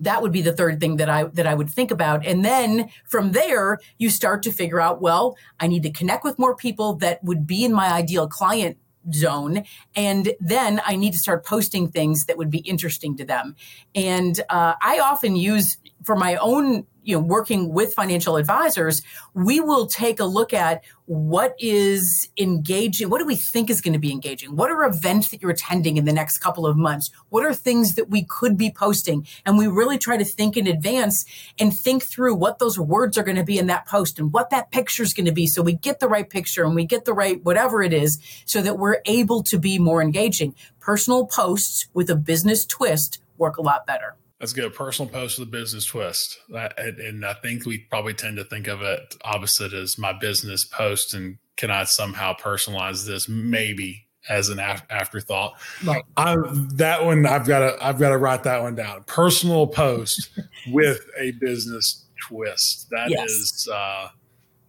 [0.00, 2.24] that would be the third thing that I that I would think about.
[2.24, 6.38] And then from there, you start to figure out, well, I need to connect with
[6.38, 8.78] more people that would be in my ideal client
[9.14, 9.64] zone.
[9.96, 13.56] And then i need to start posting things that would be interesting to them.
[13.94, 15.78] And uh, i often use
[16.08, 19.02] for my own you know working with financial advisors
[19.34, 23.92] we will take a look at what is engaging what do we think is going
[23.92, 24.56] to be engaging?
[24.56, 27.10] What are events that you're attending in the next couple of months?
[27.28, 29.26] What are things that we could be posting?
[29.44, 31.24] And we really try to think in advance
[31.58, 34.50] and think through what those words are going to be in that post and what
[34.50, 37.04] that picture is going to be so we get the right picture and we get
[37.04, 40.54] the right whatever it is so that we're able to be more engaging.
[40.80, 45.38] Personal posts with a business twist work a lot better Let's get a personal post
[45.38, 46.38] with a business twist.
[46.50, 50.64] That, and I think we probably tend to think of it opposite as my business
[50.64, 51.12] post.
[51.12, 53.28] And can I somehow personalize this?
[53.28, 55.54] Maybe as an af- afterthought.
[55.84, 56.04] Right.
[56.16, 56.36] I,
[56.74, 59.04] that one I've got to I've got to write that one down.
[59.04, 60.30] Personal post
[60.68, 62.88] with a business twist.
[62.90, 63.30] That yes.
[63.30, 64.08] is uh,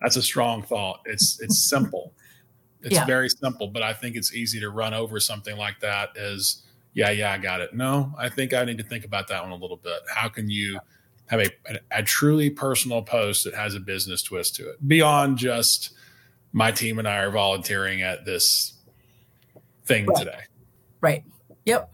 [0.01, 1.01] that's a strong thought.
[1.05, 2.13] It's it's simple.
[2.81, 3.05] It's yeah.
[3.05, 6.63] very simple, but I think it's easy to run over something like that as
[6.93, 7.73] yeah, yeah, I got it.
[7.73, 9.99] No, I think I need to think about that one a little bit.
[10.13, 10.79] How can you
[11.27, 11.49] have a,
[11.91, 15.91] a, truly personal post that has a business twist to it beyond just
[16.51, 18.73] my team and I are volunteering at this
[19.85, 20.17] thing right.
[20.17, 20.39] today?
[21.01, 21.23] Right.
[21.65, 21.91] Yep.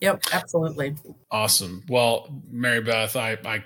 [0.00, 0.24] Yep.
[0.32, 0.96] Absolutely.
[1.30, 1.84] Awesome.
[1.86, 3.62] Well, Maribeth, I, I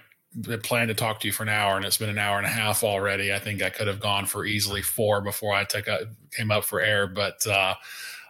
[0.56, 2.50] planned to talk to you for an hour and it's been an hour and a
[2.50, 3.32] half already.
[3.32, 6.64] I think I could have gone for easily four before I took a, came up
[6.64, 7.74] for air, but, uh,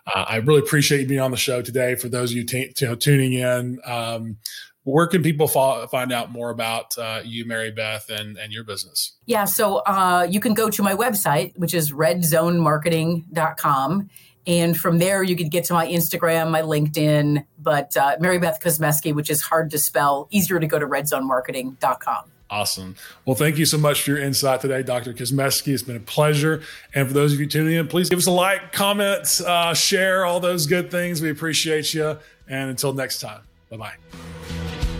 [0.06, 1.94] uh, I really appreciate you being on the show today.
[1.94, 4.38] For those of you, t- t- tuning in, um,
[4.84, 9.16] where can people find out more about uh, you, Maribeth, and, and your business?
[9.24, 14.10] Yeah, so uh, you can go to my website, which is redzonemarketing.com.
[14.46, 19.14] And from there, you can get to my Instagram, my LinkedIn, but uh, Maribeth Kuzmeski,
[19.14, 22.24] which is hard to spell, easier to go to redzonemarketing.com.
[22.50, 22.94] Awesome.
[23.24, 25.12] Well, thank you so much for your insight today, Dr.
[25.12, 25.72] Kuzmeski.
[25.72, 26.62] It's been a pleasure.
[26.94, 30.24] And for those of you tuning in, please give us a like, comment, uh, share,
[30.24, 31.20] all those good things.
[31.20, 32.18] We appreciate you.
[32.46, 33.40] And until next time,
[33.70, 34.93] bye bye.